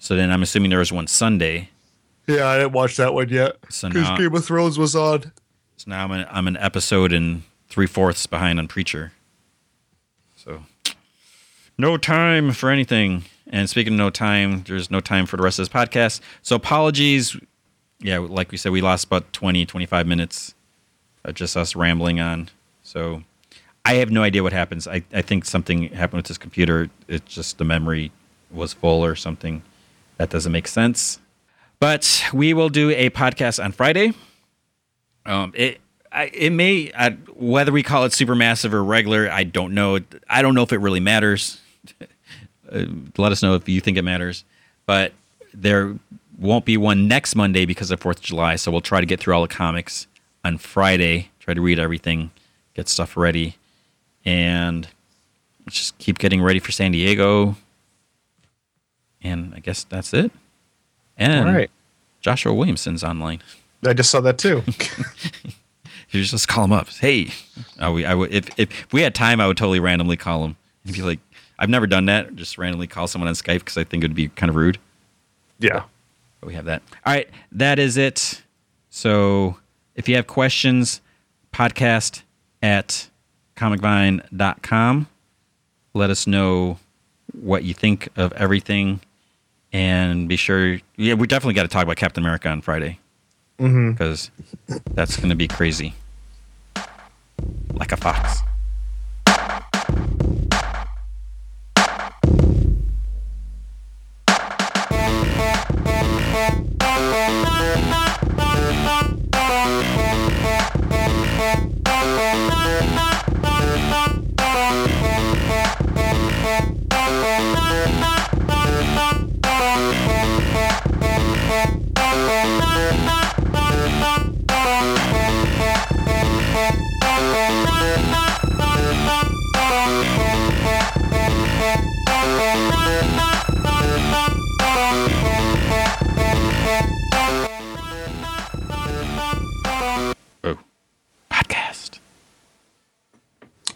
so 0.00 0.16
then 0.16 0.32
I'm 0.32 0.42
assuming 0.42 0.70
there 0.70 0.80
was 0.80 0.90
one 0.92 1.06
Sunday. 1.06 1.68
Yeah, 2.26 2.48
I 2.48 2.58
didn't 2.58 2.72
watch 2.72 2.96
that 2.96 3.14
one 3.14 3.28
yet 3.28 3.56
So 3.68 3.88
now, 3.88 4.16
of 4.16 4.44
Thrones 4.44 4.78
was 4.78 4.96
on. 4.96 5.30
so 5.76 5.90
now 5.90 6.04
I'm 6.04 6.10
an, 6.10 6.26
I'm 6.30 6.48
an 6.48 6.56
episode 6.56 7.12
and 7.12 7.42
three 7.68 7.86
fourths 7.86 8.26
behind 8.26 8.58
on 8.58 8.66
Preacher. 8.66 9.12
So 10.36 10.64
no 11.78 11.96
time 11.96 12.52
for 12.52 12.70
anything. 12.70 13.24
And 13.52 13.68
speaking 13.68 13.92
of 13.92 13.98
no 13.98 14.10
time, 14.10 14.64
there's 14.66 14.90
no 14.90 15.00
time 15.00 15.26
for 15.26 15.36
the 15.36 15.42
rest 15.42 15.58
of 15.58 15.68
this 15.68 15.72
podcast. 15.72 16.20
So 16.40 16.56
apologies. 16.56 17.36
Yeah, 18.00 18.18
like 18.18 18.50
we 18.50 18.56
said, 18.56 18.72
we 18.72 18.80
lost 18.80 19.04
about 19.04 19.32
20, 19.32 19.64
25 19.66 20.06
minutes. 20.06 20.54
Uh, 21.24 21.30
just 21.30 21.56
us 21.56 21.76
rambling 21.76 22.18
on. 22.18 22.48
So 22.82 23.22
I 23.84 23.94
have 23.94 24.10
no 24.10 24.22
idea 24.22 24.42
what 24.42 24.52
happens. 24.52 24.88
I, 24.88 25.04
I 25.12 25.22
think 25.22 25.44
something 25.44 25.90
happened 25.90 26.18
with 26.18 26.26
this 26.26 26.38
computer. 26.38 26.90
It's 27.06 27.32
just 27.32 27.58
the 27.58 27.64
memory 27.64 28.10
was 28.50 28.72
full 28.72 29.04
or 29.04 29.14
something. 29.14 29.62
That 30.16 30.30
doesn't 30.30 30.50
make 30.50 30.66
sense. 30.66 31.20
But 31.78 32.24
we 32.32 32.54
will 32.54 32.70
do 32.70 32.90
a 32.90 33.10
podcast 33.10 33.62
on 33.62 33.72
Friday. 33.72 34.14
Um, 35.26 35.52
it 35.54 35.80
I, 36.10 36.24
it 36.34 36.50
may 36.50 36.92
I, 36.96 37.10
whether 37.34 37.72
we 37.72 37.82
call 37.82 38.04
it 38.04 38.12
supermassive 38.12 38.72
or 38.72 38.84
regular. 38.84 39.30
I 39.30 39.44
don't 39.44 39.74
know. 39.74 39.98
I 40.28 40.42
don't 40.42 40.54
know 40.54 40.62
if 40.62 40.72
it 40.72 40.78
really 40.78 41.00
matters. 41.00 41.60
Uh, 42.72 42.86
let 43.18 43.32
us 43.32 43.42
know 43.42 43.54
if 43.54 43.68
you 43.68 43.80
think 43.80 43.96
it 43.96 44.02
matters. 44.02 44.44
But 44.86 45.12
there 45.54 45.94
won't 46.38 46.64
be 46.64 46.76
one 46.76 47.08
next 47.08 47.34
Monday 47.34 47.64
because 47.64 47.90
of 47.90 48.00
Fourth 48.00 48.18
of 48.18 48.22
July. 48.24 48.56
So 48.56 48.70
we'll 48.70 48.80
try 48.80 49.00
to 49.00 49.06
get 49.06 49.20
through 49.20 49.34
all 49.34 49.42
the 49.42 49.48
comics 49.48 50.06
on 50.44 50.58
Friday. 50.58 51.30
Try 51.40 51.54
to 51.54 51.60
read 51.60 51.78
everything, 51.78 52.30
get 52.74 52.88
stuff 52.88 53.16
ready, 53.16 53.56
and 54.24 54.88
just 55.68 55.96
keep 55.98 56.18
getting 56.18 56.42
ready 56.42 56.58
for 56.58 56.72
San 56.72 56.92
Diego. 56.92 57.56
And 59.22 59.54
I 59.54 59.60
guess 59.60 59.84
that's 59.84 60.12
it. 60.14 60.32
And 61.16 61.48
All 61.48 61.54
right. 61.54 61.70
Joshua 62.20 62.54
Williamson's 62.54 63.04
online. 63.04 63.42
I 63.84 63.92
just 63.92 64.10
saw 64.10 64.20
that 64.20 64.38
too. 64.38 64.62
You 66.12 66.22
just 66.22 66.46
call 66.46 66.64
him 66.64 66.72
up. 66.72 66.88
Hey, 66.90 67.30
I 67.80 67.88
would, 67.88 68.04
I 68.04 68.14
would 68.14 68.32
if, 68.32 68.58
if 68.58 68.92
we 68.92 69.00
had 69.00 69.14
time, 69.14 69.40
I 69.40 69.46
would 69.46 69.56
totally 69.56 69.80
randomly 69.80 70.18
call 70.18 70.44
him. 70.44 70.56
He'd 70.84 70.94
be 70.94 71.02
like, 71.02 71.20
I've 71.58 71.68
never 71.68 71.86
done 71.86 72.06
that. 72.06 72.34
Just 72.36 72.58
randomly 72.58 72.86
call 72.86 73.06
someone 73.06 73.28
on 73.28 73.34
Skype 73.34 73.60
because 73.60 73.76
I 73.78 73.84
think 73.84 74.02
it 74.02 74.08
would 74.08 74.16
be 74.16 74.28
kind 74.28 74.50
of 74.50 74.56
rude. 74.56 74.78
yeah. 75.58 75.84
But 76.40 76.48
we 76.48 76.54
have 76.54 76.64
that. 76.64 76.82
All 77.06 77.12
right, 77.12 77.28
that 77.52 77.78
is 77.78 77.96
it. 77.96 78.42
So 78.90 79.58
if 79.94 80.08
you 80.08 80.16
have 80.16 80.26
questions, 80.26 81.00
podcast 81.52 82.22
at 82.62 83.08
comicvine.com. 83.56 85.06
Let 85.94 86.10
us 86.10 86.26
know 86.26 86.78
what 87.40 87.62
you 87.64 87.74
think 87.74 88.08
of 88.16 88.32
everything. 88.32 89.00
And 89.72 90.28
be 90.28 90.36
sure, 90.36 90.78
yeah, 90.96 91.14
we 91.14 91.26
definitely 91.28 91.54
got 91.54 91.62
to 91.62 91.68
talk 91.68 91.84
about 91.84 91.96
Captain 91.96 92.22
America 92.24 92.48
on 92.48 92.60
Friday 92.60 92.98
Mm-hmm. 93.58 93.92
because 93.92 94.30
that's 94.90 95.16
going 95.16 95.28
to 95.28 95.36
be 95.36 95.46
crazy. 95.46 95.94
Like 97.72 97.92
a 97.92 97.96
fox. 97.96 98.40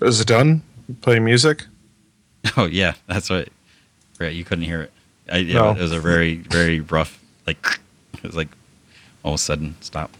Is 0.02 0.20
it 0.20 0.26
done? 0.28 0.62
Playing 1.00 1.24
music? 1.24 1.64
Oh 2.56 2.66
yeah, 2.66 2.94
that's 3.08 3.28
right. 3.28 3.48
Right, 4.20 4.32
you 4.32 4.44
couldn't 4.44 4.64
hear 4.64 4.80
it. 4.82 4.92
I, 5.30 5.38
yeah, 5.38 5.54
No. 5.54 5.70
It 5.72 5.80
was 5.80 5.90
a 5.90 5.98
very, 5.98 6.36
very 6.36 6.78
rough. 6.78 7.20
Like 7.44 7.58
it 8.14 8.22
was 8.22 8.36
like 8.36 8.48
all 9.24 9.32
of 9.34 9.40
a 9.40 9.42
sudden 9.42 9.74
stop. 9.80 10.12